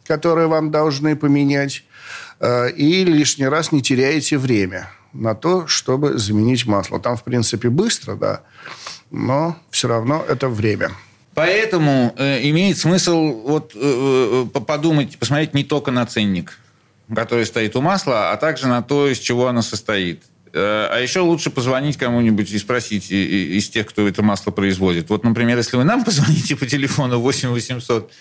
который 0.08 0.48
вам 0.48 0.72
должны 0.72 1.14
поменять. 1.14 1.84
Э, 2.40 2.68
И 2.72 3.04
лишний 3.04 3.46
раз 3.46 3.70
не 3.70 3.80
теряете 3.80 4.38
время 4.38 4.88
на 5.14 5.34
то, 5.34 5.66
чтобы 5.66 6.18
заменить 6.18 6.66
масло. 6.66 7.00
Там, 7.00 7.16
в 7.16 7.22
принципе, 7.24 7.70
быстро, 7.70 8.16
да, 8.16 8.40
но 9.10 9.56
все 9.70 9.88
равно 9.88 10.24
это 10.28 10.48
время. 10.48 10.90
Поэтому 11.34 12.14
э, 12.16 12.48
имеет 12.48 12.78
смысл 12.78 13.42
вот, 13.46 13.72
э, 13.74 13.78
э, 13.80 14.46
по- 14.52 14.60
подумать, 14.60 15.18
посмотреть 15.18 15.54
не 15.54 15.64
только 15.64 15.90
на 15.90 16.06
ценник, 16.06 16.58
который 17.14 17.44
стоит 17.46 17.74
у 17.76 17.80
масла, 17.80 18.30
а 18.32 18.36
также 18.36 18.68
на 18.68 18.82
то, 18.82 19.08
из 19.08 19.18
чего 19.18 19.48
оно 19.48 19.62
состоит. 19.62 20.22
Э, 20.52 20.88
А 20.92 21.00
еще 21.00 21.20
лучше 21.20 21.50
позвонить 21.50 21.96
кому-нибудь 21.96 22.50
и 22.52 22.58
спросить 22.58 23.10
из 23.10 23.68
тех, 23.68 23.86
кто 23.88 24.06
это 24.06 24.22
масло 24.22 24.52
производит. 24.52 25.10
Вот, 25.10 25.24
например, 25.24 25.56
если 25.58 25.76
вы 25.76 25.82
нам 25.84 26.04
позвоните 26.04 26.54
по 26.54 26.66
телефону 26.66 27.18
8 27.18 27.48
800 27.50 28.12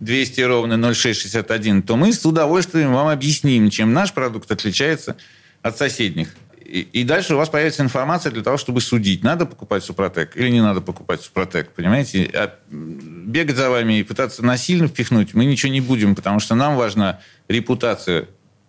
200 0.00 0.40
ровно 0.40 0.94
0661, 0.94 1.82
то 1.82 1.96
мы 1.96 2.12
с 2.12 2.24
удовольствием 2.24 2.92
вам 2.94 3.08
объясним, 3.08 3.68
чем 3.70 3.92
наш 3.92 4.12
продукт 4.14 4.50
отличается 4.50 5.16
от 5.60 5.76
соседних. 5.78 6.34
И, 6.72 6.80
и 6.80 7.04
дальше 7.04 7.34
у 7.34 7.36
вас 7.36 7.50
появится 7.50 7.82
информация 7.82 8.32
для 8.32 8.42
того, 8.42 8.56
чтобы 8.56 8.80
судить, 8.80 9.22
надо 9.22 9.44
покупать 9.44 9.84
Супротек 9.84 10.38
или 10.38 10.48
не 10.48 10.62
надо 10.62 10.80
покупать 10.80 11.20
Супротек, 11.20 11.70
понимаете? 11.72 12.30
А 12.32 12.54
бегать 12.70 13.56
за 13.56 13.68
вами 13.68 13.98
и 13.98 14.02
пытаться 14.02 14.42
насильно 14.42 14.88
впихнуть 14.88 15.34
мы 15.34 15.44
ничего 15.44 15.70
не 15.70 15.82
будем, 15.82 16.14
потому 16.14 16.40
что 16.40 16.54
нам 16.54 16.76
важна 16.76 17.20
репутация 17.46 18.28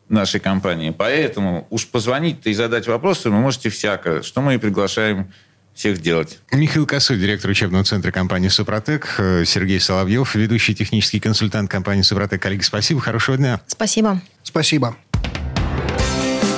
нашей 0.10 0.42
компании. 0.42 0.90
Поэтому 0.90 1.66
уж 1.70 1.88
позвонить-то 1.88 2.50
и 2.50 2.54
задать 2.54 2.88
вопросы 2.88 3.30
вы 3.30 3.40
можете 3.40 3.70
всяко, 3.70 4.22
что 4.22 4.42
мы 4.42 4.56
и 4.56 4.58
приглашаем 4.58 5.32
всех 5.74 6.02
делать. 6.02 6.40
Михаил 6.52 6.86
Косой, 6.86 7.18
директор 7.18 7.50
учебного 7.50 7.86
центра 7.86 8.12
компании 8.12 8.50
«Супротек», 8.50 9.16
э, 9.18 9.46
Сергей 9.46 9.80
Соловьев, 9.80 10.36
ведущий 10.36 10.76
технический 10.76 11.22
консультант 11.22 11.72
компании 11.72 12.02
«Супротек». 12.02 12.42
Коллеги, 12.42 12.64
спасибо, 12.64 13.00
хорошего 13.00 13.38
дня. 13.38 13.62
Спасибо. 13.68 14.22
Спасибо. 14.44 14.98